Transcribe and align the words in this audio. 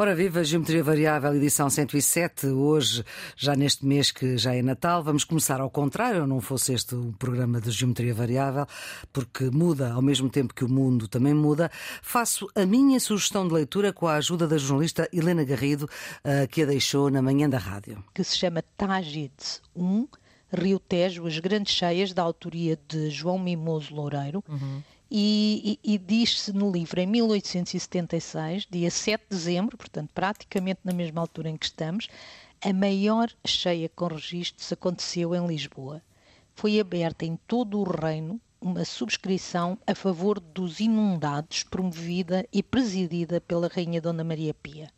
Ora 0.00 0.14
viva, 0.14 0.44
Geometria 0.44 0.84
Variável, 0.84 1.34
edição 1.34 1.68
107. 1.68 2.46
Hoje, 2.46 3.04
já 3.36 3.56
neste 3.56 3.84
mês 3.84 4.12
que 4.12 4.38
já 4.38 4.54
é 4.54 4.62
Natal, 4.62 5.02
vamos 5.02 5.24
começar 5.24 5.60
ao 5.60 5.68
contrário, 5.68 6.24
não 6.24 6.40
fosse 6.40 6.72
este 6.72 6.94
o 6.94 7.12
programa 7.18 7.60
de 7.60 7.72
Geometria 7.72 8.14
Variável, 8.14 8.64
porque 9.12 9.50
muda 9.50 9.92
ao 9.92 10.00
mesmo 10.00 10.30
tempo 10.30 10.54
que 10.54 10.64
o 10.64 10.68
mundo 10.68 11.08
também 11.08 11.34
muda. 11.34 11.68
Faço 12.00 12.46
a 12.54 12.64
minha 12.64 13.00
sugestão 13.00 13.48
de 13.48 13.52
leitura 13.52 13.92
com 13.92 14.06
a 14.06 14.14
ajuda 14.14 14.46
da 14.46 14.56
jornalista 14.56 15.08
Helena 15.12 15.42
Garrido, 15.42 15.88
que 16.48 16.62
a 16.62 16.66
deixou 16.66 17.10
na 17.10 17.20
manhã 17.20 17.50
da 17.50 17.58
rádio. 17.58 18.04
Que 18.14 18.22
se 18.22 18.38
chama 18.38 18.62
Tágides 18.76 19.60
1, 19.74 20.06
Rio 20.52 20.78
Tejo, 20.78 21.26
As 21.26 21.40
Grandes 21.40 21.74
Cheias, 21.74 22.12
da 22.12 22.22
autoria 22.22 22.78
de 22.86 23.10
João 23.10 23.36
Mimoso 23.36 23.92
Loureiro. 23.92 24.44
Uhum 24.48 24.80
e, 25.10 25.78
e, 25.82 25.94
e 25.94 25.98
diz-se 25.98 26.52
no 26.52 26.70
livro, 26.70 27.00
em 27.00 27.06
1876, 27.06 28.66
dia 28.70 28.90
7 28.90 29.22
de 29.22 29.36
dezembro, 29.36 29.76
portanto, 29.76 30.10
praticamente 30.14 30.80
na 30.84 30.92
mesma 30.92 31.20
altura 31.20 31.48
em 31.48 31.56
que 31.56 31.66
estamos, 31.66 32.08
a 32.62 32.72
maior 32.72 33.30
cheia 33.44 33.88
com 33.88 34.06
registros 34.06 34.72
aconteceu 34.72 35.34
em 35.34 35.46
Lisboa. 35.46 36.02
Foi 36.54 36.78
aberta 36.78 37.24
em 37.24 37.38
todo 37.46 37.78
o 37.78 37.84
reino 37.84 38.40
uma 38.60 38.84
subscrição 38.84 39.78
a 39.86 39.94
favor 39.94 40.40
dos 40.40 40.80
inundados, 40.80 41.62
promovida 41.62 42.46
e 42.52 42.62
presidida 42.62 43.40
pela 43.40 43.68
Rainha 43.68 44.00
Dona 44.00 44.24
Maria 44.24 44.52
Pia 44.52 44.90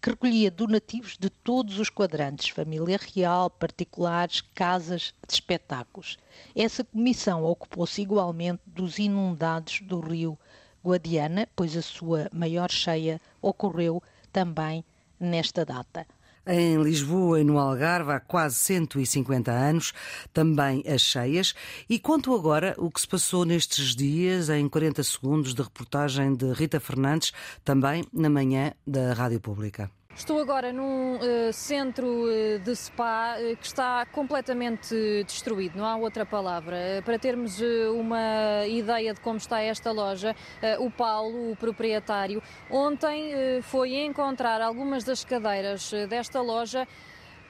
que 0.00 0.10
recolhia 0.10 0.50
donativos 0.50 1.16
de 1.18 1.28
todos 1.28 1.78
os 1.78 1.90
quadrantes, 1.90 2.48
família 2.48 2.98
real, 3.14 3.50
particulares, 3.50 4.42
casas 4.54 5.12
de 5.26 5.34
espetáculos. 5.34 6.16
Essa 6.54 6.84
comissão 6.84 7.44
ocupou-se 7.44 8.00
igualmente 8.00 8.62
dos 8.66 8.98
inundados 8.98 9.80
do 9.80 10.00
rio 10.00 10.38
Guadiana, 10.84 11.48
pois 11.56 11.76
a 11.76 11.82
sua 11.82 12.28
maior 12.32 12.70
cheia 12.70 13.20
ocorreu 13.42 14.02
também 14.32 14.84
nesta 15.18 15.64
data. 15.64 16.06
Em 16.50 16.82
Lisboa 16.82 17.42
e 17.42 17.44
no 17.44 17.58
Algarve 17.58 18.10
há 18.10 18.20
quase 18.20 18.54
150 18.56 19.50
anos, 19.52 19.92
também 20.32 20.82
as 20.86 21.02
cheias. 21.02 21.54
E 21.90 21.98
conto 21.98 22.34
agora 22.34 22.74
o 22.78 22.90
que 22.90 23.02
se 23.02 23.06
passou 23.06 23.44
nestes 23.44 23.94
dias, 23.94 24.48
em 24.48 24.66
40 24.66 25.02
segundos 25.02 25.52
de 25.52 25.60
reportagem 25.60 26.34
de 26.34 26.50
Rita 26.52 26.80
Fernandes, 26.80 27.34
também 27.62 28.02
na 28.10 28.30
manhã 28.30 28.72
da 28.86 29.12
Rádio 29.12 29.40
Pública. 29.40 29.90
Estou 30.18 30.40
agora 30.40 30.72
num 30.72 31.14
uh, 31.14 31.52
centro 31.52 32.24
uh, 32.24 32.58
de 32.58 32.74
spa 32.74 33.36
uh, 33.38 33.56
que 33.56 33.64
está 33.64 34.04
completamente 34.06 35.22
destruído, 35.24 35.78
não 35.78 35.86
há 35.86 35.94
outra 35.94 36.26
palavra. 36.26 36.76
para 37.04 37.20
termos 37.20 37.60
uma 37.94 38.66
ideia 38.66 39.14
de 39.14 39.20
como 39.20 39.36
está 39.36 39.60
esta 39.60 39.92
loja, 39.92 40.34
o 40.80 40.90
Paulo, 40.90 41.52
o 41.52 41.56
proprietário, 41.56 42.42
ontem 42.68 43.32
foi 43.62 43.94
encontrar 43.94 44.60
algumas 44.60 45.04
das 45.04 45.24
cadeiras 45.24 45.92
desta 46.08 46.40
loja 46.40 46.86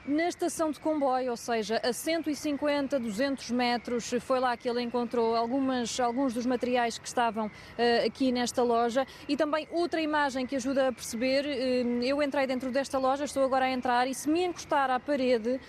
na 0.09 0.27
estação 0.27 0.71
de 0.71 0.79
comboio, 0.79 1.31
ou 1.31 1.37
seja, 1.37 1.79
a 1.83 1.93
150, 1.93 2.99
200 2.99 3.51
metros. 3.51 4.11
Foi 4.21 4.39
lá 4.39 4.57
que 4.57 4.67
ele 4.67 4.81
encontrou 4.81 5.35
algumas, 5.35 5.99
alguns 5.99 6.33
dos 6.33 6.45
materiais 6.45 6.97
que 6.97 7.07
estavam 7.07 7.47
uh, 7.47 8.05
aqui 8.05 8.31
nesta 8.31 8.63
loja. 8.63 9.05
E 9.27 9.37
também 9.37 9.67
outra 9.71 10.01
imagem 10.01 10.45
que 10.45 10.55
ajuda 10.55 10.87
a 10.87 10.91
perceber: 10.91 11.45
uh, 11.45 12.03
eu 12.03 12.21
entrei 12.21 12.47
dentro 12.47 12.71
desta 12.71 12.97
loja, 12.97 13.23
estou 13.23 13.43
agora 13.43 13.65
a 13.65 13.71
entrar, 13.71 14.07
e 14.07 14.15
se 14.15 14.29
me 14.29 14.43
encostar 14.43 14.89
à 14.89 14.99
parede 14.99 15.59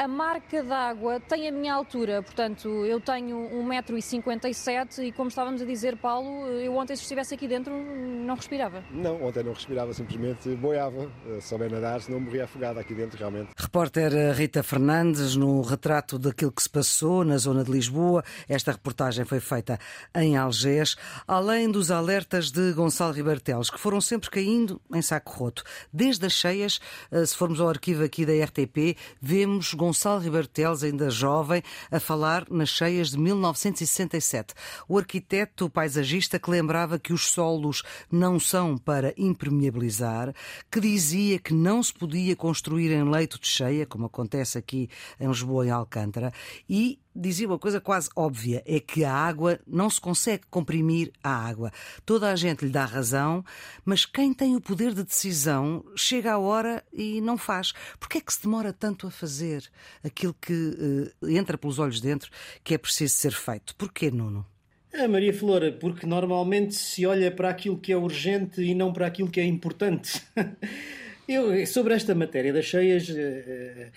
a 0.00 0.08
marca 0.08 0.62
d'água 0.62 1.20
tem 1.20 1.46
a 1.46 1.52
minha 1.52 1.74
altura, 1.74 2.22
portanto, 2.22 2.86
eu 2.86 2.98
tenho 2.98 3.36
1,57m 3.50 5.04
e, 5.04 5.12
como 5.12 5.28
estávamos 5.28 5.60
a 5.60 5.64
dizer, 5.66 5.94
Paulo, 5.98 6.46
eu 6.46 6.74
ontem, 6.74 6.96
se 6.96 7.02
estivesse 7.02 7.34
aqui 7.34 7.46
dentro, 7.46 7.74
não 7.74 8.34
respirava. 8.34 8.82
Não, 8.90 9.22
ontem 9.22 9.44
não 9.44 9.52
respirava, 9.52 9.92
simplesmente 9.92 10.48
boiava. 10.56 11.12
Se 11.40 11.48
souber 11.48 11.70
nadar, 11.70 12.00
senão 12.00 12.18
morria 12.18 12.44
afogado 12.44 12.80
aqui 12.80 12.94
dentro, 12.94 13.18
realmente. 13.18 13.50
Repórter 13.54 14.10
Rita 14.34 14.62
Fernandes, 14.62 15.36
no 15.36 15.60
retrato 15.60 16.18
daquilo 16.18 16.50
que 16.50 16.62
se 16.62 16.70
passou 16.70 17.22
na 17.22 17.36
zona 17.36 17.62
de 17.62 17.70
Lisboa. 17.70 18.24
Esta 18.48 18.72
reportagem 18.72 19.26
foi 19.26 19.38
feita 19.38 19.78
em 20.14 20.34
Algés, 20.34 20.96
além 21.28 21.70
dos 21.70 21.90
alertas 21.90 22.50
de 22.50 22.72
Gonçalo 22.72 23.12
Ribartelos, 23.12 23.68
que 23.68 23.78
foram 23.78 24.00
sempre 24.00 24.30
caindo 24.30 24.80
em 24.94 25.02
saco 25.02 25.30
roto. 25.30 25.62
Desde 25.92 26.24
as 26.24 26.32
cheias, 26.32 26.80
eh, 27.10 27.26
se 27.26 27.36
formos 27.36 27.60
ao 27.60 27.68
arquivo 27.68 28.02
aqui 28.02 28.24
da 28.24 28.32
RTP, 28.32 28.96
vemos 29.20 29.74
Gonçalo 29.74 29.89
Ribartelos, 30.20 30.82
ainda 30.82 31.10
jovem, 31.10 31.62
a 31.90 32.00
falar 32.00 32.46
nas 32.50 32.68
cheias 32.68 33.10
de 33.10 33.18
1967. 33.18 34.54
O 34.88 34.98
arquiteto 34.98 35.68
paisagista 35.68 36.38
que 36.38 36.50
lembrava 36.50 36.98
que 36.98 37.12
os 37.12 37.30
solos 37.30 37.82
não 38.10 38.38
são 38.38 38.76
para 38.76 39.14
impermeabilizar, 39.16 40.34
que 40.70 40.80
dizia 40.80 41.38
que 41.38 41.54
não 41.54 41.82
se 41.82 41.92
podia 41.92 42.34
construir 42.34 42.90
em 42.92 43.08
leito 43.08 43.38
de 43.38 43.46
cheia, 43.46 43.86
como 43.86 44.06
acontece 44.06 44.58
aqui 44.58 44.88
em 45.18 45.28
Lisboa 45.28 45.66
e 45.66 45.70
Alcântara, 45.70 46.32
e 46.68 46.98
dizia 47.14 47.46
uma 47.46 47.58
coisa 47.58 47.80
quase 47.80 48.08
óbvia: 48.14 48.62
é 48.66 48.80
que 48.80 49.04
a 49.04 49.12
água 49.12 49.58
não 49.66 49.88
se 49.90 50.00
consegue 50.00 50.44
comprimir 50.50 51.12
a 51.22 51.30
água. 51.30 51.70
Toda 52.04 52.30
a 52.30 52.36
gente 52.36 52.64
lhe 52.64 52.70
dá 52.70 52.84
razão, 52.84 53.44
mas 53.84 54.04
quem 54.04 54.32
tem 54.32 54.56
o 54.56 54.60
poder 54.60 54.94
de 54.94 55.02
decisão 55.02 55.84
chega 55.96 56.32
à 56.32 56.38
hora 56.38 56.84
e 56.92 57.20
não 57.20 57.36
faz. 57.36 57.72
Porquê 57.98 58.18
é 58.18 58.20
que 58.20 58.32
se 58.32 58.42
demora 58.42 58.72
tanto 58.72 59.06
a 59.06 59.10
fazer 59.10 59.68
aquilo 60.02 60.34
que 60.40 61.12
uh, 61.22 61.28
entra 61.28 61.58
pelos 61.58 61.78
olhos 61.78 62.00
dentro 62.00 62.30
que 62.62 62.74
é 62.74 62.78
preciso 62.78 63.14
ser 63.14 63.32
feito? 63.32 63.74
Porquê, 63.76 64.10
Nuno? 64.10 64.46
É, 64.92 65.06
Maria 65.06 65.32
Flora, 65.32 65.70
porque 65.70 66.04
normalmente 66.04 66.74
se 66.74 67.06
olha 67.06 67.30
para 67.30 67.48
aquilo 67.48 67.78
que 67.78 67.92
é 67.92 67.96
urgente 67.96 68.60
e 68.60 68.74
não 68.74 68.92
para 68.92 69.06
aquilo 69.06 69.30
que 69.30 69.40
é 69.40 69.44
importante. 69.44 70.20
Eu, 71.28 71.64
sobre 71.64 71.94
esta 71.94 72.12
matéria 72.12 72.52
das 72.52 72.64
cheias, 72.64 73.08
uh, 73.08 73.92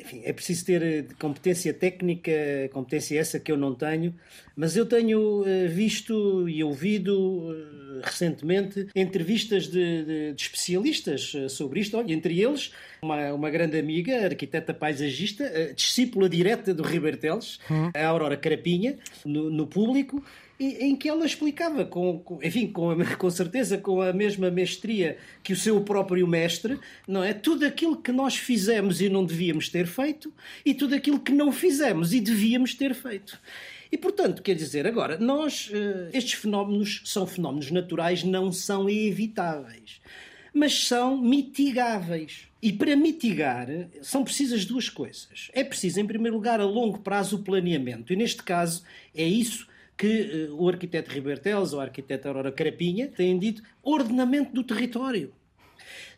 enfim, 0.00 0.22
é 0.24 0.32
preciso 0.32 0.64
ter 0.64 0.82
eh, 0.82 1.04
competência 1.18 1.72
técnica, 1.72 2.32
competência 2.72 3.18
essa 3.18 3.38
que 3.38 3.50
eu 3.50 3.56
não 3.56 3.74
tenho, 3.74 4.14
mas 4.56 4.76
eu 4.76 4.86
tenho 4.86 5.44
eh, 5.46 5.66
visto 5.66 6.48
e 6.48 6.62
ouvido 6.62 7.54
eh, 7.54 8.00
recentemente 8.04 8.88
entrevistas 8.94 9.66
de, 9.66 10.04
de, 10.04 10.32
de 10.32 10.42
especialistas 10.42 11.32
sobre 11.48 11.80
isto. 11.80 11.96
Olha, 11.96 12.12
entre 12.12 12.40
eles, 12.40 12.72
uma, 13.02 13.32
uma 13.32 13.50
grande 13.50 13.78
amiga, 13.78 14.24
arquiteta 14.24 14.74
paisagista, 14.74 15.72
discípula 15.74 16.28
direta 16.28 16.74
do 16.74 16.82
Riberteles, 16.82 17.58
hum. 17.70 17.90
a 17.94 18.06
Aurora 18.06 18.36
Carapinha, 18.36 18.98
no, 19.24 19.50
no 19.50 19.66
público, 19.66 20.22
em 20.58 20.96
que 20.96 21.08
ela 21.08 21.26
explicava, 21.26 21.84
com, 21.84 22.18
com 22.18 22.42
enfim, 22.42 22.66
com, 22.66 22.90
a, 22.90 23.16
com 23.16 23.30
certeza 23.30 23.76
com 23.76 24.00
a 24.00 24.12
mesma 24.12 24.50
mestria 24.50 25.18
que 25.42 25.52
o 25.52 25.56
seu 25.56 25.80
próprio 25.82 26.26
mestre, 26.26 26.78
não 27.06 27.22
é? 27.22 27.34
Tudo 27.34 27.66
aquilo 27.66 27.96
que 27.96 28.10
nós 28.10 28.36
fizemos 28.36 29.00
e 29.00 29.08
não 29.08 29.24
devíamos 29.24 29.68
ter 29.68 29.86
feito 29.86 30.32
e 30.64 30.72
tudo 30.72 30.94
aquilo 30.94 31.20
que 31.20 31.32
não 31.32 31.52
fizemos 31.52 32.14
e 32.14 32.20
devíamos 32.20 32.74
ter 32.74 32.94
feito. 32.94 33.38
E, 33.92 33.98
portanto, 33.98 34.42
quer 34.42 34.54
dizer, 34.54 34.86
agora, 34.86 35.18
nós, 35.18 35.70
eh, 35.72 36.10
estes 36.12 36.34
fenómenos 36.34 37.02
são 37.04 37.26
fenómenos 37.26 37.70
naturais, 37.70 38.24
não 38.24 38.50
são 38.50 38.90
evitáveis, 38.90 40.00
mas 40.52 40.86
são 40.86 41.20
mitigáveis. 41.20 42.48
E 42.60 42.72
para 42.72 42.96
mitigar, 42.96 43.68
são 44.02 44.24
precisas 44.24 44.64
duas 44.64 44.88
coisas. 44.88 45.50
É 45.52 45.62
preciso, 45.62 46.00
em 46.00 46.06
primeiro 46.06 46.36
lugar, 46.36 46.60
a 46.60 46.64
longo 46.64 46.98
prazo 46.98 47.36
o 47.36 47.42
planeamento. 47.42 48.12
E, 48.12 48.16
neste 48.16 48.42
caso, 48.42 48.82
é 49.14 49.24
isso 49.24 49.68
que 49.96 50.48
uh, 50.50 50.62
o 50.62 50.68
arquiteto 50.68 51.10
Ribertelos 51.10 51.72
ou 51.72 51.80
a 51.80 51.84
arquiteta 51.84 52.28
Aurora 52.28 52.52
Carapinha 52.52 53.08
têm 53.08 53.38
dito 53.38 53.62
ordenamento 53.82 54.52
do 54.52 54.62
território. 54.62 55.32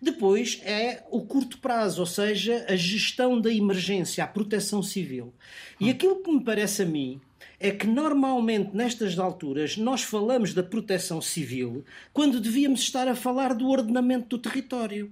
Depois 0.01 0.61
é 0.65 1.05
o 1.11 1.23
curto 1.23 1.59
prazo, 1.59 2.01
ou 2.01 2.07
seja, 2.07 2.65
a 2.69 2.77
gestão 2.77 3.41
da 3.41 3.53
emergência, 3.53 4.23
a 4.23 4.27
proteção 4.27 4.83
civil. 4.83 5.35
E 5.81 5.91
aquilo 5.91 6.23
que 6.23 6.31
me 6.31 6.43
parece 6.43 6.83
a 6.83 6.87
mim 6.87 7.21
é 7.61 7.71
que 7.71 7.87
normalmente 7.87 8.75
nestas 8.75 9.19
alturas 9.19 9.77
nós 9.77 10.03
falamos 10.03 10.55
da 10.55 10.63
proteção 10.63 11.21
civil 11.21 11.85
quando 12.13 12.41
devíamos 12.41 12.81
estar 12.81 13.09
a 13.09 13.15
falar 13.15 13.55
do 13.55 13.69
ordenamento 13.69 14.29
do 14.29 14.39
território. 14.39 15.11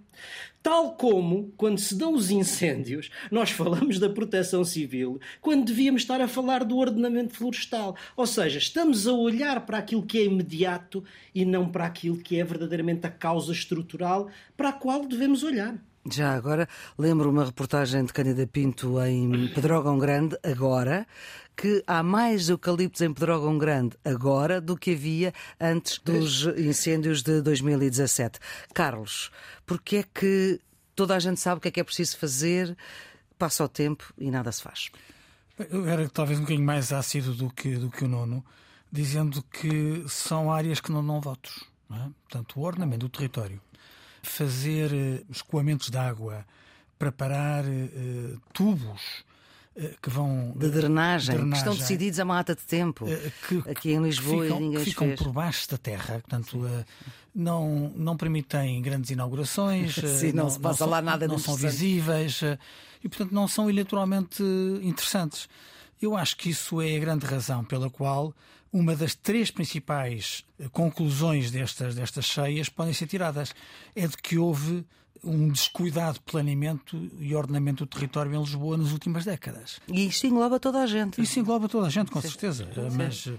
Tal 0.63 0.97
como, 0.97 1.53
quando 1.57 1.79
se 1.79 1.95
dão 1.95 2.13
os 2.13 2.29
incêndios, 2.29 3.09
nós 3.31 3.51
falamos 3.51 4.01
da 4.01 4.11
proteção 4.11 4.65
civil, 4.65 5.21
quando 5.41 5.65
devíamos 5.65 6.03
estar 6.03 6.21
a 6.21 6.27
falar 6.27 6.65
do 6.65 6.77
ordenamento 6.77 7.35
florestal. 7.35 7.97
Ou 8.17 8.27
seja, 8.27 8.59
estamos 8.59 9.07
a 9.07 9.13
olhar 9.13 9.65
para 9.65 9.79
aquilo 9.79 10.05
que 10.05 10.19
é 10.19 10.25
imediato 10.25 11.05
e 11.33 11.45
não 11.45 11.69
para 11.69 11.87
aquilo 11.87 12.17
que 12.17 12.41
é 12.41 12.45
verdadeiramente 12.45 13.07
a 13.07 13.11
causa 13.11 13.53
estrutural 13.53 14.29
para 14.57 14.71
a 14.71 14.73
qual 14.73 15.07
devemos 15.07 15.45
olhar. 15.45 15.77
Já 16.11 16.35
agora, 16.35 16.69
lembro 16.97 17.31
uma 17.31 17.45
reportagem 17.45 18.05
de 18.05 18.13
Cândida 18.13 18.47
Pinto 18.47 19.01
em 19.03 19.49
Pedrógão 19.53 19.99
Grande, 19.99 20.39
agora, 20.43 21.07
que 21.57 21.83
há 21.87 22.03
mais 22.03 22.49
eucaliptos 22.49 23.01
em 23.01 23.13
Pedrógão 23.13 23.59
Grande 23.59 23.97
agora 24.05 24.61
do 24.61 24.77
que 24.77 24.93
havia 24.93 25.33
antes 25.61 25.99
dos 25.99 26.45
incêndios 26.57 27.23
de 27.23 27.41
2017. 27.43 28.39
Carlos, 28.73 29.31
porque 29.65 29.97
é 29.97 30.03
que 30.05 30.61
toda 30.95 31.17
a 31.17 31.19
gente 31.19 31.41
sabe 31.41 31.59
o 31.59 31.61
que 31.61 31.69
é 31.69 31.71
que 31.73 31.81
é 31.81 31.85
preciso 31.85 32.17
fazer, 32.19 32.77
passa 33.37 33.65
o 33.65 33.69
tempo 33.69 34.13
e 34.17 34.31
nada 34.31 34.53
se 34.53 34.63
faz? 34.63 34.91
Eu 35.59 35.89
era 35.89 36.09
talvez 36.09 36.39
um 36.39 36.43
bocadinho 36.43 36.67
mais 36.67 36.93
ácido 36.93 37.35
do 37.35 37.51
que, 37.51 37.77
do 37.77 37.91
que 37.91 38.05
o 38.05 38.09
nono, 38.09 38.45
dizendo 38.93 39.43
que 39.43 40.05
são 40.09 40.53
áreas 40.53 40.81
que 40.81 40.93
não 40.93 41.05
dão 41.05 41.21
votos. 41.21 41.65
Não 41.89 41.97
é? 41.97 42.11
Portanto, 42.23 42.61
o 42.61 42.63
ordenamento 42.63 43.07
do 43.07 43.09
território 43.09 43.61
fazer 44.27 44.93
eh, 44.93 45.23
escoamentos 45.31 45.91
de 45.91 45.97
água, 45.97 46.45
preparar 46.99 47.65
uh, 47.65 48.41
tubos 48.53 49.25
que 50.01 50.09
vão 50.09 50.55
de 50.57 50.71
drenagem, 50.71 51.37
drenagem, 51.37 51.51
que 51.51 51.59
estão 51.59 51.77
decididos 51.77 52.19
a 52.19 52.25
mata 52.25 52.55
de 52.55 52.63
tempo 52.63 53.05
que, 53.47 53.71
aqui 53.71 53.93
em 53.93 54.03
Lisboa 54.03 54.45
ficam, 54.45 54.57
e 54.57 54.61
ninguém 54.61 54.79
que 54.79 54.85
ficam 54.87 55.09
fez. 55.09 55.19
por 55.19 55.33
baixo 55.33 55.71
da 55.71 55.77
terra, 55.77 56.15
portanto 56.15 56.67
não 57.35 57.93
não 57.95 58.17
permitem 58.17 58.81
grandes 58.81 59.11
inaugurações, 59.11 59.95
Sim, 60.19 60.33
não, 60.33 60.45
não 60.45 60.51
se 60.51 60.59
passa 60.59 60.85
não 60.85 60.91
lá 60.93 61.03
nada 61.03 61.29
não 61.29 61.39
são 61.39 61.55
visíveis 61.55 62.41
e 63.05 63.09
portanto 63.09 63.33
não 63.33 63.47
são 63.47 63.69
eleitoralmente 63.69 64.43
interessantes. 64.81 65.47
Eu 66.01 66.17
acho 66.17 66.39
que 66.39 66.49
isso 66.49 66.81
é 66.81 66.97
a 66.97 66.99
grande 66.99 67.27
razão 67.27 67.63
pela 67.63 67.91
qual 67.91 68.35
uma 68.77 68.95
das 68.95 69.15
três 69.15 69.51
principais 69.51 70.45
eh, 70.59 70.69
conclusões 70.71 71.51
destas, 71.51 71.95
destas 71.95 72.27
cheias 72.27 72.69
podem 72.69 72.93
ser 72.93 73.07
tiradas. 73.07 73.55
É 73.95 74.07
de 74.07 74.17
que 74.17 74.37
houve 74.37 74.85
um 75.25 75.49
descuidado 75.49 76.21
planeamento 76.21 77.11
e 77.19 77.35
ordenamento 77.35 77.85
do 77.85 77.89
território 77.89 78.33
em 78.33 78.39
Lisboa 78.39 78.77
nas 78.77 78.93
últimas 78.93 79.25
décadas. 79.25 79.81
E 79.89 80.07
isso 80.07 80.27
engloba 80.27 80.61
toda 80.61 80.83
a 80.83 80.87
gente. 80.87 81.21
Isso 81.21 81.41
engloba 81.41 81.69
toda 81.69 81.87
a 81.87 81.91
gente, 81.91 82.11
com 82.11 82.21
Sim. 82.21 82.29
certeza. 82.29 82.69
Mas, 82.95 83.27
uh, 83.27 83.39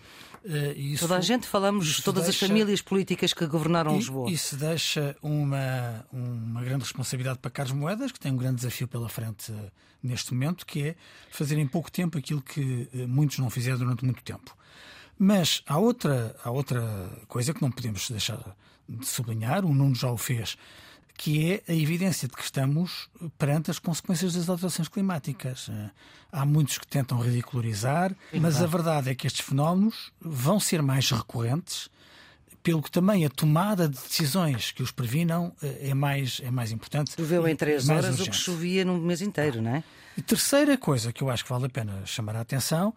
isso, 0.76 1.08
toda 1.08 1.18
a 1.18 1.22
gente, 1.22 1.48
falamos 1.48 2.02
todas 2.02 2.24
deixa, 2.24 2.46
as 2.46 2.50
famílias 2.50 2.82
políticas 2.82 3.32
que 3.32 3.46
governaram 3.46 3.94
e, 3.94 3.98
Lisboa. 3.98 4.30
Isso 4.30 4.58
deixa 4.58 5.16
uma, 5.22 6.06
uma 6.12 6.62
grande 6.64 6.84
responsabilidade 6.84 7.40
para 7.40 7.52
Carlos 7.52 7.74
Moedas, 7.74 8.12
que 8.12 8.20
tem 8.20 8.32
um 8.32 8.38
grande 8.38 8.56
desafio 8.56 8.88
pela 8.88 9.08
frente 9.08 9.52
uh, 9.52 9.72
neste 10.02 10.34
momento, 10.34 10.66
que 10.66 10.90
é 10.90 10.96
fazer 11.32 11.58
em 11.58 11.68
pouco 11.68 11.92
tempo 11.92 12.18
aquilo 12.18 12.42
que 12.42 12.90
uh, 12.94 13.08
muitos 13.08 13.38
não 13.38 13.50
fizeram 13.50 13.78
durante 13.78 14.04
muito 14.04 14.24
tempo. 14.24 14.58
Mas 15.20 15.64
há 15.66 15.78
outra, 15.78 16.36
há 16.44 16.52
outra 16.52 17.10
coisa 17.28 17.54
que 17.54 17.62
não 17.62 17.72
podemos 17.72 18.10
deixar 18.10 18.40
de 18.88 19.06
sublinhar, 19.06 19.66
o 19.66 19.74
Nuno 19.74 19.96
já 19.96 20.12
o 20.12 20.18
fez, 20.18 20.58
que 21.18 21.52
é 21.52 21.64
a 21.68 21.76
evidência 21.76 22.28
de 22.28 22.36
que 22.36 22.44
estamos 22.44 23.10
perante 23.38 23.72
as 23.72 23.80
consequências 23.80 24.34
das 24.36 24.48
alterações 24.48 24.88
climáticas. 24.88 25.70
Há 26.32 26.46
muitos 26.46 26.78
que 26.78 26.86
tentam 26.86 27.20
ridicularizar, 27.20 28.16
mas 28.34 28.62
a 28.62 28.68
verdade 28.68 29.10
é 29.10 29.16
que 29.16 29.26
estes 29.26 29.46
fenómenos 29.46 30.12
vão 30.22 30.60
ser 30.60 30.82
mais 30.82 31.10
recorrentes, 31.10 31.90
pelo 32.64 32.82
que 32.82 32.92
também 32.92 33.26
a 33.26 33.30
tomada 33.30 33.88
de 33.88 33.98
decisões 33.98 34.72
que 34.72 34.84
os 34.84 34.92
previnam 34.92 35.54
eh, 35.62 35.90
é 35.90 35.94
mais, 35.94 36.42
é 36.44 36.52
mais 36.52 36.72
importante. 36.72 37.14
Choveu 37.16 37.48
em 37.48 37.56
três 37.56 37.88
horas 37.88 38.20
urgente. 38.20 38.30
o 38.30 38.32
que 38.32 38.38
chovia 38.38 38.86
num 38.86 38.98
mês 38.98 39.22
inteiro, 39.22 39.62
não 39.62 39.76
é? 39.76 39.84
E 40.18 40.22
terceira 40.22 40.78
coisa 40.78 41.14
que 41.14 41.22
eu 41.22 41.30
acho 41.30 41.44
que 41.44 41.50
vale 41.50 41.68
a 41.68 41.70
pena 41.70 42.02
chamar 42.06 42.36
a 42.36 42.42
atenção 42.42 42.94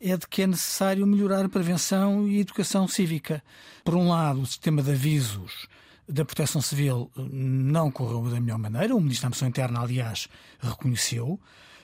é 0.00 0.16
de 0.16 0.26
que 0.26 0.42
é 0.42 0.46
necessário 0.46 1.06
melhorar 1.06 1.44
a 1.44 1.48
prevenção 1.48 2.26
e 2.26 2.38
a 2.38 2.40
educação 2.40 2.88
cívica. 2.88 3.42
Por 3.84 3.94
um 3.94 4.08
lado, 4.08 4.40
o 4.40 4.46
sistema 4.46 4.82
de 4.82 4.90
avisos 4.90 5.68
da 6.08 6.24
Proteção 6.24 6.60
Civil 6.60 7.10
não 7.16 7.90
correu 7.90 8.28
da 8.28 8.40
melhor 8.40 8.58
maneira, 8.58 8.94
o 8.94 9.00
Ministro 9.00 9.26
da 9.26 9.30
Missão 9.30 9.48
Interna, 9.48 9.80
aliás, 9.80 10.28
reconheceu. 10.60 11.38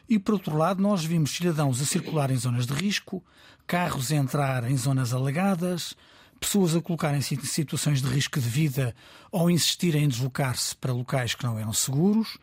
E, 0.09 0.19
por 0.19 0.35
outro 0.35 0.57
lado, 0.57 0.83
nós 0.83 1.05
vimos 1.05 1.31
cidadãos 1.31 1.81
a 1.81 1.85
circular 1.85 2.31
em 2.31 2.37
zonas 2.37 2.67
de 2.67 2.73
risco, 2.73 3.23
carros 3.67 4.11
a 4.11 4.17
entrar 4.17 4.69
em 4.69 4.77
zonas 4.77 5.13
alagadas, 5.13 5.95
pessoas 6.39 6.75
a 6.75 6.81
colocarem-se 6.81 7.35
em 7.35 7.41
situações 7.43 8.01
de 8.01 8.09
risco 8.09 8.41
de 8.41 8.49
vida 8.49 8.95
ou 9.31 9.51
insistirem 9.51 10.05
em 10.05 10.09
deslocar-se 10.09 10.77
para 10.77 10.93
locais 10.93 11.35
que 11.35 11.45
não 11.45 11.59
eram 11.59 11.73
seguros. 11.73 12.39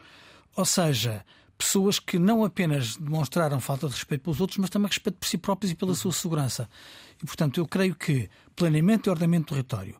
Ou 0.56 0.66
seja, 0.66 1.26
pessoas 1.58 2.00
que 2.00 2.20
não 2.20 2.44
apenas 2.44 2.96
demonstraram 2.96 3.60
falta 3.60 3.88
de 3.88 3.94
respeito 3.94 4.22
pelos 4.22 4.42
outros, 4.42 4.60
mas 4.60 4.70
também 4.70 4.88
respeito 4.88 5.18
por 5.18 5.28
si 5.28 5.38
próprios 5.38 5.72
e 5.72 5.76
pela 5.76 5.96
sua 5.96 6.12
segurança. 6.12 6.70
E, 7.22 7.26
portanto, 7.26 7.60
eu 7.60 7.68
creio 7.68 7.96
que 7.96 8.30
planeamento 8.56 9.10
e 9.10 9.12
ordenamento 9.12 9.46
do 9.46 9.50
território, 9.50 10.00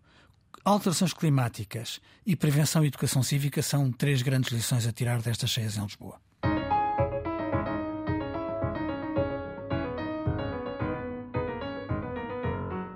alterações 0.64 1.14
climáticas 1.14 2.00
e 2.26 2.36
prevenção 2.36 2.84
e 2.84 2.88
educação 2.88 3.22
cívica 3.24 3.62
são 3.62 3.92
três 3.92 4.22
grandes 4.22 4.52
lições 4.52 4.88
a 4.88 4.92
tirar 4.92 5.22
destas 5.22 5.50
cheias 5.50 5.78
em 5.78 5.84
Lisboa. 5.84 6.25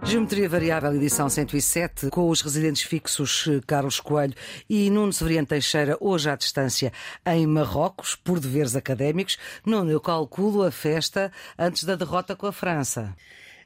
Geometria 0.09 0.49
Variável, 0.49 0.95
edição 0.95 1.29
107, 1.29 2.09
com 2.09 2.29
os 2.29 2.41
residentes 2.41 2.81
fixos 2.81 3.45
eh, 3.47 3.61
Carlos 3.67 3.99
Coelho 3.99 4.33
e 4.67 4.89
Nuno 4.89 5.13
Severiano 5.13 5.45
Teixeira, 5.45 5.95
hoje 5.99 6.27
à 6.31 6.35
distância 6.35 6.91
em 7.23 7.45
Marrocos, 7.45 8.15
por 8.15 8.39
deveres 8.39 8.75
académicos. 8.75 9.37
Nuno, 9.63 9.91
eu 9.91 10.01
calculo 10.01 10.63
a 10.63 10.71
festa 10.71 11.31
antes 11.55 11.83
da 11.83 11.93
derrota 11.93 12.35
com 12.35 12.47
a 12.47 12.51
França. 12.51 13.15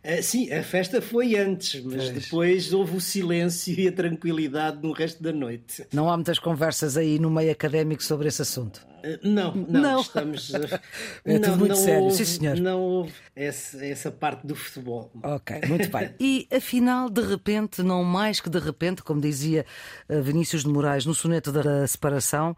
Uh, 0.03 0.21
sim, 0.21 0.51
a 0.51 0.61
festa 0.61 1.01
foi 1.01 1.35
antes, 1.37 1.81
mas 1.81 2.09
pois. 2.09 2.23
depois 2.23 2.73
houve 2.73 2.97
o 2.97 3.01
silêncio 3.01 3.73
e 3.79 3.87
a 3.87 3.91
tranquilidade 3.91 4.79
no 4.81 4.91
resto 4.91 5.23
da 5.23 5.31
noite. 5.31 5.87
Não 5.93 6.09
há 6.09 6.17
muitas 6.17 6.39
conversas 6.39 6.97
aí 6.97 7.17
no 7.17 7.31
meio 7.31 7.51
académico 7.51 8.03
sobre 8.03 8.27
esse 8.27 8.41
assunto? 8.41 8.85
Uh, 9.03 9.17
não, 9.23 9.53
não, 9.55 9.81
não, 9.81 10.01
estamos. 10.01 10.53
é 10.53 11.39
tudo 11.39 11.57
muito 11.57 11.75
sério, 11.75 12.03
houve, 12.03 12.15
sim 12.17 12.25
senhor. 12.25 12.57
Não 12.57 12.81
houve 12.81 13.13
essa, 13.33 13.85
essa 13.85 14.11
parte 14.11 14.45
do 14.45 14.55
futebol. 14.55 15.09
Ok, 15.23 15.61
muito 15.67 15.89
bem. 15.89 16.13
E 16.19 16.47
afinal, 16.53 17.09
de 17.09 17.21
repente, 17.21 17.81
não 17.81 18.03
mais 18.03 18.39
que 18.39 18.49
de 18.49 18.59
repente, 18.59 19.03
como 19.03 19.21
dizia 19.21 19.65
eh, 20.09 20.21
Vinícius 20.21 20.63
de 20.63 20.69
Moraes 20.69 21.05
no 21.05 21.13
soneto 21.13 21.51
da 21.51 21.85
separação, 21.87 22.55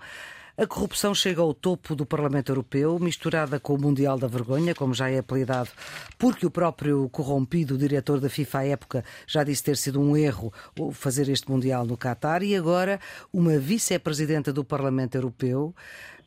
a 0.57 0.65
corrupção 0.65 1.13
chega 1.13 1.41
ao 1.41 1.53
topo 1.53 1.93
do 1.95 2.05
Parlamento 2.05 2.49
Europeu, 2.49 2.97
misturada 2.97 3.59
com 3.59 3.73
o 3.75 3.77
Mundial 3.77 4.17
da 4.17 4.27
Vergonha, 4.27 4.73
como 4.73 4.93
já 4.93 5.09
é 5.09 5.19
apelidado, 5.19 5.69
porque 6.17 6.45
o 6.45 6.51
próprio 6.51 7.09
corrompido 7.09 7.77
diretor 7.77 8.21
da 8.21 8.29
FIFA 8.29 8.59
à 8.59 8.65
época 8.65 9.05
já 9.27 9.43
disse 9.43 9.63
ter 9.63 9.75
sido 9.75 9.99
um 9.99 10.15
erro 10.15 10.53
fazer 10.93 11.27
este 11.27 11.51
Mundial 11.51 11.85
no 11.85 11.97
Qatar, 11.97 12.41
e 12.41 12.55
agora 12.55 13.01
uma 13.33 13.57
vice-presidenta 13.57 14.53
do 14.53 14.63
Parlamento 14.63 15.15
Europeu 15.15 15.75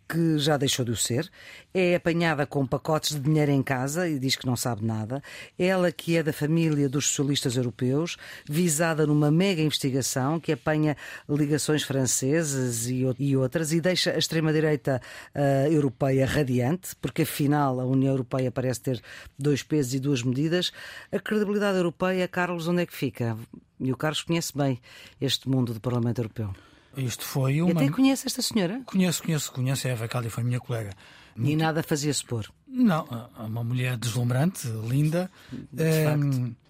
que 0.08 0.38
já 0.38 0.56
deixou 0.56 0.84
de 0.84 0.90
o 0.90 0.96
ser, 0.96 1.30
é 1.74 1.94
apanhada 1.94 2.46
com 2.46 2.66
pacotes 2.66 3.14
de 3.14 3.20
dinheiro 3.20 3.52
em 3.52 3.62
casa 3.62 4.08
e 4.08 4.18
diz 4.18 4.36
que 4.36 4.46
não 4.46 4.56
sabe 4.56 4.84
nada. 4.84 5.22
Ela, 5.58 5.92
que 5.92 6.16
é 6.16 6.22
da 6.22 6.32
família 6.32 6.88
dos 6.88 7.08
socialistas 7.08 7.56
europeus, 7.56 8.16
visada 8.48 9.06
numa 9.06 9.30
mega 9.30 9.60
investigação 9.60 10.40
que 10.40 10.52
apanha 10.52 10.96
ligações 11.28 11.82
francesas 11.82 12.88
e, 12.88 13.36
outras 13.36 13.72
e 13.72 13.80
deixa 13.80 14.12
a 14.12 14.18
extrema-direita 14.18 15.00
uh, 15.34 15.70
europeia 15.70 16.26
radiante, 16.26 16.96
porque 16.96 17.22
afinal 17.22 17.78
a 17.78 17.84
União 17.84 18.12
Europeia 18.12 18.50
parece 18.50 18.80
ter 18.80 19.02
dois 19.38 19.62
pesos 19.62 19.94
e 19.94 20.00
duas 20.00 20.22
medidas. 20.22 20.72
A 21.12 21.18
credibilidade 21.18 21.76
europeia, 21.76 22.26
Carlos, 22.26 22.66
onde 22.66 22.82
é 22.82 22.86
que 22.86 22.94
fica? 22.94 23.36
E 23.78 23.92
o 23.92 23.96
Carlos 23.96 24.22
conhece 24.22 24.56
bem 24.56 24.80
este 25.20 25.48
mundo 25.48 25.74
do 25.74 25.80
Parlamento 25.80 26.18
Europeu. 26.20 26.67
Isto 26.98 27.24
foi 27.24 27.62
uma. 27.62 27.70
E 27.70 27.84
até 27.84 27.90
conhece 27.90 28.26
esta 28.26 28.42
senhora? 28.42 28.82
Conheço, 28.84 29.22
conheço, 29.22 29.52
conheço. 29.52 29.86
A 29.86 29.90
Eva 29.90 30.08
Caldi 30.08 30.30
foi 30.30 30.44
minha 30.44 30.60
colega. 30.60 30.92
E 31.36 31.54
nada 31.54 31.82
fazia 31.82 32.12
supor. 32.12 32.50
Não, 32.66 33.06
é 33.38 33.42
uma 33.42 33.62
mulher 33.62 33.96
deslumbrante, 33.96 34.66
linda. 34.68 35.30
É, 35.76 36.04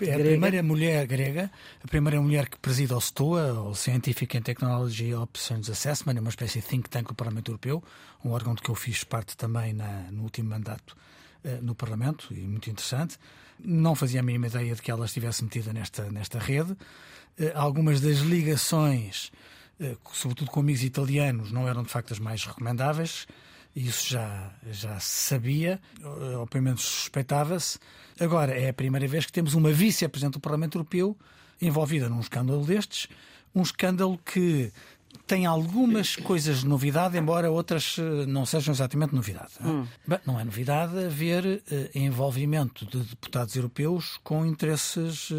é 0.07 0.15
a 0.15 0.19
primeira 0.19 0.63
mulher 0.63 1.07
grega, 1.07 1.51
a 1.83 1.89
primeira 1.89 2.21
mulher 2.21 2.49
que 2.49 2.59
preside 2.59 2.93
o 2.93 3.01
STOA, 3.01 3.53
o 3.63 3.75
Scientific 3.75 4.37
and 4.37 4.43
Technology 4.43 5.15
Options 5.15 5.69
Assessment, 5.71 6.17
é 6.17 6.21
uma 6.21 6.29
espécie 6.29 6.61
de 6.61 6.67
think 6.67 6.89
tank 6.89 7.09
do 7.09 7.15
Parlamento 7.15 7.51
Europeu, 7.51 7.83
um 8.25 8.31
órgão 8.31 8.55
de 8.55 8.63
que 8.63 8.69
eu 8.69 8.75
fiz 8.75 9.03
parte 9.05 9.37
também 9.37 9.73
na, 9.73 10.11
no 10.13 10.23
último 10.23 10.51
mandato 10.51 10.97
uh, 11.45 11.63
no 11.63 11.75
Parlamento, 11.75 12.29
e 12.31 12.41
muito 12.47 12.71
interessante. 12.71 13.17
Não 13.59 13.95
fazia 13.95 14.21
a 14.21 14.23
mínima 14.23 14.47
ideia 14.47 14.75
de 14.75 14.83
que 14.83 14.91
ela 14.91 15.07
estivesse 15.07 15.43
metida 15.43 15.73
nesta, 15.73 16.11
nesta 16.13 16.39
rede. 16.39 16.73
Uh, 16.73 17.51
algumas 17.55 18.01
das 18.01 18.19
ligações 18.19 19.33
eh, 19.33 19.58
sobretudo 20.13 20.51
com 20.51 20.61
amigos 20.61 20.83
italianos, 20.83 21.53
não 21.53 21.69
eram 21.69 21.83
de 21.83 21.91
facto 21.91 22.13
as 22.13 22.19
mais 22.19 22.45
recomendáveis. 22.45 23.27
Isso 23.75 24.11
já, 24.11 24.53
já 24.71 24.99
se 24.99 25.29
sabia, 25.29 25.81
eh, 26.01 26.37
ou 26.37 26.47
pelo 26.47 26.65
menos 26.65 26.83
suspeitava-se. 26.83 27.79
Agora 28.19 28.53
é 28.53 28.71
a 28.71 28.73
primeira 28.73 29.07
vez 29.07 29.25
que 29.27 29.33
temos 29.33 29.55
uma 29.55 29.71
vice-presidente 29.71 30.35
do 30.35 30.41
Parlamento 30.41 30.79
Europeu 30.79 31.17
envolvida 31.61 32.09
num 32.09 32.21
escândalo 32.21 32.65
destes, 32.65 33.09
um 33.55 33.63
escândalo 33.63 34.19
que 34.19 34.73
tem 35.27 35.47
algumas 35.47 36.17
coisas 36.17 36.61
de 36.61 36.67
novidade, 36.67 37.17
embora 37.17 37.51
outras 37.51 37.97
eh, 37.99 38.27
não 38.27 38.45
sejam 38.45 38.73
exatamente 38.73 39.15
novidade. 39.15 39.53
Hum. 39.61 39.87
Bem, 40.07 40.19
não 40.27 40.41
é 40.41 40.45
novidade 40.45 41.05
haver 41.05 41.45
uh, 41.45 41.61
envolvimento 41.95 42.85
de 42.87 42.99
deputados 43.01 43.55
europeus 43.55 44.19
com 44.25 44.45
interesses 44.45 45.31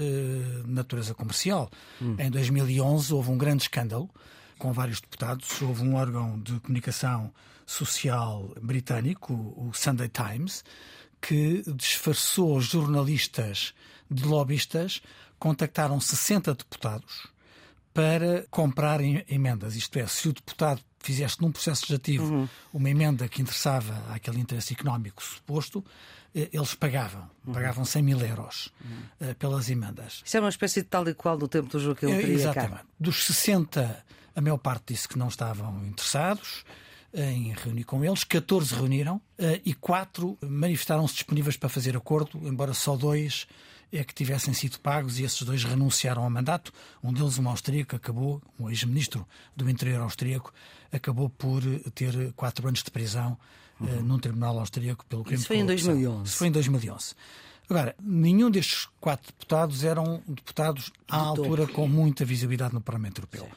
eh, 0.00 0.62
natureza 0.66 1.14
comercial. 1.14 1.70
Hum. 2.00 2.16
Em 2.18 2.30
2011 2.30 3.12
houve 3.12 3.30
um 3.30 3.38
grande 3.38 3.64
escândalo 3.64 4.08
com 4.58 4.72
vários 4.72 5.00
deputados. 5.00 5.60
Houve 5.62 5.82
um 5.82 5.94
órgão 5.94 6.40
de 6.40 6.58
comunicação 6.60 7.32
social 7.66 8.52
britânico, 8.60 9.32
o 9.32 9.70
Sunday 9.72 10.08
Times, 10.08 10.64
que 11.20 11.62
disfarçou 11.74 12.60
jornalistas 12.60 13.74
de 14.10 14.24
lobistas, 14.24 15.00
contactaram 15.38 16.00
60 16.00 16.54
deputados 16.54 17.28
para 17.92 18.46
comprar 18.50 19.00
emendas. 19.00 19.74
Isto 19.74 19.98
é, 19.98 20.06
se 20.06 20.28
o 20.28 20.32
deputado 20.32 20.80
fizesse 21.00 21.40
num 21.40 21.50
processo 21.50 21.82
legislativo 21.82 22.32
uhum. 22.32 22.48
uma 22.72 22.90
emenda 22.90 23.26
que 23.28 23.40
interessava 23.40 23.94
àquele 24.12 24.38
interesse 24.38 24.74
económico 24.74 25.22
suposto, 25.22 25.84
eh, 26.34 26.48
eles 26.52 26.74
pagavam, 26.74 27.28
uhum. 27.46 27.54
pagavam 27.54 27.84
100 27.84 28.02
mil 28.02 28.20
euros 28.20 28.72
uhum. 28.84 29.34
pelas 29.34 29.70
emendas. 29.70 30.22
Isso 30.24 30.36
é 30.36 30.40
uma 30.40 30.50
espécie 30.50 30.82
de 30.82 30.88
tal 30.88 31.08
e 31.08 31.14
qual 31.14 31.36
do 31.36 31.48
tempo 31.48 31.68
do 31.68 31.80
Joaquim 31.80 32.12
é, 32.12 32.22
Exatamente. 32.22 32.84
Dos 32.98 33.24
60, 33.24 34.04
A 34.36 34.40
maior 34.40 34.58
parte 34.58 34.92
disse 34.92 35.08
que 35.08 35.18
não 35.18 35.28
estavam 35.28 35.84
interessados 35.86 36.64
em 37.12 37.52
reunir 37.54 37.84
com 37.84 38.04
eles. 38.04 38.24
14 38.24 38.74
reuniram 38.74 39.20
eh, 39.38 39.60
e 39.64 39.74
quatro 39.74 40.38
manifestaram-se 40.40 41.14
disponíveis 41.14 41.56
para 41.56 41.68
fazer 41.68 41.96
acordo, 41.96 42.38
embora 42.46 42.72
só 42.74 42.96
dois 42.96 43.46
é 43.92 44.04
que 44.04 44.14
tivessem 44.14 44.54
sido 44.54 44.78
pagos 44.78 45.18
e 45.18 45.24
esses 45.24 45.42
dois 45.42 45.64
renunciaram 45.64 46.22
ao 46.22 46.30
mandato. 46.30 46.72
Um 47.02 47.12
deles, 47.12 47.38
um 47.38 47.48
austríaco, 47.48 47.96
acabou, 47.96 48.40
um 48.58 48.68
ex-ministro 48.68 49.26
do 49.56 49.68
interior 49.68 50.02
austríaco, 50.02 50.52
acabou 50.92 51.28
por 51.28 51.62
ter 51.94 52.32
quatro 52.34 52.66
anos 52.68 52.82
de 52.82 52.90
prisão 52.90 53.36
uhum. 53.80 53.98
uh, 53.98 54.02
num 54.02 54.18
tribunal 54.18 54.58
austríaco 54.58 55.04
pelo 55.06 55.24
crime 55.24 55.38
Isso 55.38 55.48
foi 55.48 55.56
em 55.56 55.66
2011. 55.66 56.24
Isso 56.24 56.36
foi 56.36 56.48
em 56.48 56.52
2011. 56.52 57.14
Agora, 57.68 57.94
nenhum 58.02 58.50
destes 58.50 58.88
quatro 59.00 59.26
deputados 59.26 59.84
eram 59.84 60.22
deputados 60.26 60.90
à 61.08 61.16
altura 61.16 61.66
com 61.68 61.86
muita 61.86 62.24
visibilidade 62.24 62.74
no 62.74 62.80
Parlamento 62.80 63.18
Europeu. 63.18 63.48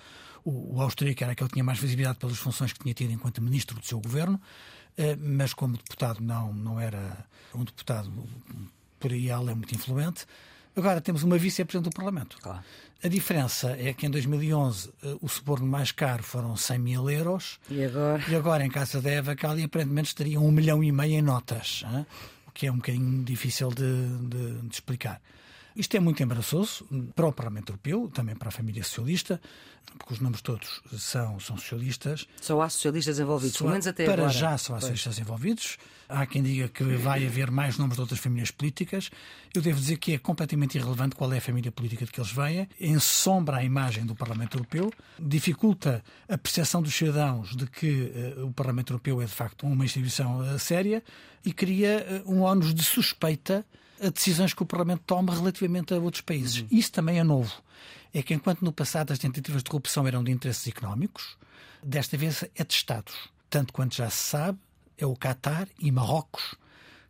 O, 0.46 0.76
o 0.78 0.82
austríaco 0.82 1.24
era 1.24 1.34
aquele 1.34 1.50
que 1.50 1.54
tinha 1.54 1.64
mais 1.64 1.80
visibilidade 1.80 2.20
pelas 2.20 2.38
funções 2.38 2.74
que 2.74 2.80
tinha 2.80 2.94
tido 2.94 3.12
enquanto 3.12 3.42
ministro 3.42 3.80
do 3.80 3.86
seu 3.86 4.00
governo, 4.00 4.40
uh, 4.98 5.02
mas 5.20 5.54
como 5.54 5.78
deputado 5.78 6.22
não, 6.22 6.54
não 6.54 6.80
era 6.80 7.26
um 7.56 7.64
deputado 7.64 8.12
por 9.04 9.12
aí 9.12 9.28
ela 9.28 9.52
é 9.52 9.54
muito 9.54 9.76
influente. 9.76 10.26
Agora 10.74 11.02
temos 11.02 11.24
uma 11.24 11.38
vice-presidente 11.38 11.92
do 11.92 11.94
Parlamento. 11.94 12.38
Claro. 12.42 12.64
A 13.04 13.08
diferença 13.10 13.76
é 13.78 13.94
que 13.94 14.06
em 14.06 14.10
2011 14.10 14.90
eh, 15.04 15.18
o 15.22 15.28
suborno 15.28 15.68
mais 15.68 15.92
caro 15.92 16.24
foram 16.24 16.56
100 16.56 16.80
mil 16.80 17.10
euros. 17.10 17.60
E 17.70 17.84
agora? 17.84 18.24
E 18.30 18.34
agora 18.34 18.66
em 18.66 18.70
casa 18.70 19.02
da 19.02 19.12
Eva 19.12 19.36
Cali 19.36 19.64
aparentemente 19.64 20.08
estaria 20.08 20.40
um 20.40 20.50
milhão 20.50 20.82
e 20.82 20.90
meio 20.90 21.16
em 21.16 21.22
notas. 21.22 21.84
Hein? 21.86 22.06
O 22.48 22.52
que 22.52 22.66
é 22.66 22.72
um 22.72 22.78
bocadinho 22.78 23.26
difícil 23.26 23.70
de, 23.70 24.08
de, 24.30 24.62
de 24.62 24.74
explicar. 24.74 25.22
Isto 25.76 25.98
é 25.98 26.00
muito 26.00 26.22
embaraçoso 26.22 26.86
para 27.16 27.28
o 27.28 27.34
Parlamento 27.34 27.70
Europeu, 27.72 28.10
também 28.14 28.36
para 28.36 28.50
a 28.50 28.52
família 28.52 28.84
socialista, 28.84 29.42
porque 29.98 30.14
os 30.14 30.20
nomes 30.20 30.42
todos 30.42 30.82
são, 30.98 31.40
são 31.40 31.58
socialistas. 31.58 32.28
Só 32.42 32.62
há 32.62 32.70
socialistas 32.70 33.20
envolvidos, 33.20 33.58
pelo 33.58 33.70
menos 33.72 33.88
até 33.88 34.06
para 34.06 34.14
agora. 34.14 34.30
Para 34.30 34.40
já 34.40 34.58
só 34.58 34.76
há 34.76 34.80
socialistas 34.80 35.20
envolvidos. 35.20 35.78
Há 36.08 36.26
quem 36.26 36.44
diga 36.44 36.68
que 36.68 36.84
vai 36.98 37.26
haver 37.26 37.50
mais 37.50 37.78
nomes 37.78 37.96
de 37.96 38.02
outras 38.02 38.20
famílias 38.20 38.52
políticas. 38.52 39.10
Eu 39.54 39.62
devo 39.62 39.80
dizer 39.80 39.98
que 39.98 40.14
é 40.14 40.18
completamente 40.18 40.78
irrelevante 40.78 41.16
qual 41.16 41.32
é 41.34 41.38
a 41.38 41.42
família 41.42 41.72
política 41.72 42.06
de 42.06 42.12
que 42.12 42.20
eles 42.20 42.32
vêm. 42.32 42.68
Ensombra 42.80 43.58
a 43.58 43.64
imagem 43.64 44.06
do 44.06 44.16
Parlamento 44.16 44.58
Europeu, 44.58 44.92
dificulta 45.20 46.04
a 46.30 46.38
percepção 46.38 46.82
dos 46.82 46.94
cidadãos 46.94 47.56
de 47.56 47.68
que 47.68 48.12
uh, 48.38 48.46
o 48.46 48.54
Parlamento 48.54 48.94
Europeu 48.94 49.22
é 49.22 49.26
de 49.26 49.32
facto 49.32 49.66
uma 49.66 49.86
instituição 49.86 50.40
uh, 50.40 50.60
séria 50.60 51.04
e 51.46 51.52
cria 51.52 52.24
uh, 52.26 52.32
um 52.32 52.42
ónus 52.42 52.74
de 52.74 52.84
suspeita 52.84 53.66
a 54.04 54.10
decisões 54.10 54.54
que 54.54 54.64
o 54.64 54.66
Parlamento 54.66 55.04
toma 55.06 55.34
relativamente 55.34 55.94
a 55.94 55.98
outros 55.98 56.22
países. 56.22 56.62
Uhum. 56.62 56.68
Isso 56.72 56.92
também 56.92 57.20
é 57.20 57.24
novo. 57.24 57.54
É 58.14 58.22
que 58.22 58.34
enquanto 58.34 58.62
no 58.62 58.72
passado 58.72 59.12
as 59.12 59.20
tentativas 59.20 59.64
de 59.64 59.70
corrupção 59.70 60.08
eram 60.08 60.24
de 60.24 60.32
interesses 60.32 60.68
económicos, 60.68 61.38
desta 61.82 62.18
vez 62.18 62.44
é 62.56 62.64
de 62.64 62.74
Estados. 62.74 63.14
Tanto 63.50 63.74
quanto 63.74 63.96
já 63.96 64.10
se 64.10 64.18
sabe, 64.18 64.60
é 64.98 65.06
o 65.06 65.16
Qatar 65.16 65.68
e 65.80 65.92
Marrocos 65.92 66.56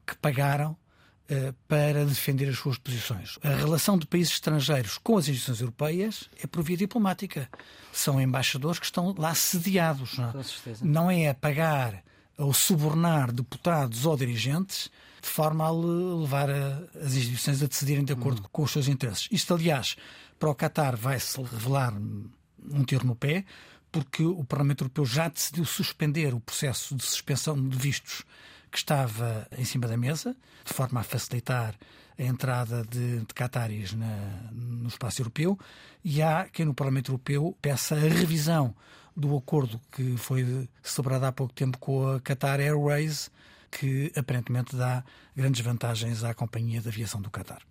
que 0.05 0.15
pagaram 0.17 0.71
uh, 0.71 1.53
para 1.67 2.05
defender 2.05 2.49
as 2.49 2.57
suas 2.57 2.77
posições. 2.77 3.37
A 3.43 3.49
relação 3.49 3.97
de 3.97 4.05
países 4.05 4.33
estrangeiros 4.33 4.97
com 4.97 5.17
as 5.17 5.27
instituições 5.27 5.61
europeias 5.61 6.29
é 6.41 6.47
por 6.47 6.63
via 6.63 6.77
diplomática. 6.77 7.49
São 7.91 8.19
embaixadores 8.19 8.79
que 8.79 8.85
estão 8.85 9.15
lá 9.17 9.33
sediados. 9.33 10.17
Não, 10.17 10.29
é? 10.29 10.33
não 10.81 11.11
é 11.11 11.29
a 11.29 11.33
pagar 11.33 12.03
ou 12.37 12.53
subornar 12.53 13.31
deputados 13.31 14.05
ou 14.05 14.17
dirigentes 14.17 14.89
de 15.23 15.29
forma 15.29 15.65
a 15.65 15.71
levar 15.71 16.49
a, 16.49 16.83
as 17.01 17.13
instituições 17.13 17.63
a 17.63 17.65
decidirem 17.65 18.03
de 18.03 18.11
acordo 18.11 18.41
hum. 18.41 18.45
com 18.51 18.63
os 18.63 18.71
seus 18.71 18.89
interesses. 18.89 19.29
Isto, 19.31 19.53
aliás, 19.53 19.95
para 20.37 20.49
o 20.49 20.55
Qatar 20.55 20.97
vai-se 20.97 21.41
revelar 21.41 21.93
um 21.95 22.83
tiro 22.83 23.07
no 23.07 23.15
pé, 23.15 23.45
porque 23.89 24.23
o 24.23 24.43
Parlamento 24.43 24.83
Europeu 24.83 25.05
já 25.05 25.29
decidiu 25.29 25.63
suspender 25.63 26.33
o 26.33 26.41
processo 26.41 26.93
de 26.95 27.03
suspensão 27.03 27.55
de 27.55 27.77
vistos 27.77 28.23
que 28.69 28.77
estava 28.77 29.47
em 29.57 29.63
cima 29.63 29.87
da 29.87 29.95
mesa, 29.95 30.35
de 30.65 30.73
forma 30.73 30.99
a 30.99 31.03
facilitar 31.03 31.73
a 32.17 32.23
entrada 32.23 32.83
de, 32.83 33.19
de 33.19 33.33
cataris 33.33 33.93
na, 33.93 34.49
no 34.51 34.87
espaço 34.89 35.21
europeu, 35.21 35.57
e 36.03 36.21
há 36.21 36.49
quem 36.51 36.65
no 36.65 36.73
Parlamento 36.73 37.11
Europeu 37.11 37.55
peça 37.61 37.95
a 37.95 37.99
revisão 37.99 38.75
do 39.15 39.37
acordo 39.37 39.79
que 39.91 40.17
foi 40.17 40.67
celebrado 40.81 41.25
há 41.25 41.31
pouco 41.31 41.53
tempo 41.53 41.77
com 41.77 42.15
a 42.15 42.19
Qatar 42.19 42.59
Airways, 42.59 43.31
que 43.79 44.11
aparentemente 44.15 44.75
dá 44.75 45.03
grandes 45.35 45.61
vantagens 45.61 46.23
à 46.23 46.33
companhia 46.33 46.79
de 46.79 46.87
aviação 46.87 47.21
do 47.21 47.29
Qatar. 47.29 47.61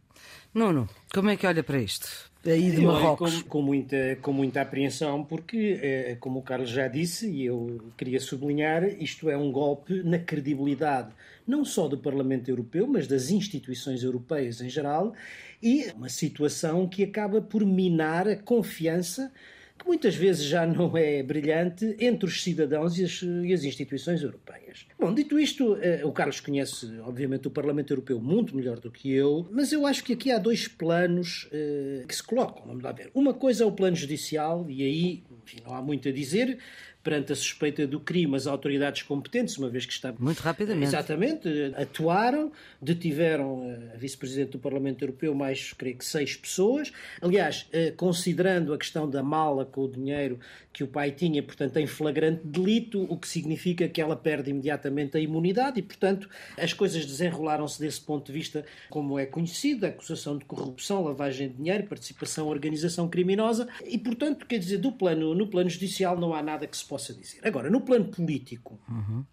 Nuno, 0.52 0.88
como 1.12 1.30
é 1.30 1.36
que 1.36 1.46
olha 1.46 1.62
para 1.62 1.78
isto? 1.78 2.30
Aí 2.44 2.70
de 2.72 2.80
Marrocos. 2.80 3.42
Com, 3.42 3.48
com, 3.48 3.62
muita, 3.62 4.16
com 4.20 4.32
muita 4.32 4.60
apreensão, 4.60 5.24
porque, 5.24 5.78
é, 5.80 6.16
como 6.16 6.40
o 6.40 6.42
Carlos 6.42 6.70
já 6.70 6.88
disse, 6.88 7.30
e 7.30 7.46
eu 7.46 7.80
queria 7.96 8.20
sublinhar, 8.20 8.84
isto 8.84 9.30
é 9.30 9.36
um 9.36 9.52
golpe 9.52 10.02
na 10.02 10.18
credibilidade, 10.18 11.10
não 11.46 11.64
só 11.64 11.88
do 11.88 11.96
Parlamento 11.96 12.48
Europeu, 12.48 12.86
mas 12.86 13.06
das 13.06 13.30
instituições 13.30 14.02
europeias 14.02 14.60
em 14.60 14.68
geral, 14.68 15.14
e 15.62 15.86
uma 15.96 16.08
situação 16.08 16.88
que 16.88 17.04
acaba 17.04 17.40
por 17.40 17.64
minar 17.64 18.28
a 18.28 18.36
confiança 18.36 19.32
que 19.82 19.88
muitas 19.88 20.14
vezes 20.14 20.44
já 20.44 20.64
não 20.64 20.96
é 20.96 21.22
brilhante 21.22 21.96
entre 21.98 22.26
os 22.26 22.42
cidadãos 22.42 22.98
e 22.98 23.04
as, 23.04 23.20
e 23.22 23.52
as 23.52 23.64
instituições 23.64 24.22
europeias. 24.22 24.86
Bom, 24.98 25.12
dito 25.12 25.38
isto, 25.38 25.76
eh, 25.80 26.02
o 26.04 26.12
Carlos 26.12 26.40
conhece, 26.40 26.86
obviamente, 27.00 27.48
o 27.48 27.50
Parlamento 27.50 27.92
Europeu 27.92 28.20
muito 28.20 28.56
melhor 28.56 28.78
do 28.78 28.90
que 28.90 29.12
eu, 29.12 29.46
mas 29.50 29.72
eu 29.72 29.84
acho 29.86 30.04
que 30.04 30.12
aqui 30.12 30.30
há 30.30 30.38
dois 30.38 30.68
planos 30.68 31.48
eh, 31.52 32.04
que 32.06 32.14
se 32.14 32.22
colocam. 32.22 32.64
Vamos 32.64 32.82
lá 32.82 32.92
ver. 32.92 33.10
Uma 33.12 33.34
coisa 33.34 33.64
é 33.64 33.66
o 33.66 33.72
plano 33.72 33.96
judicial, 33.96 34.66
e 34.68 34.82
aí 34.82 35.22
enfim, 35.44 35.58
não 35.66 35.74
há 35.74 35.82
muito 35.82 36.08
a 36.08 36.12
dizer 36.12 36.58
perante 37.02 37.32
a 37.32 37.36
suspeita 37.36 37.86
do 37.86 37.98
crime, 37.98 38.36
as 38.36 38.46
autoridades 38.46 39.02
competentes, 39.02 39.58
uma 39.58 39.68
vez 39.68 39.84
que 39.84 39.92
está. 39.92 40.14
Muito 40.18 40.40
rapidamente. 40.40 40.86
Exatamente, 40.86 41.48
atuaram, 41.76 42.52
detiveram 42.80 43.90
a 43.92 43.96
vice-presidente 43.96 44.52
do 44.52 44.58
Parlamento 44.58 45.02
Europeu, 45.02 45.34
mais, 45.34 45.72
creio 45.72 45.96
que, 45.96 46.04
seis 46.04 46.36
pessoas. 46.36 46.92
Aliás, 47.20 47.66
eh, 47.72 47.92
considerando 47.96 48.72
a 48.72 48.78
questão 48.78 49.08
da 49.08 49.22
mala 49.22 49.64
com 49.64 49.82
o 49.82 49.88
dinheiro 49.88 50.38
que 50.72 50.82
o 50.82 50.86
pai 50.86 51.10
tinha, 51.10 51.42
portanto, 51.42 51.76
em 51.76 51.86
flagrante 51.86 52.40
delito, 52.44 53.02
o 53.10 53.16
que 53.16 53.28
significa 53.28 53.86
que 53.88 54.00
ela 54.00 54.16
perde 54.16 54.50
imediatamente 54.50 55.16
a 55.16 55.20
imunidade 55.20 55.78
e, 55.78 55.82
portanto, 55.82 56.28
as 56.56 56.72
coisas 56.72 57.04
desenrolaram-se 57.04 57.78
desse 57.78 58.00
ponto 58.00 58.26
de 58.26 58.32
vista, 58.32 58.64
como 58.88 59.18
é 59.18 59.26
conhecido, 59.26 59.84
acusação 59.84 60.38
de 60.38 60.44
corrupção, 60.44 61.04
lavagem 61.04 61.48
de 61.48 61.54
dinheiro, 61.54 61.84
participação 61.84 62.46
em 62.46 62.50
organização 62.50 63.08
criminosa 63.08 63.68
e, 63.84 63.98
portanto, 63.98 64.46
quer 64.46 64.58
dizer, 64.58 64.78
do 64.78 64.92
plano, 64.92 65.34
no 65.34 65.46
plano 65.46 65.68
judicial 65.68 66.18
não 66.18 66.34
há 66.34 66.42
nada 66.42 66.66
que 66.66 66.76
se 66.76 66.84
possa 66.92 67.14
dizer. 67.14 67.40
Agora, 67.42 67.70
no 67.70 67.80
plano 67.80 68.04
político, 68.04 68.78
uhum. 68.86 69.24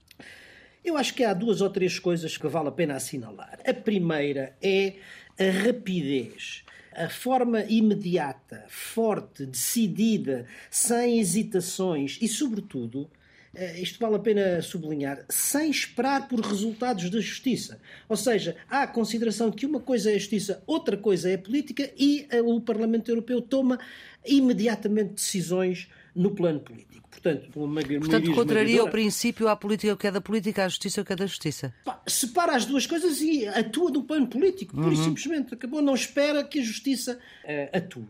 eu 0.82 0.96
acho 0.96 1.14
que 1.14 1.26
há 1.26 1.34
duas 1.34 1.60
ou 1.60 1.70
três 1.70 2.00
coisas 2.00 2.38
que 2.38 2.48
vale 2.48 2.70
a 2.70 2.72
pena 2.72 2.96
assinalar. 2.96 3.60
A 3.68 3.74
primeira 3.74 4.56
é 4.62 4.96
a 5.38 5.66
rapidez 5.66 6.64
a 6.96 7.10
forma 7.10 7.64
imediata, 7.64 8.66
forte, 8.68 9.46
decidida, 9.46 10.46
sem 10.72 11.20
hesitações 11.20 12.18
e, 12.22 12.28
sobretudo, 12.28 13.10
eh, 13.54 13.80
isto 13.80 14.00
vale 14.00 14.16
a 14.16 14.20
pena 14.20 14.62
sublinhar, 14.62 15.24
sem 15.30 15.70
esperar 15.70 16.28
por 16.28 16.40
resultados 16.40 17.10
da 17.10 17.20
justiça. 17.20 17.80
Ou 18.08 18.18
seja, 18.18 18.56
há 18.70 18.84
a 18.84 18.88
consideração 18.88 19.50
de 19.50 19.56
que 19.56 19.66
uma 19.66 19.80
coisa 19.80 20.12
é 20.12 20.16
a 20.16 20.18
justiça, 20.18 20.64
outra 20.66 20.98
coisa 20.98 21.30
é 21.30 21.36
a 21.36 21.40
política 21.40 21.90
e 21.98 22.28
eh, 22.30 22.42
o 22.42 22.60
Parlamento 22.60 23.10
Europeu 23.10 23.42
toma 23.42 23.80
imediatamente 24.26 25.14
decisões 25.14 25.88
no 26.16 26.32
plano 26.32 26.60
político. 26.60 27.09
Portanto, 27.22 27.50
uma 27.56 27.82
Portanto 27.82 28.34
contraria 28.34 28.84
o 28.84 28.90
princípio 28.90 29.50
à 29.50 29.56
política 29.56 29.94
o 29.94 29.98
que 29.98 30.08
é 30.08 30.12
da 30.12 30.22
política, 30.22 30.66
à 30.66 30.70
justiça 30.70 31.02
o 31.02 31.06
que 31.06 31.14
é 31.14 31.16
da 31.16 31.26
justiça. 31.26 31.74
Pá, 31.84 32.02
separa 32.08 32.56
as 32.56 32.66
duas 32.66 32.88
coisas 32.88 33.22
e 33.22 33.46
atua 33.48 33.92
do 33.92 34.04
plano 34.04 34.28
político, 34.28 34.76
uhum. 34.76 34.84
pura 34.84 34.96
e 34.96 34.98
simplesmente. 34.98 35.54
Acabou, 35.54 35.82
não 35.82 35.94
espera 35.94 36.44
que 36.44 36.60
a 36.60 36.64
justiça 36.64 37.20
uh, 37.44 37.78
atue. 37.78 38.08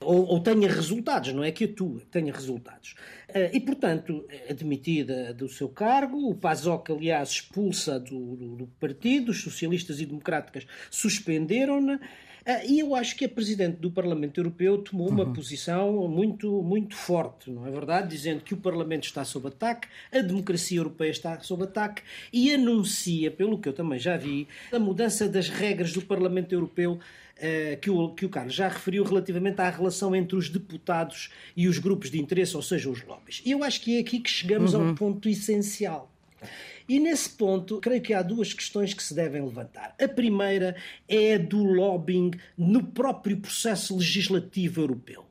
Ou, 0.00 0.26
ou, 0.26 0.40
tenha 0.40 0.68
resultados, 0.68 1.32
não 1.32 1.42
é 1.42 1.50
que 1.50 1.64
atue, 1.64 2.00
tenha 2.10 2.32
resultados. 2.32 2.94
Uh, 3.28 3.50
e, 3.52 3.60
portanto, 3.60 4.24
admitida 4.48 5.34
do 5.34 5.48
seu 5.48 5.68
cargo, 5.68 6.30
o 6.30 6.34
PASOK, 6.34 6.92
aliás, 6.92 7.30
expulsa 7.30 7.98
do, 7.98 8.36
do, 8.36 8.56
do 8.56 8.66
partido, 8.80 9.30
os 9.30 9.42
socialistas 9.42 10.00
e 10.00 10.06
democráticas 10.06 10.66
suspenderam-na. 10.90 12.00
Ah, 12.50 12.64
e 12.64 12.78
eu 12.78 12.94
acho 12.94 13.14
que 13.14 13.26
a 13.26 13.28
Presidente 13.28 13.76
do 13.76 13.90
Parlamento 13.90 14.40
Europeu 14.40 14.78
tomou 14.78 15.10
uma 15.10 15.24
uhum. 15.24 15.34
posição 15.34 16.08
muito, 16.08 16.62
muito 16.62 16.96
forte, 16.96 17.50
não 17.50 17.66
é 17.66 17.70
verdade? 17.70 18.08
Dizendo 18.08 18.40
que 18.40 18.54
o 18.54 18.56
Parlamento 18.56 19.04
está 19.04 19.22
sob 19.22 19.48
ataque, 19.48 19.86
a 20.10 20.20
democracia 20.20 20.78
europeia 20.78 21.10
está 21.10 21.38
sob 21.40 21.64
ataque 21.64 22.00
e 22.32 22.50
anuncia, 22.54 23.30
pelo 23.30 23.58
que 23.58 23.68
eu 23.68 23.74
também 23.74 23.98
já 23.98 24.16
vi, 24.16 24.48
a 24.72 24.78
mudança 24.78 25.28
das 25.28 25.50
regras 25.50 25.92
do 25.92 26.00
Parlamento 26.00 26.54
Europeu 26.54 26.98
Uh, 27.38 27.78
que, 27.80 27.88
o, 27.88 28.08
que 28.08 28.26
o 28.26 28.28
Carlos 28.28 28.52
já 28.52 28.66
referiu 28.66 29.04
relativamente 29.04 29.60
à 29.60 29.70
relação 29.70 30.12
entre 30.12 30.34
os 30.34 30.48
deputados 30.48 31.30
e 31.56 31.68
os 31.68 31.78
grupos 31.78 32.10
de 32.10 32.20
interesse, 32.20 32.56
ou 32.56 32.62
seja, 32.62 32.90
os 32.90 33.04
lobbies. 33.04 33.40
E 33.46 33.52
eu 33.52 33.62
acho 33.62 33.80
que 33.80 33.96
é 33.96 34.00
aqui 34.00 34.18
que 34.18 34.28
chegamos 34.28 34.74
uhum. 34.74 34.80
a 34.80 34.84
um 34.90 34.94
ponto 34.96 35.28
essencial. 35.28 36.10
E 36.88 36.98
nesse 36.98 37.28
ponto, 37.30 37.80
creio 37.80 38.00
que 38.00 38.14
há 38.14 38.22
duas 38.22 38.52
questões 38.52 38.94
que 38.94 39.02
se 39.02 39.14
devem 39.14 39.42
levantar. 39.42 39.94
A 40.00 40.08
primeira 40.08 40.74
é 41.06 41.34
a 41.34 41.38
do 41.38 41.62
lobbying 41.62 42.30
no 42.56 42.82
próprio 42.82 43.36
processo 43.38 43.96
legislativo 43.96 44.80
europeu. 44.80 45.26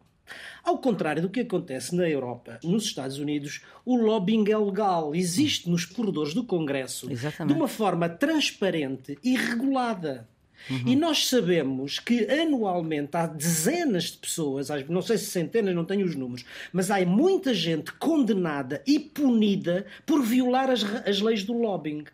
Ao 0.63 0.77
contrário 0.77 1.21
do 1.21 1.29
que 1.29 1.39
acontece 1.39 1.95
na 1.95 2.07
Europa, 2.07 2.59
nos 2.63 2.83
Estados 2.83 3.17
Unidos, 3.17 3.61
o 3.85 3.95
lobbying 3.95 4.51
é 4.51 4.57
legal, 4.57 5.15
existe 5.15 5.69
nos 5.69 5.85
corredores 5.85 6.33
do 6.33 6.43
Congresso 6.43 7.09
Exatamente. 7.09 7.53
de 7.53 7.59
uma 7.59 7.67
forma 7.67 8.09
transparente 8.09 9.17
e 9.23 9.35
regulada. 9.35 10.27
Uhum. 10.69 10.83
E 10.85 10.95
nós 10.95 11.27
sabemos 11.27 11.99
que 11.99 12.29
anualmente 12.29 13.15
há 13.15 13.25
dezenas 13.25 14.05
de 14.05 14.17
pessoas, 14.17 14.67
não 14.89 15.01
sei 15.01 15.17
se 15.17 15.25
centenas, 15.25 15.75
não 15.75 15.85
tenho 15.85 16.05
os 16.05 16.15
números, 16.15 16.45
mas 16.71 16.91
há 16.91 17.03
muita 17.05 17.53
gente 17.53 17.91
condenada 17.93 18.81
e 18.85 18.99
punida 18.99 19.85
por 20.05 20.21
violar 20.23 20.69
as, 20.69 20.83
as 21.05 21.21
leis 21.21 21.43
do 21.43 21.53
lobbying. 21.53 22.05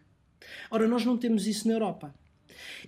Ora, 0.70 0.88
nós 0.88 1.06
não 1.06 1.18
temos 1.18 1.48
isso 1.48 1.68
na 1.68 1.74
Europa. 1.74 2.14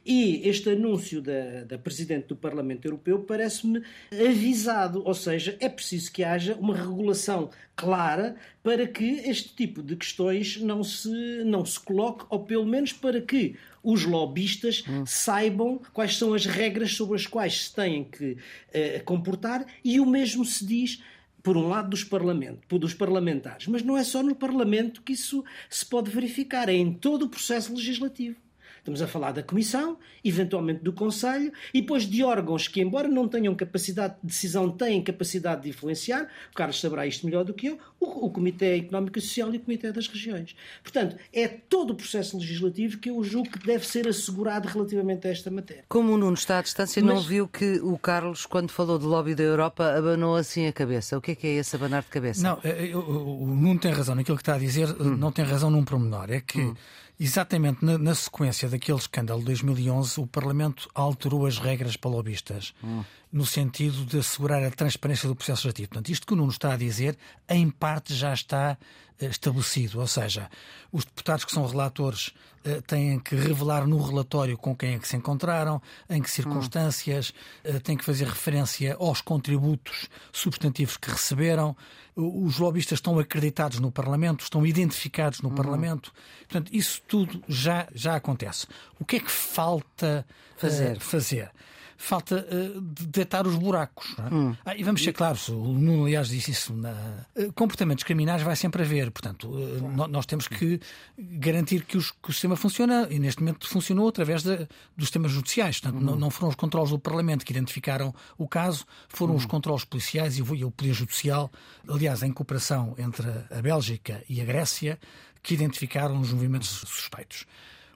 E 0.06 0.48
este 0.48 0.70
anúncio 0.70 1.22
da, 1.22 1.64
da 1.64 1.78
Presidente 1.78 2.28
do 2.28 2.36
Parlamento 2.36 2.86
Europeu 2.86 3.20
parece-me 3.20 3.82
avisado, 4.12 5.02
ou 5.06 5.14
seja, 5.14 5.58
é 5.60 5.70
preciso 5.70 6.12
que 6.12 6.24
haja 6.24 6.56
uma 6.56 6.76
regulação 6.76 7.50
clara 7.76 8.36
para 8.64 8.88
que 8.88 9.04
este 9.04 9.54
tipo 9.56 9.84
de 9.84 9.96
questões 9.96 10.58
não 10.62 10.84
se, 10.84 11.44
não 11.44 11.66
se 11.66 11.80
coloque, 11.80 12.26
ou 12.30 12.40
pelo 12.44 12.66
menos 12.66 12.94
para 12.94 13.20
que 13.22 13.56
os 13.84 14.04
lobistas 14.06 14.84
hum. 14.88 15.06
saibam 15.06 15.80
quais 15.94 16.18
são 16.18 16.34
as 16.34 16.46
regras 16.46 16.94
sobre 16.94 17.16
as 17.16 17.28
quais 17.28 17.66
se 17.66 17.76
têm 17.76 18.04
que 18.04 18.32
uh, 18.34 19.04
comportar 19.06 19.66
e 19.84 20.00
o 20.00 20.06
mesmo 20.06 20.44
se 20.44 20.66
diz 20.66 21.02
por 21.44 21.56
um 21.56 21.68
lado 21.68 21.92
dos, 21.92 22.04
parlamento, 22.04 22.80
dos 22.80 22.96
parlamentares, 22.96 23.68
mas 23.68 23.84
não 23.84 23.96
é 23.96 24.04
só 24.04 24.24
no 24.24 24.34
Parlamento 24.34 25.04
que 25.04 25.14
isso 25.14 25.46
se 25.70 25.86
pode 25.86 26.10
verificar, 26.10 26.68
é 26.70 26.74
em 26.74 26.92
todo 26.92 27.26
o 27.26 27.30
processo 27.30 27.72
legislativo. 27.72 28.38
Estamos 28.86 29.02
a 29.02 29.08
falar 29.08 29.32
da 29.32 29.42
Comissão, 29.42 29.98
eventualmente 30.24 30.84
do 30.84 30.94
Conselho, 30.94 31.52
e 31.74 31.82
depois 31.82 32.04
de 32.04 32.24
órgãos 32.24 32.68
que, 32.68 32.80
embora 32.80 33.08
não 33.08 33.28
tenham 33.28 33.56
capacidade 33.56 34.14
de 34.22 34.28
decisão, 34.28 34.70
têm 34.70 35.02
capacidade 35.02 35.64
de 35.64 35.70
influenciar. 35.70 36.30
O 36.52 36.54
Carlos 36.54 36.80
saberá 36.80 37.08
isto 37.08 37.26
melhor 37.26 37.44
do 37.44 37.52
que 37.52 37.66
eu. 37.66 37.80
O, 38.00 38.28
o 38.28 38.30
Comitê 38.30 38.78
Económico 38.78 39.18
e 39.18 39.22
Social 39.24 39.52
e 39.56 39.58
o 39.58 39.60
Comitê 39.60 39.92
das 39.92 40.08
Regiões. 40.08 40.56
Portanto, 40.84 41.16
é 41.34 41.48
todo 41.48 41.94
o 41.94 41.96
processo 41.96 42.38
legislativo 42.38 43.00
que 43.00 43.10
eu 43.10 43.24
julgo 43.24 43.50
que 43.50 43.66
deve 43.66 43.88
ser 43.88 44.08
assegurado 44.08 44.68
relativamente 44.68 45.28
a 45.28 45.32
esta 45.32 45.50
matéria. 45.50 45.86
Como 45.90 46.14
o 46.14 46.18
Nuno 46.18 46.36
está 46.36 46.60
à 46.60 46.62
distância, 46.62 47.02
Mas... 47.02 47.16
não 47.16 47.22
viu 47.24 47.48
que 47.48 47.80
o 47.80 47.98
Carlos, 47.98 48.46
quando 48.46 48.70
falou 48.70 49.00
do 49.00 49.08
lobby 49.08 49.34
da 49.34 49.42
Europa, 49.42 49.96
abanou 49.98 50.36
assim 50.36 50.68
a 50.68 50.72
cabeça. 50.72 51.18
O 51.18 51.22
que 51.22 51.32
é 51.32 51.36
que 51.36 51.48
é 51.48 51.54
esse 51.56 51.76
abanar 51.76 52.04
de 52.04 52.10
cabeça? 52.10 52.44
Não, 52.44 52.60
eh, 52.64 52.92
eh, 52.92 52.96
o 52.96 53.48
Nuno 53.48 53.80
tem 53.80 53.92
razão 53.92 54.14
naquilo 54.14 54.38
que 54.38 54.44
está 54.44 54.54
a 54.54 54.60
dizer, 54.60 54.90
hum. 55.02 55.18
não 55.18 55.32
tem 55.32 55.44
razão 55.44 55.72
num 55.72 55.84
promenor. 55.84 56.30
É 56.30 56.40
que. 56.40 56.62
Hum 56.62 56.76
Exatamente 57.20 57.84
na, 57.84 57.98
na, 57.98 58.14
sequência 58.14 58.68
daquele 58.68 58.98
escândalo 58.98 59.40
de 59.40 59.46
2011, 59.46 60.20
o 60.20 60.28
Parlamento 60.28 60.90
alterou 60.94 61.46
as 61.46 61.58
regras 61.58 61.96
para 61.96 62.12
lobistas, 62.12 62.74
hum. 62.84 63.04
no 63.32 63.46
sentido 63.46 64.06
de 64.06 64.20
assegurar 64.20 64.62
a 64.64 64.70
transparência 64.70 65.28
do 65.30 65.36
processo 65.36 65.68
legislativo. 65.68 65.90
Portanto, 65.90 66.10
isto 66.10 66.28
que 66.28 66.34
o 66.34 66.36
Nuno 66.36 66.52
está 66.52 66.74
a 66.74 66.78
dizer, 66.78 67.18
em 67.48 67.70
parte 67.70 68.14
já 68.14 68.34
está 68.34 68.78
estabelecido, 69.20 70.00
ou 70.00 70.08
seja, 70.08 70.50
os 70.92 71.06
deputados 71.06 71.46
que 71.46 71.52
são 71.52 71.66
relatores 71.66 72.34
eh, 72.66 72.82
têm 72.82 73.20
que 73.20 73.36
revelar 73.36 73.86
no 73.86 74.02
relatório 74.02 74.58
com 74.58 74.76
quem 74.76 74.96
é 74.96 75.00
que 75.00 75.08
se 75.08 75.16
encontraram, 75.16 75.82
em 76.10 76.22
que 76.22 76.30
circunstâncias, 76.30 77.32
hum. 77.64 77.80
têm 77.80 77.96
que 77.96 78.04
fazer 78.04 78.28
referência 78.28 78.96
aos 79.00 79.22
contributos 79.22 80.10
substantivos 80.34 80.98
que 80.98 81.12
receberam. 81.12 81.78
Os 82.16 82.58
lobistas 82.58 82.98
estão 82.98 83.20
acreditados 83.20 83.80
no 83.80 83.92
Parlamento, 83.92 84.42
estão 84.42 84.66
identificados 84.66 85.42
no 85.42 85.50
hum. 85.50 85.56
Parlamento. 85.56 86.12
Portanto, 86.40 86.72
isso 86.74 87.02
tudo 87.08 87.44
já, 87.48 87.88
já 87.94 88.16
acontece. 88.16 88.66
O 89.00 89.06
que 89.06 89.18
é 89.18 89.20
que 89.20 89.32
falta 89.32 90.26
fazer? 90.58 91.00
Fazer? 91.00 91.52
Falta 91.98 92.46
uh, 92.50 92.82
detectar 92.82 93.48
os 93.48 93.56
buracos. 93.56 94.16
É? 94.20 94.34
Hum. 94.34 94.56
Ah, 94.66 94.76
e 94.76 94.84
vamos 94.84 95.04
ser 95.04 95.14
claros, 95.14 95.50
o 95.50 95.56
Nuno, 95.56 96.06
aliás, 96.06 96.30
disse 96.30 96.52
isso: 96.52 96.74
na... 96.74 97.26
Uh, 97.36 97.52
comportamentos 97.54 98.04
criminais 98.04 98.42
vai 98.42 98.56
sempre 98.56 98.84
haver. 98.84 99.12
Portanto, 99.12 99.50
uh, 99.50 100.08
nós 100.08 100.26
temos 100.26 100.48
que 100.48 100.80
garantir 101.18 101.84
que, 101.84 101.98
os, 101.98 102.12
que, 102.12 102.30
o 102.30 102.34
sistema 102.34 102.56
funciona 102.56 103.08
e 103.10 103.20
neste 103.20 103.42
momento 103.42 103.68
funcionou 103.68 104.08
através 104.08 104.44
de, 104.44 104.58
dos 104.96 105.08
sistemas 105.08 105.32
judiciais. 105.32 105.80
Portanto, 105.80 106.02
não, 106.02 106.16
não, 106.16 106.30
foram 106.30 106.50
os 106.50 106.56
controles 106.56 106.92
do 106.92 107.00
Parlamento 107.00 107.46
que 107.46 107.52
identificaram 107.52 108.14
o 108.38 108.48
caso, 108.48 108.86
foram 109.10 109.36
os 109.36 109.46
controles 109.46 109.86
policiais 109.86 110.38
e 110.38 110.42
o, 110.42 110.68
o 110.68 110.72
Poder 110.72 110.94
Judicial, 110.94 111.52
aliás, 111.88 112.24
em 112.24 112.32
cooperação 112.32 112.96
entre 112.98 113.28
a 113.28 113.62
Bélgica 113.62 114.24
e 114.30 114.42
a 114.42 114.46
Grécia, 114.46 115.00
que 115.42 115.54
identificaram 115.54 116.20
os 116.20 116.32
movimentos 116.32 116.70
suspeitos. 116.70 117.46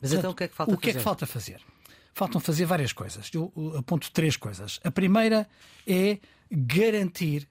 Mas 0.02 0.12
Portanto, 0.12 0.20
então 0.20 0.32
o 0.32 0.36
que 0.36 0.44
é 0.44 0.48
que 0.48 0.56
falta 0.56 0.74
o 0.74 0.78
que 0.78 0.88
fazer? 0.88 0.98
É 0.98 1.00
que 1.00 1.04
falta 1.04 1.26
fazer? 1.26 1.62
Faltam 2.20 2.42
fazer 2.42 2.66
várias 2.66 2.92
coisas. 2.92 3.32
Eu 3.34 3.52
aponto 3.78 4.12
três 4.12 4.36
coisas. 4.36 4.78
A 4.84 4.92
primeira 4.92 5.48
é 5.88 6.18
garantir 6.52 7.48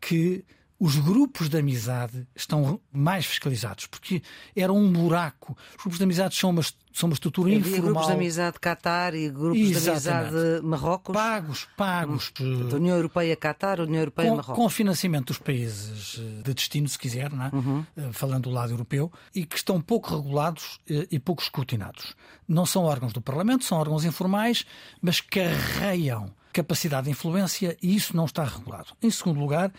que 0.00 0.44
os 0.80 0.96
grupos 0.96 1.48
de 1.48 1.58
amizade 1.58 2.26
estão 2.36 2.80
mais 2.92 3.26
fiscalizados, 3.26 3.86
porque 3.86 4.22
era 4.54 4.72
um 4.72 4.92
buraco. 4.92 5.56
Os 5.70 5.82
grupos 5.82 5.98
de 5.98 6.04
amizade 6.04 6.36
são 6.36 6.50
uma, 6.50 6.62
são 6.62 7.08
uma 7.08 7.14
estrutura 7.14 7.48
Havia 7.48 7.58
informal. 7.58 7.82
grupos 7.82 8.06
de 8.06 8.12
amizade 8.12 8.58
Qatar 8.60 9.14
e 9.14 9.28
grupos 9.28 9.58
Exatamente. 9.58 10.30
de 10.30 10.38
amizade 10.38 10.66
Marrocos? 10.66 11.12
Pagos, 11.12 11.68
pagos. 11.76 12.32
Hum. 12.40 12.68
União 12.74 12.96
Europeia-Qatar, 12.96 13.80
União 13.80 14.00
Europeia-Marrocos. 14.00 14.54
Com, 14.54 14.62
com 14.62 14.68
financiamento 14.68 15.26
dos 15.28 15.38
países 15.38 16.20
eh, 16.20 16.42
de 16.42 16.54
destino, 16.54 16.88
se 16.88 16.98
quiser, 16.98 17.32
é? 17.32 17.56
uhum. 17.56 17.84
Eh, 17.96 18.12
falando 18.12 18.44
do 18.44 18.50
lado 18.50 18.72
europeu, 18.72 19.10
e 19.34 19.44
que 19.44 19.56
estão 19.56 19.80
pouco 19.80 20.14
regulados 20.14 20.78
eh, 20.88 21.08
e 21.10 21.18
pouco 21.18 21.42
escrutinados. 21.42 22.14
Não 22.46 22.64
são 22.64 22.84
órgãos 22.84 23.12
do 23.12 23.20
Parlamento, 23.20 23.64
são 23.64 23.78
órgãos 23.78 24.04
informais, 24.04 24.64
mas 25.02 25.20
carreiam 25.20 26.32
capacidade 26.52 27.04
de 27.04 27.10
influência 27.10 27.76
e 27.82 27.94
isso 27.94 28.16
não 28.16 28.24
está 28.24 28.44
regulado. 28.44 28.88
Em 29.02 29.10
segundo 29.10 29.38
lugar, 29.38 29.72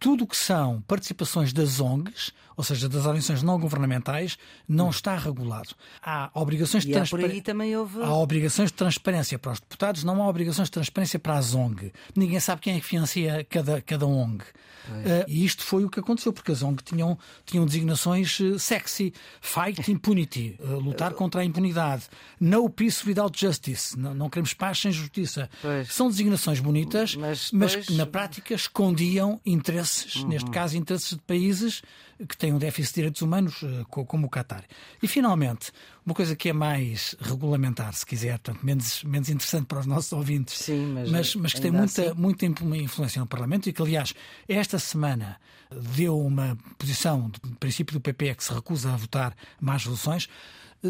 tudo 0.00 0.24
o 0.24 0.26
que 0.26 0.36
são 0.36 0.80
participações 0.88 1.52
das 1.52 1.78
ONGs, 1.78 2.32
ou 2.60 2.64
seja, 2.64 2.90
das 2.90 3.06
organizações 3.06 3.42
não 3.42 3.58
governamentais, 3.58 4.36
não 4.68 4.88
hum. 4.88 4.90
está 4.90 5.16
regulado. 5.16 5.70
Há 6.02 6.30
obrigações 6.34 6.84
de 6.84 6.92
transparência. 6.92 7.78
houve. 7.78 8.02
Há 8.02 8.14
obrigações 8.14 8.70
de 8.70 8.74
transparência 8.76 9.38
para 9.38 9.52
os 9.52 9.60
deputados, 9.60 10.04
não 10.04 10.22
há 10.22 10.28
obrigações 10.28 10.68
de 10.68 10.72
transparência 10.72 11.18
para 11.18 11.38
as 11.38 11.54
ONG. 11.54 11.90
Ninguém 12.14 12.38
sabe 12.38 12.60
quem 12.60 12.76
é 12.76 12.80
que 12.80 12.86
financia 12.86 13.46
cada, 13.48 13.80
cada 13.80 14.06
ONG. 14.06 14.44
Uh, 14.88 15.24
e 15.28 15.44
isto 15.44 15.62
foi 15.62 15.84
o 15.84 15.90
que 15.90 16.00
aconteceu, 16.00 16.32
porque 16.32 16.52
as 16.52 16.62
ONG 16.62 16.82
tinham, 16.82 17.18
tinham 17.44 17.64
designações 17.64 18.40
uh, 18.40 18.58
sexy, 18.58 19.12
fight 19.40 19.90
impunity, 19.90 20.56
uh, 20.58 20.78
lutar 20.78 21.12
contra 21.14 21.42
a 21.42 21.44
impunidade, 21.44 22.04
no 22.40 22.68
peace 22.68 23.06
without 23.06 23.38
justice, 23.38 23.98
não, 23.98 24.14
não 24.14 24.28
queremos 24.28 24.52
paz 24.52 24.78
sem 24.78 24.90
justiça. 24.90 25.48
Pois. 25.62 25.92
São 25.92 26.08
designações 26.08 26.60
bonitas, 26.60 27.14
mas, 27.14 27.50
mas 27.52 27.76
que 27.76 27.94
na 27.94 28.06
prática 28.06 28.54
escondiam 28.54 29.40
interesses, 29.46 30.16
uhum. 30.16 30.28
neste 30.28 30.50
caso 30.50 30.76
interesses 30.76 31.10
de 31.10 31.20
países 31.20 31.82
que 32.28 32.36
têm 32.36 32.52
um 32.52 32.58
déficit 32.58 32.90
de 32.90 32.94
direitos 32.96 33.22
humanos, 33.22 33.60
como 33.88 34.26
o 34.26 34.30
Qatar. 34.30 34.64
E 35.02 35.08
finalmente, 35.08 35.72
uma 36.04 36.14
coisa 36.14 36.36
que 36.36 36.48
é 36.48 36.52
mais 36.52 37.14
regulamentar, 37.20 37.92
se 37.94 38.04
quiser, 38.04 38.38
portanto, 38.38 38.64
menos, 38.64 39.02
menos 39.04 39.28
interessante 39.28 39.66
para 39.66 39.80
os 39.80 39.86
nossos 39.86 40.12
ouvintes, 40.12 40.58
Sim, 40.58 40.92
mas, 40.94 41.10
mas, 41.10 41.34
mas 41.36 41.52
que 41.54 41.60
tem 41.60 41.70
muita, 41.70 42.02
assim... 42.10 42.20
muita 42.20 42.46
influência 42.46 43.20
no 43.20 43.26
Parlamento 43.26 43.68
e 43.68 43.72
que, 43.72 43.80
aliás, 43.80 44.14
esta 44.48 44.78
semana 44.78 45.38
deu 45.70 46.18
uma 46.18 46.58
posição, 46.78 47.30
de 47.30 47.40
princípio 47.56 47.94
do 47.94 48.00
PP, 48.00 48.34
que 48.34 48.44
se 48.44 48.52
recusa 48.52 48.92
a 48.92 48.96
votar 48.96 49.34
mais 49.60 49.82
resoluções 49.82 50.28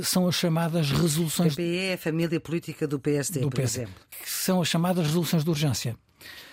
são 0.02 0.28
as 0.28 0.36
chamadas 0.36 0.90
resoluções. 0.90 1.54
PPE 1.54 1.76
é 1.78 1.94
a 1.94 1.98
família 1.98 2.38
política 2.38 2.86
do 2.86 3.00
PSD, 3.00 3.40
do 3.40 3.50
por 3.50 3.56
PSD, 3.56 3.82
exemplo. 3.82 4.02
Que 4.08 4.30
são 4.30 4.62
as 4.62 4.68
chamadas 4.68 5.06
resoluções 5.06 5.42
de 5.42 5.50
urgência. 5.50 5.96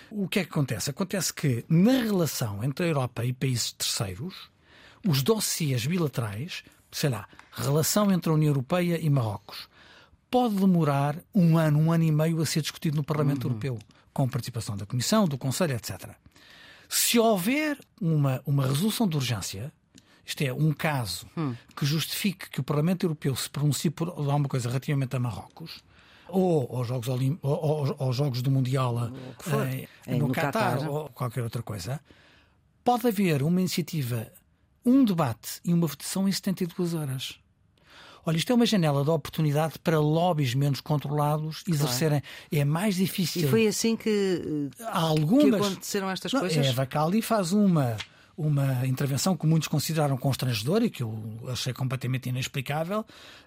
O 0.09 0.27
que 0.27 0.39
é 0.39 0.43
que 0.43 0.49
acontece? 0.49 0.89
Acontece 0.89 1.33
que, 1.33 1.65
na 1.69 1.91
relação 1.91 2.63
entre 2.63 2.85
a 2.85 2.87
Europa 2.87 3.25
e 3.25 3.33
países 3.33 3.73
terceiros, 3.73 4.49
os 5.05 5.21
dossiês 5.23 5.85
bilaterais 5.85 6.63
sei 6.91 7.09
lá, 7.09 7.27
relação 7.51 8.11
entre 8.11 8.29
a 8.29 8.33
União 8.33 8.49
Europeia 8.49 8.99
e 8.99 9.09
Marrocos, 9.09 9.67
pode 10.29 10.55
demorar 10.55 11.17
um 11.33 11.57
ano, 11.57 11.79
um 11.79 11.91
ano 11.91 12.03
e 12.03 12.11
meio 12.11 12.41
a 12.41 12.45
ser 12.45 12.61
discutido 12.61 12.97
no 12.97 13.03
Parlamento 13.03 13.45
uhum. 13.45 13.51
Europeu, 13.51 13.79
com 14.13 14.27
participação 14.27 14.75
da 14.75 14.85
Comissão, 14.85 15.27
do 15.27 15.37
Conselho, 15.37 15.75
etc. 15.75 16.09
Se 16.89 17.19
houver 17.19 17.77
uma, 18.01 18.41
uma 18.45 18.65
resolução 18.65 19.07
de 19.07 19.15
urgência, 19.15 19.71
isto 20.25 20.41
é, 20.41 20.51
um 20.51 20.73
caso 20.73 21.27
hum. 21.37 21.53
que 21.75 21.85
justifique 21.85 22.49
que 22.49 22.59
o 22.59 22.63
Parlamento 22.63 23.05
Europeu 23.05 23.35
se 23.35 23.49
pronuncie 23.49 23.89
por 23.89 24.09
alguma 24.09 24.49
coisa 24.49 24.67
relativamente 24.67 25.15
a 25.15 25.19
Marrocos, 25.19 25.83
ou 26.27 26.75
aos 26.75 26.87
Jogos, 26.87 27.07
Olim... 27.07 27.37
ou, 27.41 27.95
aos 27.99 28.15
Jogos 28.15 28.41
do 28.41 28.51
Mundial 28.51 29.09
eh, 29.47 29.87
no, 30.07 30.27
no 30.27 30.33
Qatar, 30.33 30.89
ou 30.89 31.09
qualquer 31.09 31.43
outra 31.43 31.63
coisa, 31.63 32.01
pode 32.83 33.07
haver 33.07 33.41
uma 33.41 33.61
iniciativa 33.61 34.29
um 34.87 35.03
debate 35.03 35.59
e 35.65 35.73
uma 35.73 35.85
votação 35.85 36.27
em 36.27 36.31
72 36.31 36.93
horas. 36.93 37.39
Olha, 38.25 38.37
isto 38.37 38.51
é 38.51 38.55
uma 38.55 38.65
janela 38.65 39.03
de 39.03 39.09
oportunidade 39.09 39.79
para 39.79 39.99
lobbies 39.99 40.53
menos 40.53 40.81
controlados 40.81 41.63
exercerem. 41.67 42.21
Claro. 42.21 42.61
É 42.61 42.65
mais 42.65 42.95
difícil. 42.95 43.43
E 43.43 43.47
foi 43.47 43.67
assim 43.67 43.95
que, 43.95 44.69
Há 44.81 44.99
algumas... 44.99 45.45
que 45.45 45.55
aconteceram 45.55 46.09
estas 46.09 46.33
Não, 46.33 46.41
coisas? 46.41 46.65
É, 46.65 46.69
a 46.69 46.73
Vacali 46.73 47.21
faz 47.21 47.53
uma, 47.53 47.95
uma 48.37 48.85
intervenção 48.85 49.35
que 49.35 49.45
muitos 49.45 49.69
consideraram 49.69 50.17
constrangedora 50.17 50.85
e 50.85 50.89
que 50.89 51.03
eu 51.03 51.17
achei 51.47 51.73
completamente 51.73 52.27
inexplicável 52.27 52.99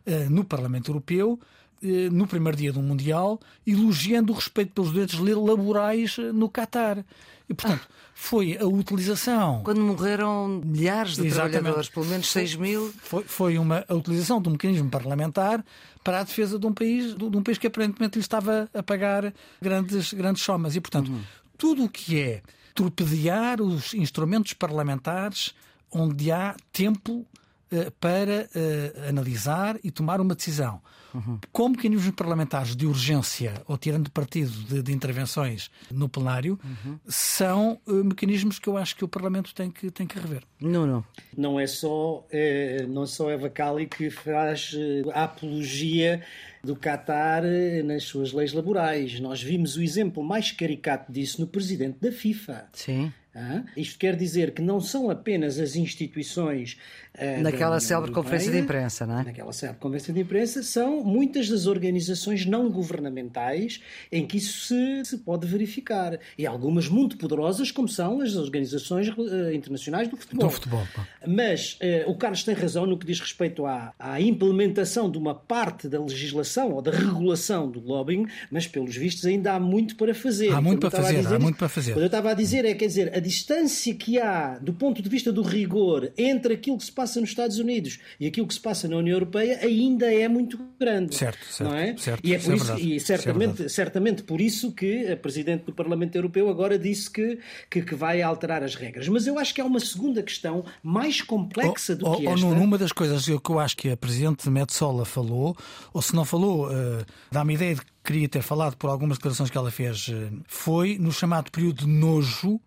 uh, 0.07 0.31
no 0.31 0.45
Parlamento 0.45 0.91
Europeu 0.91 1.39
eh, 1.83 2.11
no 2.11 2.27
primeiro 2.27 2.59
dia 2.59 2.73
do 2.73 2.83
Mundial, 2.83 3.41
elogiando 3.67 4.33
o 4.33 4.37
respeito 4.37 4.73
pelos 4.73 4.91
direitos 4.93 5.19
laborais 5.19 6.17
eh, 6.19 6.31
no 6.31 6.47
Catar. 6.47 7.03
E, 7.51 7.55
portanto, 7.55 7.89
foi 8.15 8.57
a 8.57 8.65
utilização. 8.65 9.63
Quando 9.65 9.81
morreram 9.81 10.61
milhares 10.65 11.17
de 11.17 11.27
Exatamente. 11.27 11.53
trabalhadores, 11.55 11.89
pelo 11.89 12.07
menos 12.07 12.29
6 12.29 12.55
mil. 12.55 12.95
Foi, 13.03 13.25
foi 13.25 13.59
uma, 13.59 13.85
a 13.89 13.95
utilização 13.95 14.41
de 14.41 14.49
um 14.49 14.53
mecanismo 14.53 14.89
parlamentar 14.89 15.65
para 16.05 16.21
a 16.21 16.23
defesa 16.23 16.57
de 16.57 16.65
um 16.65 16.73
país, 16.73 17.17
de 17.17 17.25
um 17.25 17.43
país 17.43 17.59
que 17.59 17.67
aparentemente 17.67 18.19
lhe 18.19 18.23
estava 18.23 18.71
a 18.73 18.83
pagar 18.85 19.35
grandes, 19.61 20.13
grandes 20.13 20.45
somas. 20.45 20.77
E, 20.77 20.81
portanto, 20.81 21.11
uhum. 21.11 21.21
tudo 21.59 21.85
o 21.85 21.89
que 21.89 22.21
é 22.21 22.43
torpedear 22.73 23.61
os 23.61 23.95
instrumentos 23.95 24.53
parlamentares 24.53 25.53
onde 25.91 26.31
há 26.31 26.55
tempo 26.73 27.27
uh, 27.73 27.91
para 27.99 28.49
uh, 28.55 29.09
analisar 29.09 29.77
e 29.83 29.91
tomar 29.91 30.21
uma 30.21 30.37
decisão. 30.37 30.81
Uhum. 31.15 31.39
Com 31.53 31.69
mecanismos 31.71 32.15
parlamentares 32.15 32.77
de 32.77 32.87
urgência 32.87 33.55
ou 33.67 33.77
tirando 33.77 34.11
partido 34.11 34.51
de, 34.51 34.83
de 34.83 34.93
intervenções 34.93 35.71
no 35.91 36.09
plenário, 36.09 36.59
uhum. 36.65 36.99
são 37.07 37.81
uh, 37.87 38.05
mecanismos 38.05 38.59
que 38.59 38.69
eu 38.69 38.77
acho 38.77 38.97
que 38.97 39.05
o 39.05 39.09
Parlamento 39.09 39.55
tem 39.55 39.71
que, 39.71 39.91
tem 39.91 40.07
que 40.07 40.19
rever. 40.19 40.43
Não, 40.61 40.87
não. 40.87 41.05
Não 41.37 41.61
é 41.61 41.67
só, 41.67 42.27
é, 42.31 42.87
não 42.87 43.05
é 43.05 43.07
só 43.07 43.31
Eva 43.31 43.49
Cali 43.49 43.87
que 43.87 44.11
faz 44.11 44.73
uh, 44.75 45.11
a 45.13 45.25
apologia 45.25 46.23
do 46.63 46.77
Qatar 46.77 47.43
nas 47.85 48.05
suas 48.05 48.33
leis 48.33 48.53
laborais. 48.53 49.19
Nós 49.21 49.43
vimos 49.43 49.77
o 49.77 49.83
exemplo 49.83 50.23
mais 50.23 50.53
caricato 50.53 51.11
disso 51.11 51.41
no 51.41 51.47
presidente 51.47 51.99
da 52.01 52.13
FIFA. 52.13 52.69
Sim. 52.73 53.13
Ah, 53.35 53.63
isto 53.77 53.99
quer 53.99 54.17
dizer 54.17 54.53
que 54.53 54.61
não 54.61 54.81
são 54.81 55.09
apenas 55.09 55.59
as 55.59 55.77
instituições. 55.77 56.77
Uh, 57.17 57.43
Naquela 57.43 57.79
célebre 57.79 58.11
conferência 58.13 58.51
de 58.51 58.59
imprensa, 58.59 59.07
não 59.07 59.21
é? 59.21 59.25
Naquela 59.25 59.53
célebre 59.53 59.81
conferência 59.81 60.13
de 60.13 60.21
imprensa, 60.21 60.63
são 60.63 61.05
muitas 61.05 61.49
das 61.49 61.67
organizações 61.67 62.45
não 62.45 62.71
governamentais 62.71 63.81
em 64.11 64.27
que 64.27 64.39
isso 64.39 64.67
se, 64.67 65.05
se 65.05 65.19
pode 65.19 65.47
verificar. 65.47 66.19
E 66.37 66.47
algumas 66.47 66.89
muito 66.89 67.17
poderosas, 67.17 67.71
como 67.71 67.89
são 67.89 68.21
as 68.21 68.35
organizações 68.35 69.09
uh, 69.09 69.53
internacionais 69.53 70.09
do 70.09 70.17
futebol. 70.17 70.49
Do 70.49 70.53
futebol 70.53 70.87
Mas 71.27 71.75
uh, 71.75 72.11
o 72.11 72.17
Carlos 72.17 72.43
tem 72.43 72.55
razão 72.55 72.85
no 72.85 72.99
que 72.99 73.07
diz 73.07 73.21
respeito 73.21 73.65
à, 73.65 73.93
à 73.99 74.21
implementação 74.21 75.09
de 75.09 75.19
uma 75.19 75.35
parte 75.35 75.89
da 75.89 76.01
legislação 76.01 76.73
ou 76.73 76.83
da 76.83 76.91
regulação 76.91 77.71
do 77.71 77.81
lobbying, 77.81 78.27
mas 78.51 78.67
pelos 78.67 78.97
vistos 78.97 79.25
ainda 79.25 79.53
há 79.53 79.61
muito 79.61 79.95
para 79.95 80.15
fazer. 80.15 80.53
Há 80.53 80.61
muito 80.61 80.81
para 80.81 80.91
fazer, 80.91 81.17
dizer, 81.19 81.35
há 81.35 81.39
muito 81.39 81.57
para 81.57 81.69
fazer. 81.69 81.93
O 81.93 81.95
que 81.95 82.01
eu 82.01 82.07
estava 82.07 82.31
a 82.31 82.35
dizer 82.35 82.65
é, 82.65 82.75
quer 82.75 82.87
dizer, 82.87 83.20
a 83.21 83.23
distância 83.23 83.95
que 83.95 84.19
há 84.19 84.59
do 84.59 84.73
ponto 84.73 85.03
de 85.03 85.09
vista 85.09 85.31
do 85.31 85.43
rigor 85.43 86.11
entre 86.17 86.55
aquilo 86.55 86.79
que 86.79 86.85
se 86.85 86.93
passa 86.93 87.21
nos 87.21 87.29
Estados 87.29 87.59
Unidos 87.59 87.99
e 88.19 88.27
aquilo 88.27 88.47
que 88.47 88.55
se 88.55 88.61
passa 88.61 88.89
na 88.89 88.97
União 88.97 89.15
Europeia 89.15 89.61
ainda 89.63 90.13
é 90.13 90.27
muito 90.27 90.59
grande. 90.79 91.15
Certo, 91.15 91.45
certo. 91.45 91.71
Não 91.71 91.77
é? 91.77 91.95
certo 91.99 92.27
e 92.27 92.35
é 92.35 92.39
por 92.39 92.55
isso, 92.55 92.73
é 92.73 92.81
e 92.81 92.99
certamente, 92.99 93.65
é 93.65 93.69
certamente 93.69 94.23
por 94.23 94.41
isso 94.41 94.73
que 94.73 95.13
a 95.13 95.17
Presidente 95.17 95.65
do 95.65 95.73
Parlamento 95.73 96.17
Europeu 96.17 96.49
agora 96.49 96.79
disse 96.79 97.11
que, 97.11 97.39
que, 97.69 97.83
que, 97.83 97.95
vai 97.95 98.23
alterar 98.23 98.63
as 98.63 98.75
regras. 98.75 99.07
Mas 99.09 99.27
eu 99.27 99.39
acho 99.39 99.55
que 99.55 99.61
há 99.61 99.65
uma 99.65 99.81
segunda 99.81 100.23
questão 100.23 100.65
mais 100.83 101.21
complexa 101.21 101.95
do 101.95 102.07
ou, 102.07 102.17
que 102.17 102.27
esta. 102.27 102.47
Ou 102.47 102.55
numa 102.55 102.79
das 102.79 102.93
coisas 102.93 103.27
que 103.27 103.51
eu 103.51 103.59
acho 103.59 103.77
que 103.77 103.91
a 103.91 103.97
Presidente 103.97 104.49
Metsola 104.49 105.05
falou, 105.05 105.55
ou 105.93 106.01
se 106.01 106.15
não 106.15 106.25
falou, 106.25 106.69
uh, 106.69 107.05
dá-me 107.31 107.55
ideia 107.55 107.75
de 107.75 107.83
que 107.83 107.91
queria 108.03 108.29
ter 108.29 108.43
falado 108.43 108.77
por 108.77 108.89
algumas 108.89 109.19
declarações 109.19 109.51
que 109.51 109.59
ela 109.59 109.71
fez, 109.71 110.09
uh, 110.09 110.41
foi 110.47 110.97
no 110.99 111.13
chamado 111.13 111.51
período 111.51 111.85
de 111.85 111.87
nojo 111.87 112.59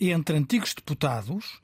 entre 0.00 0.36
antigos 0.36 0.74
deputados, 0.74 1.60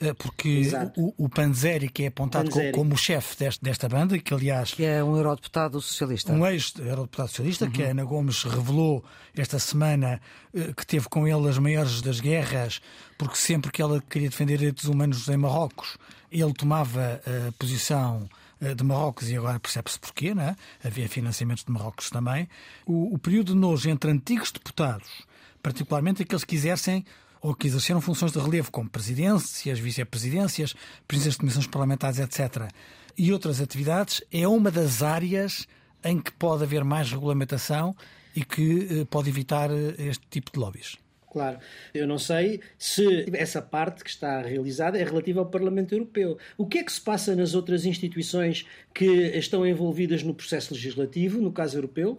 eh, 0.00 0.14
porque 0.14 0.70
o, 0.96 1.24
o, 1.24 1.28
Panzeri, 1.28 1.88
que 1.88 2.04
é 2.04 2.06
apontado 2.08 2.50
Panzeri. 2.50 2.72
como, 2.72 2.94
o 2.94 2.96
chefe 2.96 3.36
desta, 3.36 3.64
desta 3.64 3.88
banda, 3.88 4.18
que 4.18 4.34
aliás. 4.34 4.72
Que 4.74 4.84
é 4.84 5.02
um 5.02 5.16
eurodeputado 5.16 5.80
socialista. 5.80 6.32
Um 6.32 6.46
ex-eurodeputado 6.46 7.28
socialista, 7.28 7.66
uhum. 7.66 7.70
que 7.70 7.82
a 7.82 7.90
Ana 7.90 8.04
Gomes 8.04 8.42
revelou 8.42 9.04
esta 9.36 9.58
semana 9.58 10.20
eh, 10.54 10.72
que 10.76 10.86
teve 10.86 11.08
com 11.08 11.26
ele 11.26 11.48
as 11.48 11.58
maiores 11.58 12.00
das 12.02 12.20
guerras, 12.20 12.80
porque 13.16 13.36
sempre 13.36 13.70
que 13.70 13.80
ela 13.80 14.00
queria 14.00 14.28
defender 14.28 14.58
direitos 14.58 14.84
humanos 14.84 15.28
em 15.28 15.36
Marrocos, 15.36 15.96
ele 16.30 16.52
tomava 16.54 17.20
a 17.26 17.52
posição 17.52 18.28
eh, 18.62 18.74
de 18.76 18.84
Marrocos 18.84 19.28
e 19.28 19.36
agora 19.36 19.58
percebe-se 19.58 19.98
porquê, 19.98 20.32
não 20.34 20.44
é? 20.44 20.56
havia 20.84 21.08
financiamentos 21.08 21.64
de 21.64 21.72
Marrocos 21.72 22.10
também. 22.10 22.48
O, 22.86 23.14
o 23.14 23.18
período 23.18 23.54
de 23.54 23.58
nojo 23.58 23.90
entre 23.90 24.08
antigos 24.08 24.52
deputados, 24.52 25.26
particularmente 25.60 26.22
aqueles 26.22 26.44
que 26.44 26.54
quisessem 26.54 27.04
ou 27.42 27.54
que 27.54 27.66
exerceram 27.66 28.00
funções 28.00 28.32
de 28.32 28.38
relevo, 28.38 28.70
como 28.70 28.88
presidências, 28.88 29.78
vice-presidências, 29.78 30.74
presidências 31.08 31.34
de 31.34 31.40
comissões 31.40 31.66
parlamentares, 31.66 32.20
etc., 32.20 32.70
e 33.18 33.30
outras 33.32 33.60
atividades, 33.60 34.22
é 34.32 34.48
uma 34.48 34.70
das 34.70 35.02
áreas 35.02 35.66
em 36.02 36.18
que 36.18 36.32
pode 36.32 36.62
haver 36.62 36.82
mais 36.82 37.10
regulamentação 37.10 37.94
e 38.34 38.42
que 38.42 38.88
eh, 38.90 39.04
pode 39.04 39.28
evitar 39.28 39.70
eh, 39.70 39.94
este 39.98 40.26
tipo 40.30 40.50
de 40.50 40.58
lobbies. 40.58 40.96
Claro. 41.30 41.58
Eu 41.94 42.06
não 42.06 42.18
sei 42.18 42.60
se 42.78 43.26
essa 43.34 43.60
parte 43.60 44.04
que 44.04 44.10
está 44.10 44.42
realizada 44.42 44.98
é 44.98 45.04
relativa 45.04 45.40
ao 45.40 45.46
Parlamento 45.46 45.94
Europeu. 45.94 46.38
O 46.58 46.66
que 46.66 46.78
é 46.78 46.84
que 46.84 46.92
se 46.92 47.00
passa 47.00 47.34
nas 47.34 47.54
outras 47.54 47.86
instituições 47.86 48.66
que 48.94 49.04
estão 49.04 49.66
envolvidas 49.66 50.22
no 50.22 50.34
processo 50.34 50.74
legislativo, 50.74 51.40
no 51.40 51.50
caso 51.50 51.78
europeu? 51.78 52.18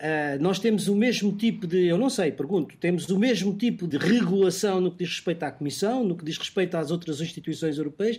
Uh, 0.00 0.40
nós 0.40 0.58
temos 0.58 0.88
o 0.88 0.96
mesmo 0.96 1.30
tipo 1.32 1.66
de, 1.66 1.86
eu 1.86 1.98
não 1.98 2.08
sei, 2.08 2.32
pergunto, 2.32 2.74
temos 2.78 3.06
o 3.10 3.18
mesmo 3.18 3.52
tipo 3.52 3.86
de 3.86 3.98
regulação 3.98 4.80
no 4.80 4.90
que 4.90 5.04
diz 5.04 5.08
respeito 5.08 5.42
à 5.42 5.50
Comissão, 5.50 6.02
no 6.02 6.16
que 6.16 6.24
diz 6.24 6.38
respeito 6.38 6.74
às 6.78 6.90
outras 6.90 7.20
instituições 7.20 7.76
europeias, 7.76 8.18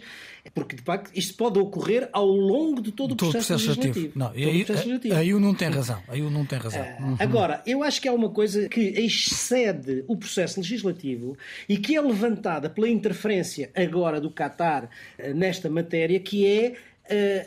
porque 0.54 0.76
de 0.76 0.84
facto 0.84 1.10
isto 1.16 1.34
pode 1.34 1.58
ocorrer 1.58 2.08
ao 2.14 2.28
longo 2.28 2.84
de 2.84 2.92
todo 2.92 3.14
o 3.14 3.16
todo 3.16 3.32
processo, 3.32 3.48
processo 3.48 3.80
legislativo. 3.80 4.14
Não, 4.16 4.32
e 4.36 4.46
aí, 4.46 4.64
legislativo. 4.64 5.16
aí 5.16 5.34
não 5.34 5.56
tem 5.56 5.70
razão. 5.70 6.04
Aí 6.08 6.22
não 6.22 6.46
tem 6.46 6.60
razão. 6.60 6.82
Uh, 6.82 7.04
uhum. 7.04 7.18
Agora, 7.20 7.64
eu 7.66 7.82
acho 7.82 8.00
que 8.00 8.08
há 8.08 8.14
uma 8.14 8.30
coisa 8.30 8.70
que 8.70 8.82
excede 8.82 10.04
o 10.08 10.16
processo 10.16 10.60
legislativo 10.60 11.36
e 11.68 11.78
que 11.78 11.96
é 11.96 12.02
levantada 12.02 12.70
pela 12.70 12.88
interferência 12.90 13.72
agora 13.76 14.22
do 14.22 14.30
Qatar 14.30 14.84
uh, 15.18 15.34
nesta 15.34 15.68
matéria, 15.68 16.20
que 16.20 16.46
é 16.46 16.76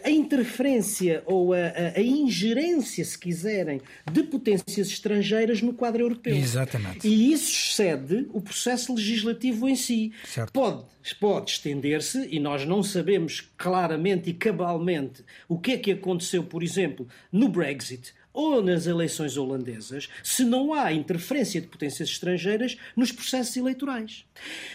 a 0.04 0.10
interferência 0.10 1.22
ou 1.26 1.52
a, 1.52 1.58
a, 1.96 2.00
ingerência, 2.00 3.04
se 3.04 3.18
quiserem, 3.18 3.80
de 4.10 4.22
potências 4.22 4.88
estrangeiras 4.88 5.62
no 5.62 5.72
quadro 5.72 6.02
europeu. 6.02 6.34
Exatamente. 6.34 7.06
E 7.06 7.32
isso 7.32 7.50
excede 7.50 8.28
o 8.32 8.40
processo 8.40 8.94
legislativo 8.94 9.68
em 9.68 9.76
si. 9.76 10.12
Certo. 10.24 10.52
Pode, 10.52 10.84
pode 11.20 11.50
estender-se, 11.50 12.28
e 12.30 12.38
nós 12.38 12.66
não 12.66 12.82
sabemos 12.82 13.40
claramente 13.56 14.30
e 14.30 14.34
cabalmente 14.34 15.24
o 15.48 15.58
que 15.58 15.72
é 15.72 15.78
que 15.78 15.92
aconteceu, 15.92 16.44
por 16.44 16.62
exemplo, 16.62 17.06
no 17.32 17.48
Brexit 17.48 18.12
ou 18.34 18.60
nas 18.60 18.86
eleições 18.86 19.36
holandesas, 19.36 20.08
se 20.22 20.44
não 20.44 20.74
há 20.74 20.92
interferência 20.92 21.60
de 21.60 21.68
potências 21.68 22.08
estrangeiras 22.08 22.76
nos 22.96 23.12
processos 23.12 23.56
eleitorais. 23.56 24.24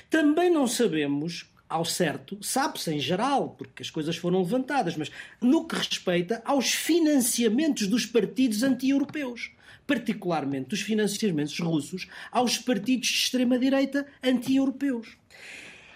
Também 0.09 0.49
não 0.49 0.65
sabemos 0.65 1.48
ao 1.69 1.85
certo, 1.85 2.37
sabe-se 2.41 2.91
em 2.91 2.99
geral, 2.99 3.49
porque 3.51 3.83
as 3.83 3.91
coisas 3.91 4.17
foram 4.17 4.39
levantadas, 4.39 4.97
mas 4.97 5.11
no 5.39 5.67
que 5.67 5.75
respeita 5.75 6.41
aos 6.43 6.73
financiamentos 6.73 7.87
dos 7.87 8.07
partidos 8.07 8.63
anti-europeus, 8.63 9.51
particularmente 9.85 10.69
dos 10.69 10.81
financiamentos 10.81 11.59
russos 11.59 12.07
aos 12.31 12.57
partidos 12.57 13.07
de 13.07 13.13
extrema-direita 13.13 14.07
anti-europeus. 14.23 15.15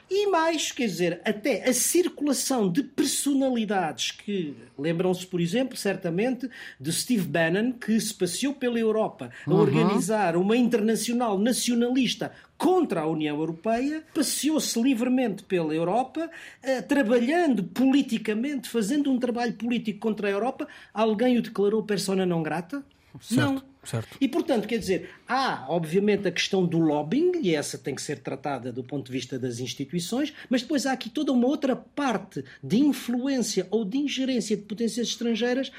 E 0.09 0.27
mais, 0.27 0.71
quer 0.71 0.85
dizer, 0.85 1.21
até 1.25 1.67
a 1.67 1.73
circulação 1.73 2.71
de 2.71 2.83
personalidades 2.83 4.11
que 4.11 4.55
lembram-se, 4.77 5.25
por 5.25 5.41
exemplo, 5.41 5.75
certamente, 5.75 6.49
de 6.79 6.91
Steve 6.91 7.27
Bannon, 7.27 7.71
que 7.71 7.99
se 7.99 8.13
passeou 8.13 8.53
pela 8.53 8.77
Europa 8.77 9.31
a 9.45 9.49
uhum. 9.49 9.57
organizar 9.57 10.35
uma 10.35 10.55
internacional 10.55 11.37
nacionalista 11.39 12.31
contra 12.57 13.01
a 13.01 13.07
União 13.07 13.37
Europeia, 13.37 14.03
passeou-se 14.13 14.81
livremente 14.81 15.43
pela 15.43 15.73
Europa, 15.73 16.29
eh, 16.61 16.81
trabalhando 16.81 17.63
politicamente, 17.63 18.69
fazendo 18.69 19.11
um 19.11 19.19
trabalho 19.19 19.53
político 19.53 19.99
contra 19.99 20.27
a 20.27 20.31
Europa. 20.31 20.67
Alguém 20.93 21.37
o 21.37 21.41
declarou 21.41 21.83
persona 21.83 22.25
não 22.25 22.43
grata? 22.43 22.83
Certo, 23.19 23.53
não. 23.53 23.72
Certo. 23.83 24.17
E, 24.19 24.27
portanto, 24.27 24.67
quer 24.67 24.77
dizer, 24.77 25.09
há, 25.27 25.65
obviamente, 25.67 26.27
a 26.27 26.31
questão 26.31 26.65
do 26.65 26.79
lobbying, 26.79 27.41
e 27.41 27.53
essa 27.53 27.77
tem 27.77 27.93
que 27.93 28.01
ser 28.01 28.19
tratada 28.19 28.71
do 28.71 28.83
ponto 28.83 29.07
de 29.07 29.11
vista 29.11 29.37
das 29.37 29.59
instituições, 29.59 30.33
mas 30.49 30.61
depois 30.61 30.85
há 30.85 30.93
aqui 30.93 31.09
toda 31.09 31.33
uma 31.33 31.47
outra 31.47 31.75
parte 31.75 32.43
de 32.63 32.79
influência 32.79 33.67
ou 33.69 33.83
de 33.83 33.97
ingerência 33.97 34.55
de 34.55 34.63
potências 34.63 35.07
estrangeiras 35.07 35.71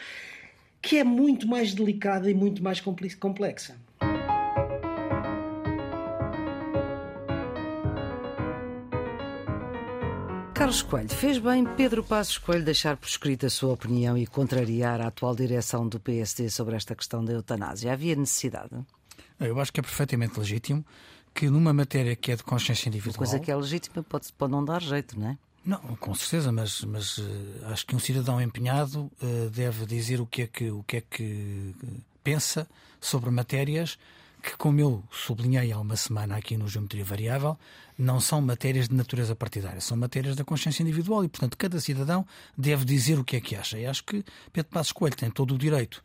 que 0.82 0.98
é 0.98 1.04
muito 1.04 1.48
mais 1.48 1.72
delicada 1.72 2.30
e 2.30 2.34
muito 2.34 2.62
mais 2.62 2.78
complexa. 2.78 3.74
Carlos 10.64 10.80
Coelho, 10.80 11.10
fez 11.10 11.36
bem 11.36 11.66
Pedro 11.76 12.02
Passos 12.02 12.38
Coelho 12.38 12.64
deixar 12.64 12.96
por 12.96 13.06
escrito 13.06 13.44
a 13.44 13.50
sua 13.50 13.74
opinião 13.74 14.16
e 14.16 14.26
contrariar 14.26 14.98
a 14.98 15.08
atual 15.08 15.36
direção 15.36 15.86
do 15.86 16.00
PSD 16.00 16.48
sobre 16.48 16.74
esta 16.74 16.94
questão 16.94 17.22
da 17.22 17.34
eutanásia? 17.34 17.92
Havia 17.92 18.16
necessidade? 18.16 18.70
Eu 19.38 19.60
acho 19.60 19.70
que 19.70 19.80
é 19.80 19.82
perfeitamente 19.82 20.38
legítimo 20.38 20.82
que 21.34 21.50
numa 21.50 21.74
matéria 21.74 22.16
que 22.16 22.32
é 22.32 22.36
de 22.36 22.42
consciência 22.42 22.88
individual. 22.88 23.20
Uma 23.20 23.28
coisa 23.28 23.38
que 23.38 23.50
é 23.50 23.54
legítima 23.54 24.02
pode, 24.02 24.32
pode 24.32 24.52
não 24.52 24.64
dar 24.64 24.80
jeito, 24.80 25.20
não 25.20 25.28
é? 25.28 25.38
Não, 25.66 25.78
com 25.96 26.14
certeza, 26.14 26.50
mas, 26.50 26.82
mas 26.84 27.18
uh, 27.18 27.24
acho 27.64 27.84
que 27.86 27.94
um 27.94 27.98
cidadão 27.98 28.40
empenhado 28.40 29.12
uh, 29.22 29.50
deve 29.50 29.84
dizer 29.84 30.18
o 30.18 30.24
que 30.24 30.40
é 30.40 30.46
que, 30.46 30.70
o 30.70 30.82
que, 30.84 30.96
é 30.96 31.02
que 31.02 31.74
pensa 32.22 32.66
sobre 33.02 33.30
matérias 33.30 33.98
que, 34.44 34.56
como 34.58 34.78
eu 34.78 35.02
sublinhei 35.10 35.72
há 35.72 35.78
uma 35.78 35.96
semana 35.96 36.36
aqui 36.36 36.56
no 36.56 36.68
Geometria 36.68 37.04
Variável, 37.04 37.58
não 37.96 38.20
são 38.20 38.42
matérias 38.42 38.88
de 38.88 38.94
natureza 38.94 39.34
partidária, 39.34 39.80
são 39.80 39.96
matérias 39.96 40.36
da 40.36 40.44
consciência 40.44 40.82
individual 40.82 41.24
e, 41.24 41.28
portanto, 41.28 41.56
cada 41.56 41.80
cidadão 41.80 42.26
deve 42.56 42.84
dizer 42.84 43.18
o 43.18 43.24
que 43.24 43.36
é 43.36 43.40
que 43.40 43.56
acha. 43.56 43.78
E 43.78 43.86
acho 43.86 44.04
que 44.04 44.22
Pedro 44.52 44.70
Passos 44.70 44.92
Coelho 44.92 45.16
tem 45.16 45.30
todo 45.30 45.54
o 45.54 45.58
direito 45.58 46.02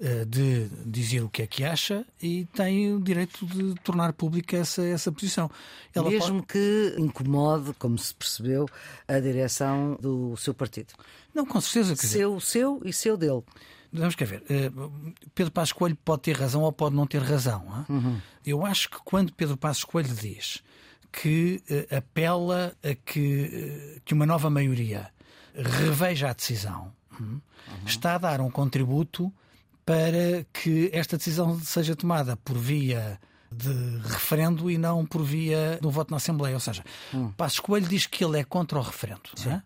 uh, 0.00 0.24
de 0.24 0.68
dizer 0.86 1.22
o 1.22 1.28
que 1.28 1.42
é 1.42 1.46
que 1.46 1.64
acha 1.64 2.06
e 2.20 2.46
tem 2.54 2.94
o 2.94 3.00
direito 3.00 3.44
de 3.44 3.74
tornar 3.82 4.12
pública 4.14 4.56
essa, 4.56 4.82
essa 4.84 5.12
posição. 5.12 5.50
Ela 5.94 6.08
Mesmo 6.08 6.42
pode... 6.42 6.46
que 6.46 6.94
incomode, 6.98 7.74
como 7.74 7.98
se 7.98 8.14
percebeu, 8.14 8.66
a 9.06 9.18
direção 9.20 9.98
do 10.00 10.34
seu 10.36 10.54
partido. 10.54 10.94
Não, 11.34 11.44
com 11.44 11.60
certeza. 11.60 11.94
Que 11.94 12.06
seu, 12.06 12.40
seu 12.40 12.80
e 12.84 12.92
seu 12.92 13.16
dele. 13.16 13.42
Vamos 13.92 14.14
quer 14.14 14.24
ver. 14.24 14.42
Eh, 14.48 14.70
Pedro 15.34 15.52
Passos 15.52 15.72
Coelho 15.72 15.96
pode 15.96 16.22
ter 16.22 16.36
razão 16.36 16.62
ou 16.62 16.72
pode 16.72 16.96
não 16.96 17.06
ter 17.06 17.20
razão. 17.20 17.84
Uhum. 17.88 18.18
Eu 18.44 18.64
acho 18.64 18.88
que 18.88 18.98
quando 19.04 19.32
Pedro 19.34 19.56
Passos 19.56 19.84
Coelho 19.84 20.14
diz 20.14 20.62
que 21.12 21.62
uh, 21.70 21.96
apela 21.96 22.74
a 22.82 22.94
que, 22.94 23.96
uh, 23.98 24.00
que 24.02 24.14
uma 24.14 24.24
nova 24.24 24.48
maioria 24.48 25.10
reveja 25.54 26.30
a 26.30 26.32
decisão, 26.32 26.90
uhum. 27.20 27.38
está 27.84 28.14
a 28.14 28.18
dar 28.18 28.40
um 28.40 28.50
contributo 28.50 29.30
para 29.84 30.46
que 30.52 30.88
esta 30.92 31.18
decisão 31.18 31.60
seja 31.60 31.94
tomada 31.94 32.34
por 32.36 32.56
via 32.56 33.20
de 33.50 33.98
referendo 34.04 34.70
e 34.70 34.78
não 34.78 35.04
por 35.04 35.22
via 35.22 35.78
do 35.82 35.90
voto 35.90 36.10
na 36.10 36.16
Assembleia. 36.16 36.54
Ou 36.54 36.60
seja, 36.60 36.82
uhum. 37.12 37.30
Passos 37.32 37.60
Coelho 37.60 37.86
diz 37.86 38.06
que 38.06 38.24
ele 38.24 38.38
é 38.38 38.44
contra 38.44 38.78
o 38.78 38.82
referendo. 38.82 39.20
É? 39.46 39.60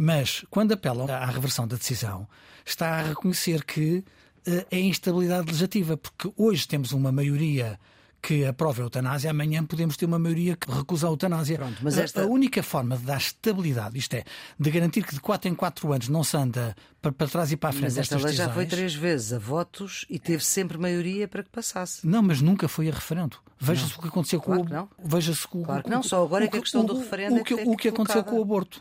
Mas, 0.00 0.44
quando 0.48 0.70
apela 0.70 1.12
à 1.12 1.26
reversão 1.26 1.66
da 1.66 1.76
decisão, 1.76 2.28
está 2.64 3.00
a 3.00 3.02
reconhecer 3.02 3.64
que 3.64 4.04
uh, 4.46 4.66
é 4.70 4.78
instabilidade 4.78 5.46
legislativa, 5.46 5.96
porque 5.96 6.32
hoje 6.36 6.68
temos 6.68 6.92
uma 6.92 7.10
maioria 7.10 7.80
que 8.22 8.44
aprova 8.44 8.82
a 8.82 8.84
eutanásia, 8.84 9.30
amanhã 9.30 9.64
podemos 9.64 9.96
ter 9.96 10.06
uma 10.06 10.18
maioria 10.18 10.56
que 10.56 10.70
recusa 10.70 11.08
a 11.08 11.10
eutanásia. 11.10 11.56
Pronto, 11.56 11.78
mas 11.82 11.98
esta... 11.98 12.22
a, 12.22 12.26
única 12.26 12.62
forma 12.62 12.96
de 12.96 13.04
dar 13.04 13.16
estabilidade, 13.16 13.98
isto 13.98 14.14
é, 14.14 14.22
de 14.58 14.70
garantir 14.70 15.04
que 15.04 15.14
de 15.14 15.20
4 15.20 15.50
em 15.50 15.54
4 15.54 15.92
anos 15.92 16.08
não 16.08 16.22
se 16.22 16.36
anda 16.36 16.76
para, 17.02 17.10
para 17.10 17.26
trás 17.26 17.50
e 17.50 17.56
para 17.56 17.70
a 17.70 17.72
frente 17.72 17.84
mas 17.84 17.98
esta 17.98 18.18
lei 18.18 18.32
já 18.32 18.48
foi 18.50 18.66
três 18.66 18.94
vezes 18.94 19.32
a 19.32 19.38
votos 19.38 20.04
e 20.08 20.18
teve 20.20 20.44
sempre 20.44 20.78
maioria 20.78 21.26
para 21.26 21.42
que 21.42 21.50
passasse. 21.50 22.06
Não, 22.06 22.22
mas 22.22 22.40
nunca 22.40 22.68
foi 22.68 22.88
a 22.88 22.92
referendo. 22.92 23.36
Veja-se 23.60 23.96
o 23.96 24.00
que 24.00 24.08
aconteceu 24.08 24.40
claro 24.40 24.64
com 24.64 24.74
o. 24.76 24.88
Veja-se 25.04 25.46
o. 25.52 25.62
Claro 25.62 25.82
que 25.82 25.90
não, 25.90 26.02
só 26.02 26.22
agora 26.22 26.44
é 26.44 26.48
que 26.48 26.56
a 26.56 26.60
questão 26.60 26.84
do 26.84 26.96
referendo 26.96 27.40
o 27.40 27.44
que, 27.44 27.54
é 27.54 27.56
que, 27.56 27.68
o 27.68 27.76
que 27.76 27.88
aconteceu 27.88 28.22
com 28.22 28.38
o 28.38 28.42
aborto. 28.42 28.80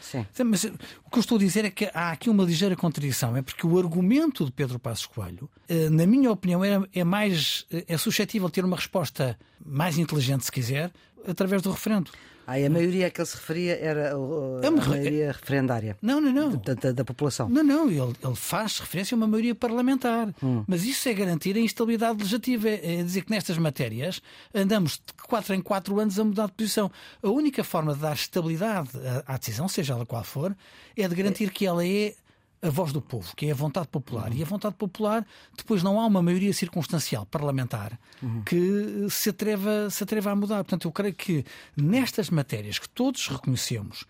Sim. 0.00 0.26
Mas 0.44 0.64
o 0.64 1.10
que 1.10 1.18
eu 1.18 1.20
estou 1.20 1.36
a 1.36 1.38
dizer 1.38 1.64
é 1.64 1.70
que 1.70 1.90
há 1.94 2.10
aqui 2.10 2.28
uma 2.28 2.44
ligeira 2.44 2.76
contradição. 2.76 3.36
É 3.36 3.42
porque 3.42 3.66
o 3.66 3.78
argumento 3.78 4.44
de 4.44 4.52
Pedro 4.52 4.78
Passos 4.78 5.06
Coelho, 5.06 5.48
eh, 5.68 5.88
na 5.88 6.06
minha 6.06 6.30
opinião, 6.30 6.62
é, 6.62 6.80
é 6.92 7.04
mais. 7.04 7.64
Eh, 7.70 7.84
é 7.88 7.96
suscetível 7.96 8.48
de 8.48 8.54
ter 8.54 8.64
uma 8.64 8.76
resposta 8.76 9.38
mais 9.64 9.96
inteligente, 9.96 10.44
se 10.44 10.52
quiser, 10.52 10.92
através 11.26 11.62
do 11.62 11.70
referendo. 11.70 12.10
Ah, 12.50 12.58
e 12.58 12.64
a 12.64 12.70
maioria 12.70 13.08
a 13.08 13.10
que 13.10 13.20
ele 13.20 13.28
se 13.28 13.36
referia 13.36 13.78
era 13.78 14.14
a, 14.14 14.66
a 14.66 14.70
maioria 14.70 15.32
referendária. 15.32 15.98
Não, 16.00 16.18
não, 16.18 16.32
não. 16.32 16.56
Da, 16.56 16.72
da, 16.72 16.92
da 16.92 17.04
população. 17.04 17.46
Não, 17.46 17.62
não. 17.62 17.90
Ele, 17.90 18.16
ele, 18.24 18.34
faz 18.36 18.78
referência 18.80 19.14
a 19.14 19.16
uma 19.18 19.26
maioria 19.26 19.54
parlamentar. 19.54 20.34
Hum. 20.42 20.64
Mas 20.66 20.82
isso 20.84 21.06
é 21.10 21.12
garantir 21.12 21.54
a 21.56 21.60
instabilidade 21.60 22.16
legislativa. 22.16 22.70
É, 22.70 23.00
é 23.00 23.02
dizer 23.02 23.26
que 23.26 23.30
nestas 23.30 23.58
matérias 23.58 24.22
andamos 24.54 24.92
de 24.92 25.12
4 25.24 25.56
em 25.56 25.60
4 25.60 26.00
anos 26.00 26.18
a 26.18 26.24
mudar 26.24 26.46
de 26.46 26.52
posição. 26.52 26.90
A 27.22 27.28
única 27.28 27.62
forma 27.62 27.92
de 27.92 28.00
dar 28.00 28.14
estabilidade 28.14 28.88
à, 29.26 29.34
à 29.34 29.36
decisão, 29.36 29.68
seja 29.68 29.92
ela 29.92 30.06
qual 30.06 30.24
for, 30.24 30.56
é 30.96 31.06
de 31.06 31.14
garantir 31.14 31.50
que 31.50 31.66
ela 31.66 31.86
é 31.86 32.14
a 32.60 32.70
voz 32.70 32.92
do 32.92 33.00
povo, 33.00 33.34
que 33.36 33.46
é 33.46 33.52
a 33.52 33.54
vontade 33.54 33.88
popular. 33.88 34.30
Uhum. 34.30 34.36
E 34.36 34.42
a 34.42 34.46
vontade 34.46 34.74
popular, 34.74 35.26
depois 35.56 35.82
não 35.82 36.00
há 36.00 36.06
uma 36.06 36.22
maioria 36.22 36.52
circunstancial 36.52 37.24
parlamentar 37.26 37.98
uhum. 38.22 38.42
que 38.42 39.06
se 39.10 39.30
atreva, 39.30 39.88
se 39.90 40.02
atreva 40.02 40.30
a 40.30 40.36
mudar. 40.36 40.64
Portanto, 40.64 40.88
eu 40.88 40.92
creio 40.92 41.14
que 41.14 41.44
nestas 41.76 42.30
matérias 42.30 42.78
que 42.78 42.88
todos 42.88 43.28
reconhecemos 43.28 44.04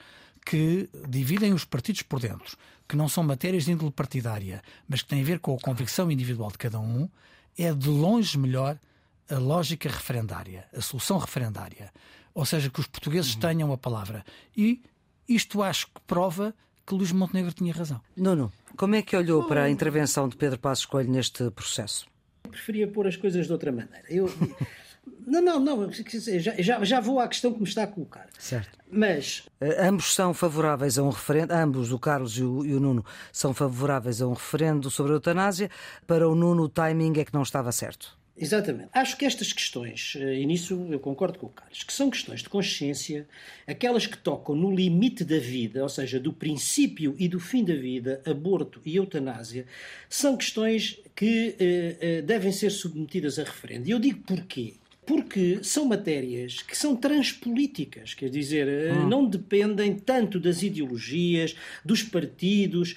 que 0.45 0.89
dividem 1.09 1.53
os 1.53 1.65
partidos 1.65 2.03
por 2.03 2.21
dentro, 2.21 2.57
que 2.89 2.97
não 2.97 3.07
são 3.07 3.23
matérias 3.23 3.65
de 3.65 3.73
índole 3.73 3.91
partidária, 3.91 4.63
mas 4.89 5.03
que 5.03 5.09
têm 5.09 5.21
a 5.21 5.25
ver 5.25 5.41
com 5.41 5.55
a 5.55 5.59
convicção 5.59 6.11
individual 6.11 6.51
de 6.51 6.57
cada 6.57 6.81
um, 6.81 7.09
é 7.57 7.73
de 7.75 7.89
longe 7.89 8.39
melhor 8.39 8.79
a 9.29 9.37
lógica 9.37 9.91
referendária, 9.91 10.67
a 10.75 10.81
solução 10.81 11.19
referendária. 11.19 11.93
Ou 12.33 12.47
seja, 12.47 12.71
que 12.71 12.81
os 12.81 12.87
portugueses 12.87 13.35
uhum. 13.35 13.41
tenham 13.41 13.73
a 13.73 13.77
palavra. 13.77 14.25
E 14.57 14.81
isto 15.29 15.63
acho 15.63 15.87
que 15.89 16.01
prova 16.07 16.55
que 16.89 16.95
Luís 16.95 17.13
Montenegro 17.13 17.53
tinha 17.53 17.73
razão. 17.73 18.01
Nuno, 18.17 18.51
como 18.77 18.95
é 18.95 19.03
que 19.03 19.15
olhou 19.15 19.45
para 19.45 19.65
a 19.65 19.71
intervenção 19.71 20.27
de 20.27 20.37
Pedro 20.37 20.59
Passos 20.59 20.87
Coelho 20.87 21.11
neste 21.11 21.51
processo? 21.51 22.07
Eu 22.45 22.51
preferia 22.51 22.89
pôr 22.89 23.07
as 23.07 23.17
coisas 23.17 23.47
de 23.47 23.53
outra 23.53 23.71
maneira. 23.71 24.05
Eu... 24.09 24.31
Não, 25.27 25.41
não, 25.41 25.59
não, 25.59 25.91
já, 25.91 26.55
já, 26.59 26.85
já 26.85 27.01
vou 27.01 27.19
à 27.19 27.29
questão 27.29 27.53
que 27.53 27.59
me 27.59 27.67
está 27.67 27.85
a 27.85 27.87
colocar. 27.87 28.27
Certo. 28.39 28.79
Mas. 28.91 29.47
Uh, 29.61 29.73
ambos 29.81 30.15
são 30.15 30.35
favoráveis 30.35 30.99
a 30.99 31.03
um 31.03 31.09
referendo, 31.09 31.53
ambos, 31.53 31.93
o 31.93 31.99
Carlos 31.99 32.37
e 32.39 32.43
o, 32.43 32.65
e 32.65 32.75
o, 32.75 32.81
Nuno, 32.81 33.05
são 33.33 33.55
favoráveis 33.55 34.21
a 34.21 34.27
um 34.27 34.35
referendo 34.35 34.91
sobre 34.91 35.13
a 35.13 35.17
eutanásia. 35.17 35.71
Para 36.07 36.29
o 36.29 36.35
Nuno, 36.35 36.65
o 36.65 36.69
timing 36.69 37.21
é 37.21 37.25
que 37.25 37.33
não 37.33 37.43
estava 37.43 37.73
certo. 37.73 38.18
Exatamente. 38.39 38.91
Acho 38.93 39.17
que 39.17 39.25
estas 39.25 39.53
questões, 39.53 40.15
eh, 40.17 40.41
e 40.41 40.47
nisso 40.47 40.87
eu 40.91 41.01
concordo 41.01 41.39
com 41.39 41.47
o 41.47 41.51
Carlos, 41.51 41.83
que 41.83 41.93
são 41.93 42.11
questões 42.11 42.43
de 42.43 42.49
consciência, 42.49 43.27
aquelas 43.67 44.07
que 44.07 44.17
tocam 44.17 44.55
no 44.55 44.75
limite 44.75 45.25
da 45.25 45.39
vida, 45.39 45.83
ou 45.83 45.89
seja, 45.89 46.21
do 46.21 46.33
princípio 46.33 47.15
e 47.19 47.29
do 47.29 47.41
fim 47.41 47.65
da 47.65 47.75
vida, 47.75 48.23
aborto 48.25 48.81
e 48.85 48.97
eutanásia, 48.97 49.67
são 50.09 50.37
questões 50.37 50.99
que 51.19 51.57
eh, 51.59 51.97
eh, 52.01 52.23
devem 52.23 52.53
ser 52.53 52.71
submetidas 52.71 53.41
a 53.41 53.43
referendo. 53.43 53.89
E 53.89 53.91
eu 53.91 53.99
digo 53.99 54.21
porquê 54.21 54.75
porque 55.05 55.61
são 55.63 55.87
matérias 55.87 56.61
que 56.61 56.77
são 56.77 56.95
transpolíticas, 56.95 58.13
quer 58.13 58.29
dizer, 58.29 58.69
eh, 58.69 58.93
hum. 58.93 59.09
não 59.09 59.27
dependem 59.27 59.95
tanto 59.95 60.39
das 60.39 60.63
ideologias, 60.63 61.57
dos 61.83 62.03
partidos, 62.03 62.95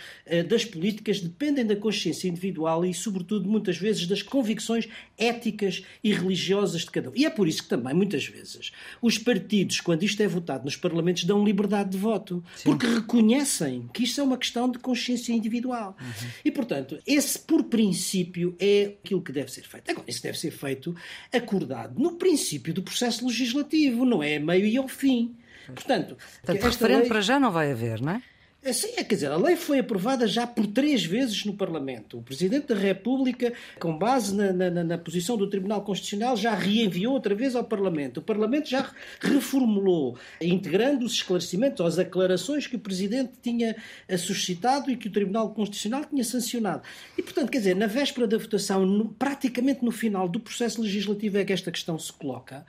das 0.49 0.65
políticas, 0.65 1.21
dependem 1.21 1.65
da 1.65 1.73
consciência 1.73 2.27
individual 2.27 2.83
e, 2.85 2.93
sobretudo, 2.93 3.49
muitas 3.49 3.77
vezes 3.77 4.05
das 4.07 4.21
convicções 4.21 4.89
éticas 5.21 5.83
e 6.03 6.11
religiosas 6.11 6.81
de 6.81 6.91
cada 6.91 7.09
um. 7.09 7.13
E 7.15 7.25
é 7.25 7.29
por 7.29 7.47
isso 7.47 7.63
que 7.63 7.69
também, 7.69 7.93
muitas 7.93 8.25
vezes, 8.25 8.71
os 9.01 9.17
partidos, 9.17 9.79
quando 9.79 10.03
isto 10.03 10.21
é 10.21 10.27
votado 10.27 10.65
nos 10.65 10.75
parlamentos, 10.75 11.23
dão 11.23 11.45
liberdade 11.45 11.91
de 11.91 11.97
voto, 11.97 12.43
Sim. 12.55 12.63
porque 12.63 12.87
reconhecem 12.87 13.89
que 13.93 14.03
isto 14.03 14.19
é 14.19 14.23
uma 14.23 14.37
questão 14.37 14.69
de 14.69 14.79
consciência 14.79 15.31
individual. 15.33 15.95
Uhum. 15.99 16.29
E, 16.43 16.51
portanto, 16.51 16.97
esse, 17.05 17.37
por 17.39 17.63
princípio, 17.65 18.55
é 18.59 18.95
aquilo 19.03 19.21
que 19.21 19.31
deve 19.31 19.51
ser 19.51 19.63
feito. 19.63 19.91
Agora, 19.91 20.09
isso 20.09 20.23
deve 20.23 20.39
ser 20.39 20.51
feito 20.51 20.95
acordado 21.31 21.99
no 21.99 22.13
princípio 22.13 22.73
do 22.73 22.81
processo 22.81 23.25
legislativo, 23.25 24.05
não 24.05 24.23
é 24.23 24.39
meio 24.39 24.65
e 24.65 24.77
ao 24.77 24.87
fim. 24.87 25.35
Portanto, 25.67 26.17
Portanto 26.43 26.63
referendo 26.63 26.99
lei... 27.01 27.07
para 27.07 27.21
já 27.21 27.39
não 27.39 27.51
vai 27.51 27.71
haver, 27.71 28.01
não 28.01 28.13
é? 28.13 28.23
Sim, 28.63 28.89
é, 28.95 29.03
quer 29.03 29.15
dizer, 29.15 29.31
a 29.31 29.37
lei 29.37 29.55
foi 29.55 29.79
aprovada 29.79 30.27
já 30.27 30.45
por 30.45 30.67
três 30.67 31.03
vezes 31.03 31.45
no 31.45 31.53
Parlamento. 31.53 32.19
O 32.19 32.21
Presidente 32.21 32.67
da 32.67 32.75
República, 32.75 33.51
com 33.79 33.97
base 33.97 34.35
na, 34.35 34.53
na, 34.53 34.83
na, 34.83 34.97
posição 34.99 35.35
do 35.35 35.49
Tribunal 35.49 35.81
Constitucional, 35.81 36.37
já 36.37 36.53
reenviou 36.53 37.13
outra 37.13 37.33
vez 37.33 37.55
ao 37.55 37.63
Parlamento. 37.63 38.17
O 38.17 38.21
Parlamento 38.21 38.69
já 38.69 38.87
reformulou, 39.19 40.15
integrando 40.39 41.03
os 41.03 41.13
esclarecimentos 41.13 41.83
as 41.83 41.97
aclarações 41.97 42.67
que 42.67 42.75
o 42.75 42.79
Presidente 42.79 43.31
tinha 43.41 43.75
eh, 44.07 44.17
suscitado 44.17 44.91
e 44.91 44.95
que 44.95 45.07
o 45.07 45.11
Tribunal 45.11 45.49
Constitucional 45.55 46.05
tinha 46.05 46.23
sancionado. 46.23 46.83
E, 47.17 47.23
portanto, 47.23 47.49
quer 47.49 47.57
dizer, 47.57 47.75
na 47.75 47.87
véspera 47.87 48.27
da 48.27 48.37
votação, 48.37 48.85
no, 48.85 49.09
praticamente 49.09 49.83
no 49.83 49.91
final 49.91 50.29
do 50.29 50.39
processo 50.39 50.79
legislativo 50.83 51.39
é 51.39 51.43
que 51.43 51.51
esta 51.51 51.71
questão 51.71 51.97
se 51.97 52.13
coloca. 52.13 52.63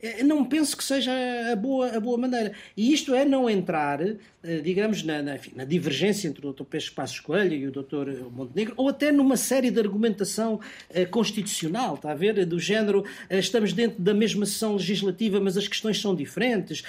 Eh, 0.00 0.22
não 0.22 0.44
penso 0.44 0.76
que 0.76 0.84
seja 0.84 1.12
a 1.52 1.56
boa, 1.56 1.96
a 1.96 2.00
boa 2.00 2.18
maneira. 2.18 2.52
E 2.76 2.92
isto 2.92 3.14
é 3.14 3.24
não 3.24 3.48
entrar, 3.48 4.00
eh, 4.02 4.60
digamos, 4.62 5.02
na, 5.02 5.22
na, 5.22 5.36
enfim, 5.36 5.52
na 5.56 5.64
divergência 5.64 6.28
entre 6.28 6.46
o 6.46 6.52
Dr. 6.52 6.64
Peixe 6.64 6.90
Passos 6.90 7.20
Coelho 7.20 7.54
e 7.54 7.66
o 7.66 7.70
Dr. 7.72 8.24
Montenegro, 8.30 8.74
ou 8.76 8.88
até 8.88 9.10
numa 9.10 9.36
série 9.36 9.70
de 9.70 9.80
argumentação 9.80 10.60
eh, 10.90 11.06
constitucional, 11.06 11.94
está 11.94 12.12
a 12.12 12.14
ver? 12.14 12.44
Do 12.46 12.58
género, 12.58 13.04
estamos 13.30 13.72
dentro 13.72 14.00
da 14.02 14.12
mesma 14.12 14.44
sessão 14.44 14.74
legislativa, 14.74 15.40
mas 15.40 15.56
as 15.56 15.66
questões 15.66 16.00
são 16.00 16.14
diferentes, 16.14 16.84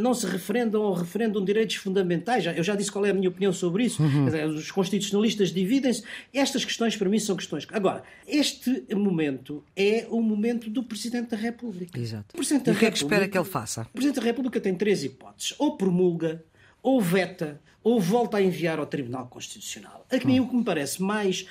não 0.00 0.14
se 0.14 0.26
referendam 0.26 0.82
ou 0.82 0.94
referendam 0.94 1.44
direitos 1.44 1.76
fundamentais. 1.76 2.46
Eu 2.46 2.62
já 2.62 2.74
disse 2.74 2.90
qual 2.90 3.04
é 3.04 3.10
a 3.10 3.14
minha 3.14 3.28
opinião 3.28 3.52
sobre 3.52 3.84
isso. 3.84 4.02
Uhum. 4.02 4.26
Os 4.54 4.70
constitucionalistas 4.70 5.52
dividem-se. 5.52 6.02
Estas 6.32 6.64
questões, 6.64 6.96
para 6.96 7.08
mim, 7.08 7.18
são 7.18 7.36
questões. 7.36 7.66
Agora, 7.70 8.02
este 8.26 8.84
momento 8.94 9.62
é 9.76 10.06
o 10.08 10.22
momento 10.22 10.70
do 10.70 10.82
Presidente 10.82 11.30
da 11.30 11.36
República. 11.36 11.98
Exato. 11.98 12.29
O 12.32 12.36
Presidente 12.36 12.68
e 12.68 12.72
o 12.72 12.78
que 12.78 12.86
é 12.86 12.90
que 12.90 12.96
espera 12.96 13.28
que 13.28 13.36
ele 13.36 13.44
faça? 13.44 13.82
O 13.82 13.92
Presidente 13.92 14.20
da 14.20 14.26
República 14.26 14.60
tem 14.60 14.74
três 14.74 15.04
hipóteses: 15.04 15.54
ou 15.58 15.76
promulga, 15.76 16.44
ou 16.82 17.00
veta, 17.00 17.60
ou 17.82 18.00
volta 18.00 18.36
a 18.36 18.42
enviar 18.42 18.78
ao 18.78 18.86
Tribunal 18.86 19.26
Constitucional. 19.26 20.06
A 20.10 20.24
mim 20.26 20.40
hum. 20.40 20.44
o 20.44 20.48
que 20.48 20.56
me 20.56 20.64
parece 20.64 21.02
mais, 21.02 21.46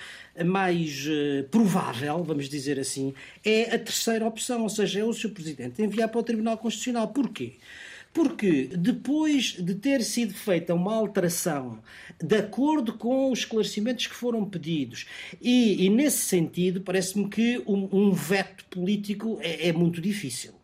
mais 0.45 1.05
uh, 1.07 1.43
provável, 1.49 2.23
vamos 2.23 2.47
dizer 2.47 2.79
assim, 2.79 3.13
é 3.43 3.75
a 3.75 3.79
terceira 3.79 4.25
opção, 4.25 4.63
ou 4.63 4.69
seja, 4.69 4.99
é 4.99 5.03
o 5.03 5.13
Sr. 5.13 5.31
Presidente 5.31 5.81
enviar 5.81 6.09
para 6.09 6.19
o 6.19 6.23
Tribunal 6.23 6.57
Constitucional. 6.57 7.07
Porquê? 7.09 7.53
Porque 8.13 8.69
depois 8.75 9.55
de 9.59 9.75
ter 9.75 10.01
sido 10.03 10.33
feita 10.33 10.73
uma 10.73 10.95
alteração 10.95 11.79
de 12.21 12.37
acordo 12.37 12.93
com 12.93 13.31
os 13.31 13.39
esclarecimentos 13.39 14.07
que 14.07 14.15
foram 14.15 14.43
pedidos, 14.45 15.05
e, 15.39 15.85
e 15.85 15.89
nesse 15.89 16.19
sentido, 16.19 16.81
parece-me 16.81 17.29
que 17.29 17.61
um, 17.67 17.87
um, 17.91 18.11
veto 18.11 18.65
político 18.65 19.37
é, 19.41 19.69
é 19.69 19.73
muito 19.73 20.01
difícil. 20.01 20.58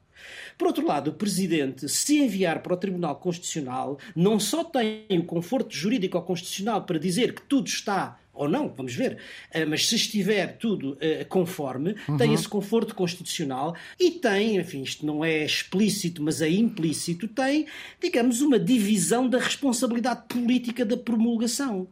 Por 0.58 0.68
outro 0.68 0.86
lado, 0.86 1.12
o 1.12 1.14
Presidente, 1.14 1.90
se 1.90 2.20
enviar 2.20 2.62
para 2.62 2.74
o 2.74 2.78
Tribunal 2.78 3.16
Constitucional, 3.18 4.00
não 4.16 4.40
só 4.40 4.64
tem 4.64 5.06
o 5.10 5.24
conforto 5.24 5.74
jurídico 5.76 6.22
constitucional 6.22 6.84
para 6.84 6.98
dizer 6.98 7.34
que 7.34 7.42
tudo 7.42 7.68
está 7.68 8.20
ou 8.36 8.50
não, 8.50 8.68
vamos 8.68 8.94
ver. 8.94 9.18
Uh, 9.54 9.68
mas 9.68 9.88
se 9.88 9.96
estiver 9.96 10.58
tudo 10.58 10.94
uh, 10.94 11.26
conforme, 11.30 11.96
uhum. 12.08 12.18
tem 12.18 12.34
esse 12.34 12.48
conforto 12.48 12.94
constitucional 12.94 13.76
e 14.00 14.12
tem, 14.12 14.58
enfim, 14.58 14.84
isto 14.84 15.06
não 15.06 15.24
é 15.24 15.46
explícito, 15.46 16.22
mas 16.22 16.42
é 16.42 16.50
implícito, 16.50 17.28
tem, 17.28 17.66
digamos, 18.02 18.42
uma 18.42 18.60
divisão 18.60 19.28
da 19.30 19.40
responsabilidade 19.40 20.24
política 20.28 20.86
da 20.86 20.98
promulgação. 20.98 21.88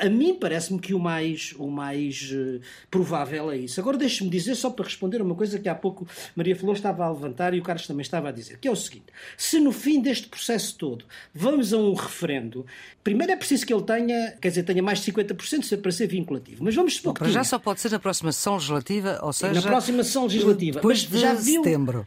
A 0.00 0.08
mim 0.08 0.34
parece-me 0.34 0.78
que 0.78 0.94
o 0.94 0.98
mais, 0.98 1.54
o 1.58 1.68
mais 1.68 2.30
uh, 2.32 2.60
provável 2.90 3.50
é 3.50 3.58
isso. 3.58 3.80
Agora 3.80 3.96
deixe-me 3.96 4.30
dizer, 4.30 4.54
só 4.54 4.70
para 4.70 4.84
responder 4.84 5.20
a 5.20 5.24
uma 5.24 5.34
coisa 5.34 5.58
que 5.58 5.68
há 5.68 5.74
pouco 5.74 6.06
Maria 6.34 6.56
Flor 6.56 6.74
estava 6.74 7.04
a 7.04 7.10
levantar 7.10 7.54
e 7.54 7.60
o 7.60 7.62
Carlos 7.62 7.86
também 7.86 8.02
estava 8.02 8.28
a 8.28 8.32
dizer, 8.32 8.58
que 8.58 8.68
é 8.68 8.70
o 8.70 8.76
seguinte: 8.76 9.06
se 9.36 9.58
no 9.60 9.72
fim 9.72 10.00
deste 10.00 10.28
processo 10.28 10.76
todo 10.76 11.04
vamos 11.34 11.72
a 11.72 11.78
um 11.78 11.94
referendo, 11.94 12.66
primeiro 13.02 13.32
é 13.32 13.36
preciso 13.36 13.66
que 13.66 13.72
ele 13.72 13.82
tenha, 13.82 14.32
quer 14.40 14.48
dizer, 14.48 14.62
tenha 14.62 14.82
mais 14.82 15.00
de 15.00 15.12
50% 15.12 15.80
para 15.80 15.92
ser 15.92 16.06
vinculativo. 16.06 16.64
Mas 16.64 16.74
vamos 16.74 16.96
supor 16.96 17.14
que. 17.14 17.30
já 17.30 17.44
só 17.44 17.58
pode 17.58 17.80
ser 17.80 17.90
na 17.90 17.98
próxima 17.98 18.32
sessão 18.32 18.54
legislativa, 18.54 19.18
ou 19.22 19.32
seja. 19.32 19.54
Na 19.54 19.62
próxima 19.62 20.02
sessão 20.02 20.24
legislativa. 20.24 20.76
Depois 20.76 21.00
de 21.00 21.18
já 21.18 21.34
viu, 21.34 21.62
setembro 21.62 22.06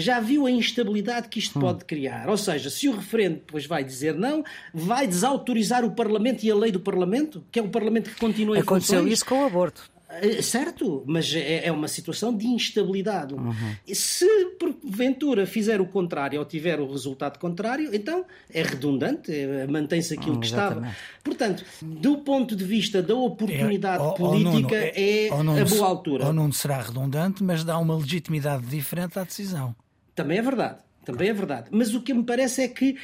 já 0.00 0.20
viu 0.20 0.46
a 0.46 0.50
instabilidade 0.50 1.28
que 1.28 1.38
isto 1.38 1.58
hum. 1.58 1.62
pode 1.62 1.84
criar. 1.84 2.28
Ou 2.28 2.36
seja, 2.36 2.70
se 2.70 2.88
o 2.88 2.96
referendo 2.96 3.36
depois 3.36 3.66
vai 3.66 3.84
dizer 3.84 4.14
não, 4.14 4.44
vai 4.72 5.06
desautorizar 5.06 5.84
o 5.84 5.92
Parlamento 5.92 6.42
e 6.42 6.50
a 6.50 6.54
lei 6.54 6.72
do 6.72 6.80
Parlamento, 6.80 7.44
que 7.50 7.58
é 7.58 7.62
o 7.62 7.68
Parlamento 7.68 8.10
que 8.10 8.18
continua 8.18 8.56
em 8.56 8.60
Aconteceu 8.60 8.98
funções. 8.98 9.12
isso 9.12 9.26
com 9.26 9.42
o 9.42 9.46
aborto. 9.46 9.90
Eh, 10.10 10.42
certo, 10.42 11.04
mas 11.06 11.32
é, 11.34 11.66
é 11.66 11.72
uma 11.72 11.86
situação 11.86 12.36
de 12.36 12.46
instabilidade. 12.46 13.34
Uhum. 13.34 13.54
Se 13.86 14.26
porventura 14.58 15.46
fizer 15.46 15.80
o 15.80 15.86
contrário 15.86 16.40
ou 16.40 16.44
tiver 16.44 16.80
o 16.80 16.90
resultado 16.90 17.38
contrário, 17.38 17.94
então 17.94 18.24
é 18.52 18.62
redundante, 18.62 19.32
é, 19.32 19.66
mantém-se 19.68 20.14
aquilo 20.14 20.34
uhum, 20.34 20.40
que 20.40 20.46
estava. 20.46 20.92
Portanto, 21.22 21.64
do 21.80 22.18
ponto 22.18 22.56
de 22.56 22.64
vista 22.64 23.00
da 23.00 23.14
oportunidade 23.14 24.02
é, 24.04 24.12
política, 24.12 24.74
ou, 24.74 24.82
é, 24.82 25.28
é 25.28 25.60
a 25.60 25.64
boa 25.64 25.86
altura. 25.86 26.26
Ou 26.26 26.32
não 26.32 26.50
será 26.50 26.82
redundante, 26.82 27.44
mas 27.44 27.62
dá 27.62 27.78
uma 27.78 27.96
legitimidade 27.96 28.66
diferente 28.66 29.16
à 29.16 29.22
decisão. 29.22 29.76
Também 30.14 30.38
é 30.38 30.42
verdade. 30.42 30.78
Também 31.04 31.28
é 31.28 31.32
verdade. 31.32 31.68
Mas 31.70 31.94
o 31.94 32.02
que 32.02 32.12
me 32.12 32.22
parece 32.22 32.62
é 32.62 32.68
que 32.68 32.96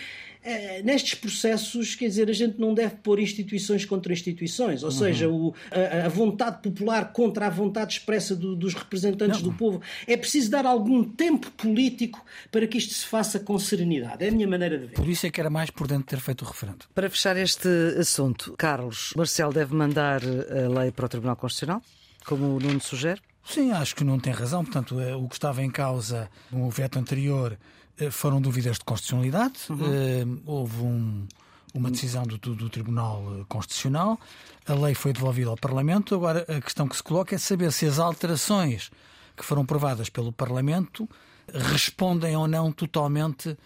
eh, 0.48 0.80
nestes 0.84 1.14
processos, 1.16 1.96
quer 1.96 2.06
dizer, 2.06 2.30
a 2.30 2.32
gente 2.32 2.60
não 2.60 2.72
deve 2.72 2.94
pôr 2.96 3.18
instituições 3.18 3.84
contra 3.84 4.12
instituições, 4.12 4.84
ou 4.84 4.90
uhum. 4.90 4.96
seja, 4.96 5.28
o, 5.28 5.52
a, 5.72 6.06
a, 6.06 6.08
vontade 6.08 6.62
popular 6.62 7.12
contra 7.12 7.48
a 7.48 7.50
vontade 7.50 7.94
expressa 7.94 8.36
do, 8.36 8.54
dos 8.54 8.72
representantes 8.72 9.42
não. 9.42 9.50
do 9.50 9.56
povo. 9.56 9.82
É 10.06 10.16
preciso 10.16 10.48
dar 10.48 10.64
algum 10.64 11.02
tempo 11.02 11.50
político 11.50 12.24
para 12.52 12.64
que 12.68 12.78
isto 12.78 12.94
se 12.94 13.04
faça 13.04 13.40
com 13.40 13.58
serenidade. 13.58 14.24
É 14.24 14.28
a 14.28 14.30
minha 14.30 14.46
maneira 14.46 14.78
de 14.78 14.86
ver. 14.86 14.94
Por 14.94 15.08
isso 15.08 15.26
é 15.26 15.30
que 15.30 15.40
era 15.40 15.50
mais 15.50 15.68
por 15.68 15.88
dentro 15.88 16.04
ter 16.04 16.20
feito 16.20 16.42
o 16.42 16.44
referendo. 16.44 16.84
Para 16.94 17.10
fechar 17.10 17.36
este 17.36 17.68
assunto, 17.98 18.54
Carlos, 18.56 19.14
Marcelo 19.16 19.52
deve 19.52 19.74
mandar 19.74 20.22
a 20.22 20.80
lei 20.80 20.92
para 20.92 21.06
o 21.06 21.08
Tribunal 21.08 21.34
Constitucional, 21.34 21.82
como 22.24 22.54
o 22.54 22.60
Nuno 22.60 22.80
sugere? 22.80 23.20
Sim, 23.46 23.70
acho 23.70 23.94
que 23.94 24.04
não 24.04 24.18
tem 24.18 24.32
razão. 24.32 24.64
Portanto, 24.64 24.98
é, 25.00 25.14
o 25.14 25.28
que 25.28 25.36
estava 25.36 25.62
em 25.62 25.70
causa 25.70 26.28
no 26.50 26.68
veto 26.68 26.98
anterior 26.98 27.56
eh, 27.98 28.10
foram 28.10 28.40
dúvidas 28.40 28.78
de 28.78 28.84
constitucionalidade. 28.84 29.58
Uhum. 29.70 30.42
houve 30.44 30.82
um, 30.82 31.26
uma 31.72 31.90
decisão 31.90 32.24
do, 32.24 32.36
do, 32.38 32.68
Tribunal 32.68 33.22
eh, 33.40 33.44
Constitucional. 33.48 34.18
A 34.66 34.74
lei 34.74 34.94
foi 34.94 35.12
devolvida 35.12 35.50
ao 35.50 35.56
Parlamento. 35.56 36.14
Agora, 36.14 36.44
a 36.48 36.60
questão 36.60 36.88
que 36.88 36.96
se 36.96 37.02
coloca 37.02 37.34
é 37.34 37.38
saber 37.38 37.72
se 37.72 37.86
as 37.86 37.98
alterações 37.98 38.90
que 39.36 39.44
foram 39.44 39.62
aprovadas 39.62 40.08
pelo 40.08 40.32
Parlamento 40.32 41.08
respondem 41.52 42.36
ou 42.36 42.48
não 42.48 42.72
totalmente 42.72 43.56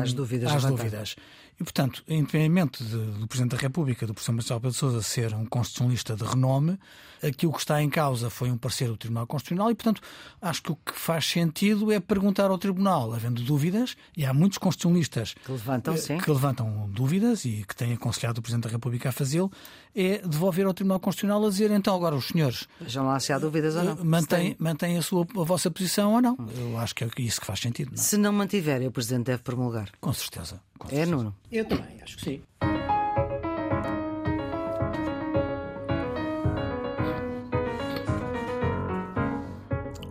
às 0.00 0.12
dúvidas. 0.12 0.52
Às 0.52 0.64
dúvidas. 0.64 1.16
E, 1.60 1.64
portanto, 1.64 2.02
independentemente 2.08 2.82
do 2.82 3.28
Presidente 3.28 3.50
da 3.50 3.58
República, 3.58 4.06
do 4.06 4.14
professor 4.14 4.32
Marcelo 4.32 4.60
Pedro 4.60 4.76
Sousa, 4.76 5.02
ser 5.02 5.34
um 5.34 5.44
constitucionalista 5.44 6.16
de 6.16 6.24
renome, 6.24 6.78
aquilo 7.22 7.52
que 7.52 7.58
está 7.58 7.82
em 7.82 7.90
causa 7.90 8.30
foi 8.30 8.50
um 8.50 8.56
parecer 8.56 8.88
do 8.88 8.96
Tribunal 8.96 9.26
Constitucional 9.26 9.70
e, 9.70 9.74
portanto, 9.74 10.00
acho 10.40 10.62
que 10.62 10.72
o 10.72 10.76
que 10.76 10.92
faz 10.94 11.26
sentido 11.26 11.92
é 11.92 12.00
perguntar 12.00 12.50
ao 12.50 12.56
Tribunal, 12.56 13.12
havendo 13.12 13.42
dúvidas, 13.42 13.94
e 14.16 14.24
há 14.24 14.32
muitos 14.32 14.56
constitucionalistas 14.56 15.34
que 15.34 15.52
levantam, 15.52 15.94
que 15.94 16.30
levantam 16.30 16.90
dúvidas 16.90 17.44
e 17.44 17.62
que 17.68 17.76
têm 17.76 17.92
aconselhado 17.92 18.38
o 18.38 18.42
Presidente 18.42 18.64
da 18.64 18.70
República 18.70 19.10
a 19.10 19.12
fazê-lo, 19.12 19.52
é 19.94 20.18
devolver 20.18 20.66
ao 20.66 20.74
Tribunal 20.74 21.00
Constitucional 21.00 21.44
a 21.44 21.48
dizer, 21.48 21.70
então, 21.70 21.94
agora 21.94 22.14
os 22.14 22.28
senhores. 22.28 22.68
Vejam 22.80 23.06
lá 23.06 23.18
se 23.18 23.32
há 23.32 23.38
dúvidas 23.38 23.76
ou 23.76 23.84
não. 23.84 23.92
Eh, 23.92 24.04
mantém, 24.04 24.56
mantém 24.58 24.96
a, 24.96 25.02
sua, 25.02 25.26
a 25.36 25.44
vossa 25.44 25.70
posição 25.70 26.14
ou 26.14 26.22
não. 26.22 26.36
Eu 26.56 26.78
acho 26.78 26.94
que 26.94 27.04
é 27.04 27.08
isso 27.18 27.40
que 27.40 27.46
faz 27.46 27.60
sentido. 27.60 27.90
Não? 27.90 27.96
Se 27.96 28.16
não 28.16 28.32
mantiverem, 28.32 28.88
o 28.88 28.92
Presidente 28.92 29.26
deve 29.26 29.42
promulgar. 29.42 29.90
Com 30.00 30.12
certeza. 30.12 30.60
Com 30.78 30.88
é, 30.90 31.04
Nuno? 31.06 31.34
Eu 31.50 31.64
também, 31.64 32.00
acho 32.02 32.16
que 32.16 32.24
sim. 32.24 32.42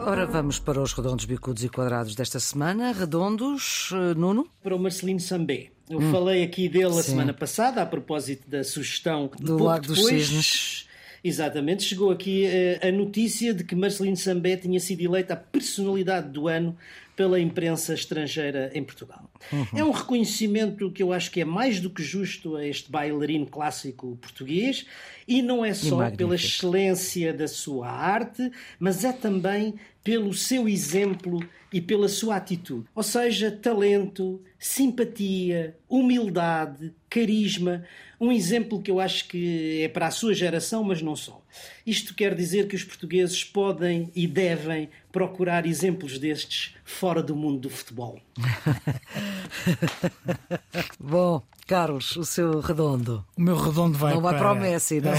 Ora, 0.10 0.26
vamos 0.26 0.58
para 0.58 0.82
os 0.82 0.94
redondos, 0.94 1.26
bicudos 1.26 1.64
e 1.64 1.70
quadrados 1.70 2.16
desta 2.16 2.40
semana. 2.40 2.92
Redondos, 2.92 3.92
eh, 3.94 4.16
Nuno? 4.16 4.50
Para 4.64 4.76
o 4.76 4.80
Marcelino 4.80 5.20
Sambé. 5.20 5.72
Eu 5.90 6.00
hum. 6.00 6.12
falei 6.12 6.44
aqui 6.44 6.70
dele 6.70 6.94
Sim. 6.94 7.00
a 7.00 7.04
semana 7.04 7.34
passada, 7.34 7.82
a 7.82 7.86
propósito 7.86 8.48
da 8.48 8.64
sugestão 8.64 9.30
do 9.40 9.64
Lago 9.64 9.88
dos 9.88 10.06
Cisnes. 10.06 10.88
Exatamente, 11.24 11.84
chegou 11.84 12.12
aqui 12.12 12.46
uh, 12.46 12.88
a 12.88 12.92
notícia 12.92 13.54
de 13.54 13.64
que 13.64 13.76
Marcelino 13.76 14.16
Sambé 14.16 14.56
tinha 14.56 14.80
sido 14.80 15.02
eleita 15.02 15.34
a 15.34 15.38
personalidade 15.38 16.30
do 16.30 16.48
ano 16.48 16.78
pela 17.16 17.38
imprensa 17.38 17.94
estrangeira 17.94 18.72
em 18.74 18.82
Portugal. 18.82 19.30
Uhum. 19.52 19.68
É 19.76 19.84
um 19.84 19.92
reconhecimento 19.92 20.90
que 20.90 21.04
eu 21.04 21.12
acho 21.12 21.30
que 21.30 21.42
é 21.42 21.46
mais 21.46 21.82
do 21.82 21.90
que 21.90 22.02
justo 22.02 22.56
a 22.56 22.66
este 22.66 22.90
bailarino 22.90 23.46
clássico 23.46 24.18
português 24.22 24.86
e 25.30 25.44
não 25.44 25.64
é 25.64 25.76
só 25.76 26.10
pela 26.10 26.34
excelência 26.34 27.32
da 27.32 27.48
sua 27.48 27.88
arte, 27.88 28.52
mas 28.80 29.04
é 29.06 29.14
também 29.14 29.76
pelo 30.04 30.34
seu 30.34 30.68
exemplo 30.68 31.40
e 31.72 31.80
pela 31.80 32.08
sua 32.08 32.38
atitude. 32.38 32.88
Ou 32.96 33.04
seja, 33.04 33.52
talento, 33.52 34.42
simpatia, 34.58 35.78
humildade, 35.88 36.92
carisma. 37.08 37.86
Um 38.20 38.32
exemplo 38.32 38.82
que 38.82 38.90
eu 38.90 39.00
acho 39.00 39.28
que 39.28 39.84
é 39.84 39.88
para 39.88 40.08
a 40.08 40.12
sua 40.12 40.34
geração, 40.34 40.84
mas 40.84 41.00
não 41.00 41.16
só. 41.16 41.40
Isto 41.86 42.16
quer 42.16 42.34
dizer 42.34 42.68
que 42.68 42.76
os 42.76 42.84
portugueses 42.84 43.44
podem 43.44 44.12
e 44.16 44.26
devem 44.26 44.90
procurar 45.12 45.68
exemplos 45.68 46.18
destes 46.18 46.76
fora 46.84 47.22
do 47.22 47.36
mundo 47.36 47.60
do 47.60 47.70
futebol. 47.70 48.20
Bom, 51.00 51.44
Carlos, 51.70 52.16
o 52.16 52.26
seu 52.26 52.62
redondo. 52.62 53.24
O 53.38 53.42
meu 53.44 53.56
redondo 53.56 53.96
vai 53.96 54.16
não 54.16 54.24
para. 54.24 54.32
Não 54.32 54.40
vai 54.40 54.56
para 54.56 54.60
o 54.60 54.60
Messi, 54.60 55.00
não? 55.00 55.12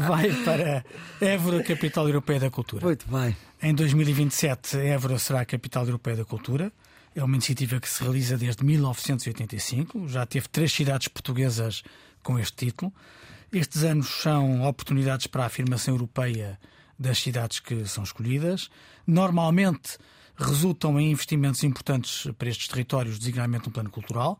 vai, 0.00 0.30
vai 0.30 0.44
para 0.44 0.84
Évora, 1.20 1.64
capital 1.64 2.06
europeia 2.06 2.38
da 2.38 2.48
cultura. 2.48 2.86
Muito 2.86 3.04
bem. 3.08 3.36
Em 3.60 3.74
2027, 3.74 4.76
Évora 4.76 5.18
será 5.18 5.40
a 5.40 5.44
capital 5.44 5.84
europeia 5.84 6.18
da 6.18 6.24
cultura. 6.24 6.72
É 7.12 7.24
uma 7.24 7.34
iniciativa 7.34 7.80
que 7.80 7.88
se 7.88 8.04
realiza 8.04 8.38
desde 8.38 8.64
1985. 8.64 10.06
Já 10.06 10.24
teve 10.26 10.46
três 10.46 10.72
cidades 10.72 11.08
portuguesas 11.08 11.82
com 12.22 12.38
este 12.38 12.66
título. 12.66 12.92
Estes 13.52 13.82
anos 13.82 14.06
são 14.22 14.62
oportunidades 14.62 15.26
para 15.26 15.42
a 15.42 15.46
afirmação 15.46 15.94
europeia 15.94 16.56
das 16.96 17.18
cidades 17.18 17.58
que 17.58 17.84
são 17.84 18.04
escolhidas. 18.04 18.70
Normalmente 19.04 19.98
resultam 20.36 20.98
em 20.98 21.10
investimentos 21.10 21.62
importantes 21.64 22.28
para 22.38 22.48
estes 22.48 22.68
territórios, 22.68 23.18
designadamente 23.18 23.66
no 23.66 23.72
plano 23.72 23.90
cultural. 23.90 24.38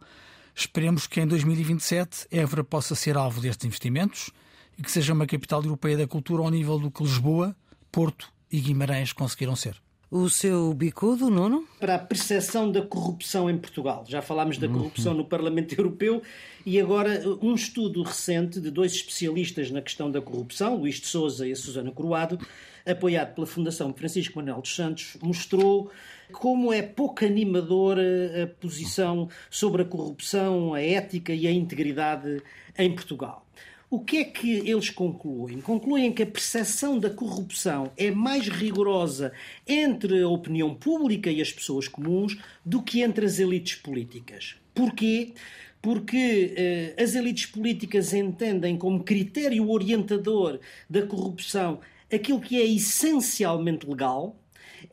Esperemos 0.55 1.07
que 1.07 1.21
em 1.21 1.27
2027 1.27 2.27
Évora 2.31 2.65
possa 2.65 2.95
ser 2.95 3.17
alvo 3.17 3.41
destes 3.41 3.67
investimentos 3.67 4.31
e 4.79 4.83
que 4.83 4.91
seja 4.91 5.13
uma 5.13 5.27
capital 5.27 5.63
europeia 5.63 5.97
da 5.97 6.07
cultura 6.07 6.43
ao 6.43 6.51
nível 6.51 6.79
do 6.79 6.91
que 6.91 7.03
Lisboa, 7.03 7.57
Porto 7.91 8.29
e 8.51 8.61
Guimarães 8.61 9.13
conseguiram 9.13 9.57
ser. 9.57 9.81
O 10.11 10.29
seu 10.29 10.75
bicudo, 10.75 11.31
Nuno? 11.31 11.67
Para 11.81 11.95
a 11.95 11.99
percepção 11.99 12.71
da 12.71 12.83
corrupção 12.83 13.49
em 13.49 13.57
Portugal. 13.57 14.05
Já 14.07 14.21
falámos 14.21 14.59
da 14.59 14.69
corrupção 14.69 15.15
no 15.15 15.25
Parlamento 15.25 15.75
Europeu 15.75 16.23
e 16.67 16.79
agora 16.79 17.23
um 17.41 17.55
estudo 17.55 18.03
recente 18.03 18.61
de 18.61 18.71
dois 18.71 18.93
especialistas 18.93 19.71
na 19.71 19.81
questão 19.81 20.11
da 20.11 20.21
corrupção, 20.21 20.77
Luís 20.77 20.97
de 20.97 21.07
Souza 21.07 21.49
e 21.49 21.53
a 21.53 21.57
Susana 21.57 21.91
Croado, 21.91 22.39
apoiado 22.87 23.35
pela 23.35 23.47
Fundação 23.47 23.93
Francisco 23.95 24.37
Manuel 24.37 24.61
dos 24.61 24.75
Santos, 24.75 25.17
mostrou 25.23 25.91
como 26.33 26.73
é 26.73 26.83
pouco 26.83 27.25
animadora 27.25 28.43
a 28.43 28.47
posição 28.47 29.29
sobre 29.51 29.83
a 29.83 29.85
corrupção, 29.85 30.75
a 30.75 30.81
ética 30.81 31.33
e 31.33 31.47
a 31.47 31.53
integridade 31.53 32.43
em 32.79 32.95
Portugal. 32.95 33.47
O 33.93 34.01
que 34.01 34.17
é 34.17 34.25
que 34.25 34.51
eles 34.67 34.89
concluem? 34.89 35.61
Concluem 35.61 36.11
que 36.11 36.23
a 36.23 36.27
percepção 36.27 36.99
da 36.99 37.11
corrupção 37.11 37.93
é 37.95 38.11
mais 38.11 38.49
rigorosa 38.49 39.35
entre 39.69 40.23
a 40.23 40.29
opinião 40.29 40.75
pública 40.75 41.31
e 41.31 41.43
as 41.43 41.53
pessoas 41.53 41.89
comuns 41.89 42.39
do 42.65 42.83
que 42.83 43.03
entre 43.03 43.27
as 43.27 43.39
elites 43.39 43.75
políticas. 43.75 44.57
Porquê? 44.75 45.35
Porque 45.83 46.55
eh, 46.57 46.95
as 47.03 47.15
elites 47.15 47.45
políticas 47.45 48.15
entendem 48.15 48.79
como 48.79 49.05
critério 49.05 49.69
orientador 49.69 50.59
da 50.89 51.03
corrupção 51.03 51.81
aquilo 52.15 52.41
que 52.41 52.61
é 52.61 52.65
essencialmente 52.65 53.89
legal, 53.89 54.37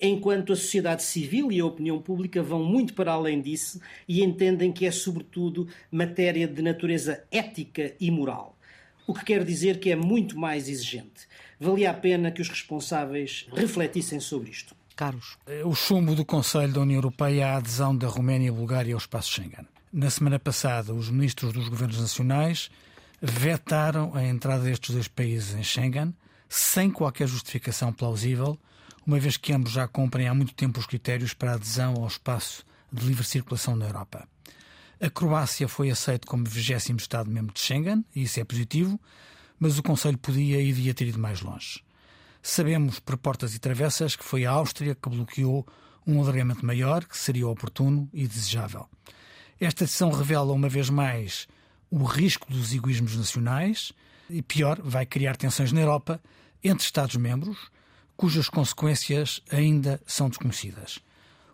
enquanto 0.02 0.54
a 0.54 0.56
sociedade 0.56 1.04
civil 1.04 1.52
e 1.52 1.60
a 1.60 1.66
opinião 1.66 2.00
pública 2.02 2.42
vão 2.42 2.64
muito 2.64 2.94
para 2.94 3.12
além 3.12 3.42
disso 3.42 3.82
e 4.08 4.24
entendem 4.24 4.72
que 4.72 4.86
é, 4.86 4.92
sobretudo, 4.92 5.68
matéria 5.92 6.48
de 6.48 6.62
natureza 6.62 7.24
ética 7.32 7.94
e 8.00 8.10
moral. 8.12 8.58
O 9.08 9.14
que 9.14 9.26
quer 9.26 9.44
dizer 9.44 9.80
que 9.80 9.90
é 9.90 9.96
muito 9.96 10.38
mais 10.38 10.70
exigente. 10.70 11.28
Valia 11.60 11.90
a 11.90 11.94
pena 11.94 12.32
que 12.32 12.42
os 12.42 12.48
responsáveis 12.48 13.48
refletissem 13.52 14.20
sobre 14.20 14.52
isto. 14.52 14.76
Carlos. 14.96 15.38
O 15.66 15.74
chumbo 15.74 16.14
do 16.14 16.26
Conselho 16.26 16.74
da 16.74 16.82
União 16.82 16.98
Europeia 16.98 17.48
à 17.48 17.56
adesão 17.56 17.96
da 17.96 18.08
Roménia 18.08 18.50
e 18.50 18.52
Bulgária 18.52 18.94
ao 18.94 19.00
espaço 19.00 19.32
Schengen. 19.32 19.66
Na 19.92 20.10
semana 20.10 20.38
passada, 20.38 20.94
os 20.94 21.10
ministros 21.10 21.54
dos 21.54 21.68
governos 21.68 22.00
nacionais 22.00 22.70
vetaram 23.22 24.14
a 24.14 24.24
entrada 24.24 24.64
destes 24.64 24.94
dois 24.94 25.08
países 25.08 25.56
em 25.56 25.64
Schengen 25.64 26.14
sem 26.50 26.90
qualquer 26.90 27.28
justificação 27.28 27.94
plausível, 27.94 28.58
uma 29.06 29.20
vez 29.20 29.38
que 29.38 29.54
ambos 29.54 29.72
já 29.72 29.88
cumprem 29.88 30.28
há 30.28 30.34
muito 30.34 30.54
tempo 30.54 30.80
os 30.80 30.88
critérios 30.88 31.34
para 31.34 31.54
adesão 31.54 31.94
ao 31.94 32.08
espaço 32.08 32.66
de 32.92 33.06
livre 33.06 33.24
circulação 33.24 33.76
na 33.76 33.86
Europa. 33.86 34.28
A 35.00 35.10
Croácia 35.10 35.68
foi 35.68 35.92
aceita 35.92 36.28
como 36.28 36.44
20 36.44 36.98
Estado-membro 36.98 37.54
de 37.54 37.60
Schengen, 37.60 38.04
e 38.16 38.24
isso 38.24 38.40
é 38.40 38.44
positivo, 38.44 39.00
mas 39.60 39.78
o 39.78 39.84
Conselho 39.84 40.18
podia 40.18 40.60
e 40.60 40.74
devia 40.74 40.94
ter 40.94 41.08
ido 41.08 41.20
mais 41.20 41.42
longe. 41.42 41.84
Sabemos, 42.42 43.00
por 43.00 43.18
portas 43.18 43.54
e 43.54 43.60
travessas, 43.60 44.16
que 44.16 44.24
foi 44.24 44.46
a 44.46 44.52
Áustria 44.52 44.96
que 44.96 45.10
bloqueou 45.10 45.66
um 46.06 46.22
alargamento 46.22 46.66
maior, 46.66 47.06
que 47.06 47.18
seria 47.18 47.48
oportuno 47.48 48.10
e 48.12 48.28
desejável. 48.28 48.88
Esta 49.60 49.86
decisão 49.86 50.10
revela, 50.10 50.54
uma 50.54 50.70
vez 50.70 50.90
mais, 50.90 51.48
o 51.92 52.04
risco 52.04 52.52
dos 52.52 52.74
egoísmos 52.74 53.16
nacionais 53.16 53.92
e, 54.30 54.42
pior, 54.42 54.80
vai 54.82 55.06
criar 55.06 55.36
tensões 55.36 55.72
na 55.72 55.82
Europa 55.82 56.22
entre 56.64 56.86
Estados-membros, 56.86 57.72
cujas 58.16 58.50
consequências 58.50 59.42
ainda 59.52 60.00
são 60.06 60.30
desconhecidas. 60.30 61.00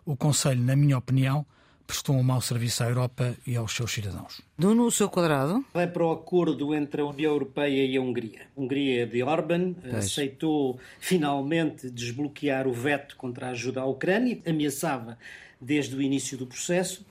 O 0.04 0.16
Conselho, 0.16 0.60
na 0.60 0.76
minha 0.76 0.98
opinião, 0.98 1.46
prestou 1.86 2.16
um 2.16 2.22
mau 2.22 2.40
serviço 2.40 2.82
à 2.82 2.88
Europa 2.88 3.36
e 3.46 3.56
aos 3.56 3.72
seus 3.72 3.92
cidadãos. 3.92 4.42
Nuno, 4.58 4.86
o 4.86 4.90
seu 4.90 5.08
quadrado? 5.08 5.64
Vai 5.72 5.86
para 5.86 6.04
o 6.04 6.10
acordo 6.10 6.74
entre 6.74 7.00
a 7.00 7.04
União 7.04 7.32
Europeia 7.32 7.84
e 7.84 7.96
a 7.96 8.00
Hungria. 8.00 8.42
A 8.56 8.60
Hungria 8.60 9.06
de 9.06 9.22
Orban 9.22 9.72
pois. 9.74 9.94
aceitou 9.94 10.78
finalmente 10.98 11.88
desbloquear 11.88 12.66
o 12.66 12.72
veto 12.72 13.16
contra 13.16 13.46
a 13.46 13.50
ajuda 13.50 13.82
à 13.82 13.84
Ucrânia, 13.86 14.40
ameaçava 14.44 15.16
desde 15.60 15.94
o 15.94 16.02
início 16.02 16.36
do 16.36 16.46
processo, 16.46 17.06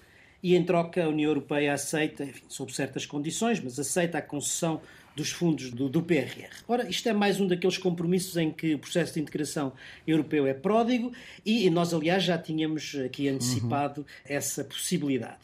e 0.45 0.55
em 0.55 0.63
troca 0.63 1.03
a 1.03 1.09
União 1.09 1.31
Europeia 1.31 1.73
aceita, 1.73 2.23
enfim, 2.23 2.43
sob 2.47 2.71
certas 2.71 3.03
condições, 3.03 3.59
mas 3.59 3.79
aceita 3.79 4.19
a 4.19 4.21
concessão 4.21 4.79
dos 5.15 5.31
fundos 5.31 5.71
do, 5.71 5.89
do, 5.89 6.03
PRR. 6.03 6.51
Ora, 6.67 6.87
isto 6.87 7.09
é 7.09 7.13
mais 7.13 7.39
um 7.41 7.47
daqueles 7.47 7.79
compromissos 7.79 8.37
em 8.37 8.51
que 8.51 8.75
o 8.75 8.77
processo 8.77 9.15
de 9.15 9.21
integração 9.21 9.73
europeu 10.05 10.45
é 10.45 10.53
pródigo 10.53 11.11
e 11.43 11.67
nós, 11.71 11.95
aliás, 11.95 12.21
já 12.21 12.37
tínhamos 12.37 12.95
aqui 13.03 13.27
antecipado 13.27 14.01
uhum. 14.01 14.07
essa 14.23 14.63
possibilidade. 14.63 15.39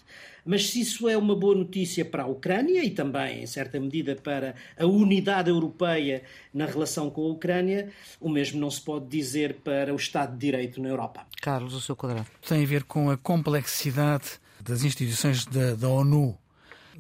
Mas 0.46 0.70
se 0.70 0.82
isso 0.82 1.10
é 1.10 1.18
uma 1.18 1.36
boa 1.36 1.56
notícia 1.56 2.06
para 2.06 2.22
a 2.22 2.28
Ucrânia 2.28 2.84
e 2.86 2.92
também, 2.92 3.42
em 3.42 3.48
certa 3.48 3.80
medida, 3.80 4.16
para 4.16 4.54
a 4.78 4.86
unidade 4.86 5.50
europeia 5.50 6.22
na 6.54 6.68
relação 6.68 7.10
com 7.10 7.24
a 7.24 7.32
Ucrânia, 7.32 7.90
o 8.20 8.30
mesmo 8.30 8.60
não 8.60 8.70
se 8.70 8.82
pode 8.82 9.08
dizer 9.08 9.56
para 9.64 9.92
o 9.94 9.96
Estado 9.96 10.34
de 10.34 10.38
Direito 10.38 10.80
na 10.80 10.90
Europa. 10.90 11.26
Carlos, 11.42 11.74
o 11.74 11.82
seu 11.82 11.96
quadrado. 11.96 12.28
Tem 12.48 12.64
a 12.64 12.68
ver 12.68 12.84
com 12.84 13.10
a 13.10 13.18
complexidade 13.18 14.40
das 14.64 14.84
instituições 14.84 15.46
da, 15.46 15.76
da 15.76 15.88
ONU. 15.88 16.38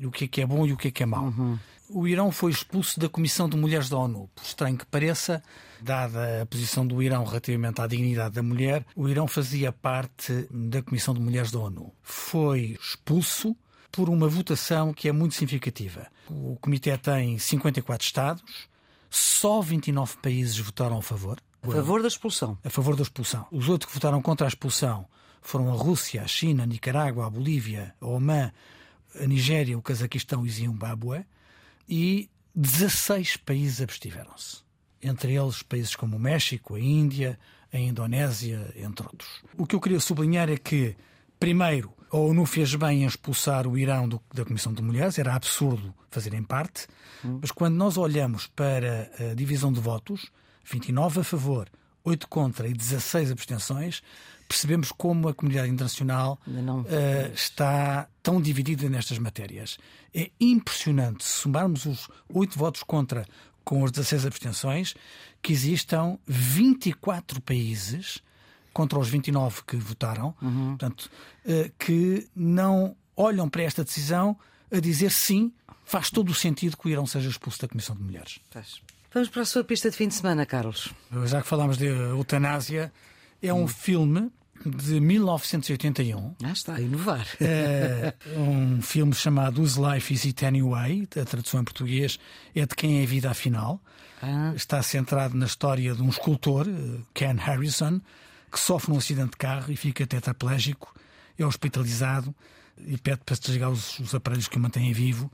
O 0.03 0.11
que 0.11 0.25
é 0.25 0.27
que 0.27 0.41
é 0.41 0.45
bom 0.45 0.65
e 0.65 0.73
o 0.73 0.77
que 0.77 0.87
é 0.87 0.91
que 0.91 1.03
é 1.03 1.05
mau. 1.05 1.25
Uhum 1.25 1.57
o 1.93 2.07
Irão 2.07 2.31
foi 2.31 2.51
expulso 2.51 2.99
da 2.99 3.09
Comissão 3.09 3.49
de 3.49 3.57
Mulheres 3.57 3.89
da 3.89 3.97
ONU. 3.97 4.29
Por 4.33 4.43
estranho 4.43 4.77
que 4.77 4.85
pareça, 4.85 5.43
dada 5.81 6.41
a 6.41 6.45
posição 6.45 6.87
do 6.87 7.01
Irão 7.03 7.23
relativamente 7.23 7.81
à 7.81 7.87
dignidade 7.87 8.35
da 8.35 8.43
mulher, 8.43 8.85
o 8.95 9.09
Irão 9.09 9.27
fazia 9.27 9.71
parte 9.71 10.47
da 10.49 10.81
Comissão 10.81 11.13
de 11.13 11.19
Mulheres 11.19 11.51
da 11.51 11.59
ONU. 11.59 11.91
Foi 12.01 12.77
expulso 12.81 13.55
por 13.91 14.09
uma 14.09 14.27
votação 14.27 14.93
que 14.93 15.09
é 15.09 15.11
muito 15.11 15.35
significativa. 15.35 16.07
O 16.29 16.57
comitê 16.61 16.97
tem 16.97 17.37
54 17.37 18.05
Estados, 18.05 18.69
só 19.09 19.61
29 19.61 20.17
países 20.17 20.57
votaram 20.57 20.97
a 20.97 21.01
favor. 21.01 21.39
A 21.61 21.69
favor 21.69 22.01
da 22.01 22.07
expulsão. 22.07 22.57
A 22.63 22.69
favor 22.69 22.95
da 22.95 23.03
expulsão. 23.03 23.45
Os 23.51 23.67
outros 23.67 23.89
que 23.89 23.93
votaram 23.93 24.21
contra 24.21 24.47
a 24.47 24.49
expulsão 24.49 25.05
foram 25.41 25.69
a 25.69 25.75
Rússia, 25.75 26.21
a 26.21 26.27
China, 26.27 26.63
a 26.63 26.65
Nicarágua, 26.65 27.25
a 27.25 27.29
Bolívia, 27.29 27.93
a 27.99 28.05
Omã, 28.05 28.51
a 29.19 29.25
Nigéria, 29.25 29.77
o 29.77 29.81
Cazaquistão 29.81 30.45
e 30.45 30.49
Zimbábue 30.49 31.25
e 31.89 32.29
16 32.55 33.37
países 33.37 33.81
abstiveram-se. 33.81 34.61
Entre 35.01 35.33
eles 35.33 35.63
países 35.63 35.95
como 35.95 36.17
o 36.17 36.19
México, 36.19 36.75
a 36.75 36.79
Índia, 36.79 37.39
a 37.73 37.77
Indonésia, 37.77 38.71
entre 38.75 39.05
outros. 39.05 39.41
O 39.57 39.65
que 39.65 39.75
eu 39.75 39.81
queria 39.81 39.99
sublinhar 39.99 40.49
é 40.49 40.57
que, 40.57 40.95
primeiro, 41.39 41.91
a 42.11 42.17
ONU 42.17 42.45
fez 42.45 42.75
bem 42.75 43.03
em 43.03 43.05
expulsar 43.05 43.65
o 43.65 43.77
Irão 43.77 44.07
do, 44.07 44.21
da 44.33 44.43
Comissão 44.43 44.73
de 44.73 44.81
Mulheres, 44.81 45.17
era 45.17 45.33
absurdo 45.33 45.93
fazerem 46.09 46.43
parte, 46.43 46.87
hum. 47.23 47.39
mas 47.41 47.51
quando 47.51 47.75
nós 47.75 47.97
olhamos 47.97 48.47
para 48.47 49.09
a 49.31 49.33
divisão 49.33 49.71
de 49.71 49.79
votos, 49.79 50.29
29 50.63 51.21
a 51.21 51.23
favor, 51.23 51.69
8 52.03 52.27
contra 52.27 52.67
e 52.67 52.73
16 52.73 53.31
abstenções, 53.31 54.01
percebemos 54.51 54.91
como 54.91 55.29
a 55.29 55.33
comunidade 55.33 55.69
internacional 55.69 56.37
uh, 56.45 57.33
está 57.33 58.09
tão 58.21 58.41
dividida 58.41 58.89
nestas 58.89 59.17
matérias. 59.17 59.77
É 60.13 60.29
impressionante, 60.41 61.23
se 61.23 61.39
somarmos 61.39 61.85
os 61.85 62.09
8 62.27 62.59
votos 62.59 62.83
contra 62.83 63.25
com 63.63 63.85
as 63.85 63.91
16 63.91 64.25
abstenções, 64.25 64.93
que 65.41 65.53
existam 65.53 66.17
24 66.27 67.39
países 67.41 68.21
contra 68.73 68.99
os 68.99 69.07
29 69.07 69.61
que 69.65 69.77
votaram, 69.77 70.35
uhum. 70.41 70.75
portanto, 70.75 71.09
uh, 71.45 71.71
que 71.79 72.27
não 72.35 72.93
olham 73.15 73.47
para 73.47 73.63
esta 73.63 73.85
decisão 73.85 74.37
a 74.69 74.81
dizer 74.81 75.11
sim, 75.11 75.53
faz 75.85 76.09
todo 76.09 76.29
o 76.29 76.35
sentido 76.35 76.75
que 76.75 76.87
o 76.87 76.89
Irão 76.89 77.05
seja 77.05 77.29
expulso 77.29 77.61
da 77.61 77.69
Comissão 77.69 77.95
de 77.95 78.03
Mulheres. 78.03 78.39
Vamos 79.13 79.29
para 79.29 79.43
a 79.43 79.45
sua 79.45 79.63
pista 79.63 79.89
de 79.89 79.95
fim 79.95 80.09
de 80.09 80.15
semana, 80.15 80.45
Carlos. 80.45 80.93
Já 81.25 81.41
que 81.41 81.47
falámos 81.47 81.77
de 81.77 81.85
eutanásia, 81.85 82.91
é 83.41 83.53
um 83.53 83.63
hum. 83.63 83.67
filme 83.67 84.29
de 84.65 84.99
1981. 84.99 86.35
Ah, 86.43 86.51
está 86.51 86.75
a 86.75 86.81
inovar. 86.81 87.27
É 87.39 88.13
um 88.37 88.81
filme 88.81 89.13
chamado 89.13 89.61
Whose 89.61 89.79
Life 89.79 90.13
Is 90.13 90.25
It 90.25 90.45
Anyway? 90.45 91.07
A 91.19 91.25
tradução 91.25 91.61
em 91.61 91.63
português 91.63 92.19
é 92.55 92.65
De 92.65 92.75
Quem 92.75 92.99
é 92.99 93.03
a 93.03 93.07
Vida 93.07 93.31
Afinal. 93.31 93.81
Ah. 94.21 94.53
Está 94.55 94.81
centrado 94.83 95.35
na 95.35 95.45
história 95.45 95.93
de 95.95 96.01
um 96.01 96.09
escultor, 96.09 96.67
eh, 96.67 97.01
Ken 97.13 97.35
Harrison, 97.35 97.99
que 98.51 98.59
sofre 98.59 98.91
um 98.91 98.97
acidente 98.97 99.31
de 99.31 99.37
carro 99.37 99.71
e 99.71 99.75
fica 99.75 100.05
tetraplégico, 100.05 100.93
é 101.37 101.45
hospitalizado 101.45 102.35
e 102.85 102.97
pede 102.97 103.21
para 103.25 103.35
se 103.35 103.41
desligar 103.41 103.71
os, 103.71 103.99
os 103.99 104.13
aparelhos 104.13 104.47
que 104.47 104.57
o 104.57 104.59
mantêm 104.59 104.93
vivo. 104.93 105.31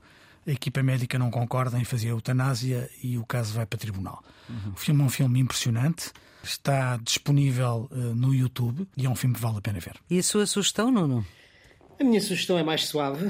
A 0.48 0.50
equipa 0.50 0.82
médica 0.82 1.18
não 1.18 1.30
concorda 1.30 1.78
em 1.78 1.84
fazer 1.84 2.08
a 2.08 2.10
eutanásia 2.10 2.90
e 3.02 3.18
o 3.18 3.24
caso 3.24 3.52
vai 3.52 3.66
para 3.66 3.78
tribunal. 3.78 4.24
Uhum. 4.48 4.72
O 4.72 4.76
filme 4.76 5.02
é 5.02 5.04
um 5.04 5.10
filme 5.10 5.38
impressionante 5.38 6.10
está 6.42 6.96
disponível 6.98 7.88
uh, 7.90 7.96
no 8.14 8.34
YouTube 8.34 8.88
e 8.96 9.06
é 9.06 9.10
um 9.10 9.14
filme 9.14 9.34
que 9.34 9.40
vale 9.40 9.58
a 9.58 9.60
pena 9.60 9.80
ver. 9.80 9.96
E 10.08 10.18
a 10.18 10.22
sua 10.22 10.46
sugestão, 10.46 10.90
Nuno? 10.90 11.26
A 12.00 12.04
minha 12.04 12.20
sugestão 12.20 12.56
é 12.56 12.62
mais 12.62 12.86
suave. 12.86 13.26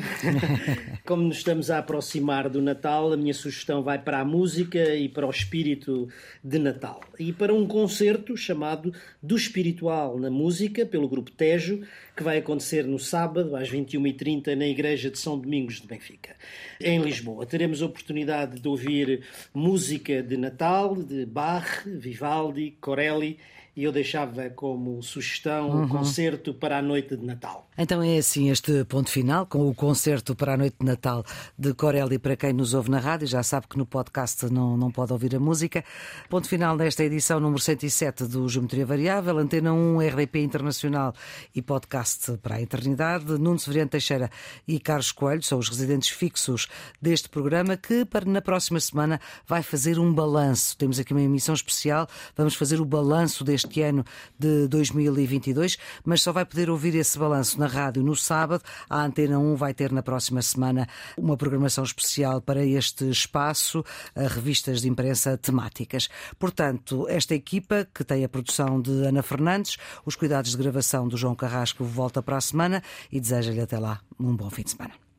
Como 1.06 1.22
nos 1.22 1.38
estamos 1.38 1.70
a 1.70 1.78
aproximar 1.78 2.50
do 2.50 2.60
Natal, 2.60 3.10
a 3.10 3.16
minha 3.16 3.32
sugestão 3.32 3.82
vai 3.82 3.98
para 3.98 4.20
a 4.20 4.24
música 4.26 4.94
e 4.94 5.08
para 5.08 5.26
o 5.26 5.30
espírito 5.30 6.06
de 6.44 6.58
Natal. 6.58 7.00
E 7.18 7.32
para 7.32 7.54
um 7.54 7.66
concerto 7.66 8.36
chamado 8.36 8.92
Do 9.22 9.36
Espiritual 9.36 10.18
na 10.18 10.30
Música, 10.30 10.84
pelo 10.84 11.08
Grupo 11.08 11.30
Tejo, 11.30 11.80
que 12.14 12.22
vai 12.22 12.36
acontecer 12.36 12.84
no 12.84 12.98
sábado, 12.98 13.56
às 13.56 13.70
21h30, 13.70 14.54
na 14.54 14.66
Igreja 14.66 15.10
de 15.10 15.18
São 15.18 15.38
Domingos 15.38 15.80
de 15.80 15.86
Benfica, 15.86 16.36
em 16.78 17.00
Lisboa. 17.00 17.46
Teremos 17.46 17.80
a 17.80 17.86
oportunidade 17.86 18.60
de 18.60 18.68
ouvir 18.68 19.22
música 19.54 20.22
de 20.22 20.36
Natal, 20.36 20.94
de 20.94 21.24
Bach, 21.24 21.84
Vivaldi, 21.86 22.76
Corelli 22.82 23.38
e 23.74 23.84
eu 23.84 23.92
deixava 23.92 24.50
como 24.50 25.00
sugestão 25.02 25.70
uhum. 25.70 25.84
o 25.84 25.88
concerto 25.88 26.52
para 26.52 26.78
a 26.78 26.82
noite 26.82 27.16
de 27.16 27.24
Natal. 27.24 27.67
Então 27.80 28.02
é 28.02 28.18
assim 28.18 28.50
este 28.50 28.84
ponto 28.86 29.08
final, 29.08 29.46
com 29.46 29.68
o 29.68 29.72
concerto 29.72 30.34
para 30.34 30.54
a 30.54 30.56
noite 30.56 30.74
de 30.80 30.84
Natal 30.84 31.24
de 31.56 31.72
Corelli 31.72 32.18
para 32.18 32.34
quem 32.34 32.52
nos 32.52 32.74
ouve 32.74 32.90
na 32.90 32.98
rádio, 32.98 33.28
já 33.28 33.40
sabe 33.40 33.68
que 33.68 33.78
no 33.78 33.86
podcast 33.86 34.46
não, 34.46 34.76
não 34.76 34.90
pode 34.90 35.12
ouvir 35.12 35.36
a 35.36 35.38
música. 35.38 35.84
Ponto 36.28 36.48
final 36.48 36.76
desta 36.76 37.04
edição 37.04 37.38
número 37.38 37.62
107 37.62 38.24
do 38.24 38.48
Geometria 38.48 38.84
Variável, 38.84 39.38
Antena 39.38 39.72
1, 39.72 40.00
RDP 40.08 40.40
Internacional 40.40 41.14
e 41.54 41.62
podcast 41.62 42.36
para 42.38 42.56
a 42.56 42.60
eternidade. 42.60 43.26
Nuno 43.38 43.60
Severiano 43.60 43.90
Teixeira 43.90 44.28
e 44.66 44.80
Carlos 44.80 45.12
Coelho 45.12 45.44
são 45.44 45.60
os 45.60 45.68
residentes 45.68 46.08
fixos 46.08 46.66
deste 47.00 47.28
programa 47.28 47.76
que 47.76 48.04
para 48.04 48.24
na 48.24 48.42
próxima 48.42 48.80
semana 48.80 49.20
vai 49.46 49.62
fazer 49.62 50.00
um 50.00 50.12
balanço. 50.12 50.76
Temos 50.76 50.98
aqui 50.98 51.12
uma 51.12 51.22
emissão 51.22 51.54
especial, 51.54 52.08
vamos 52.36 52.56
fazer 52.56 52.80
o 52.80 52.84
balanço 52.84 53.44
deste 53.44 53.82
ano 53.82 54.04
de 54.36 54.66
2022, 54.66 55.78
mas 56.04 56.22
só 56.22 56.32
vai 56.32 56.44
poder 56.44 56.68
ouvir 56.70 56.96
esse 56.96 57.16
balanço 57.16 57.56
na 57.56 57.67
rádio 57.68 58.02
no 58.02 58.16
sábado. 58.16 58.64
A 58.88 59.02
Antena 59.02 59.38
1 59.38 59.54
vai 59.54 59.72
ter 59.72 59.92
na 59.92 60.02
próxima 60.02 60.42
semana 60.42 60.88
uma 61.16 61.36
programação 61.36 61.84
especial 61.84 62.40
para 62.40 62.64
este 62.64 63.08
espaço, 63.08 63.84
revistas 64.16 64.80
de 64.80 64.88
imprensa 64.88 65.36
temáticas. 65.38 66.08
Portanto, 66.38 67.06
esta 67.08 67.34
equipa, 67.34 67.86
que 67.94 68.02
tem 68.02 68.24
a 68.24 68.28
produção 68.28 68.80
de 68.80 68.90
Ana 69.06 69.22
Fernandes, 69.22 69.76
os 70.04 70.16
cuidados 70.16 70.50
de 70.50 70.56
gravação 70.56 71.06
do 71.06 71.16
João 71.16 71.34
Carrasco, 71.34 71.84
volta 71.84 72.22
para 72.22 72.36
a 72.36 72.40
semana 72.40 72.82
e 73.12 73.20
deseja-lhe 73.20 73.60
até 73.60 73.78
lá 73.78 74.00
um 74.18 74.34
bom 74.34 74.50
fim 74.50 74.62
de 74.62 74.70
semana. 74.70 75.07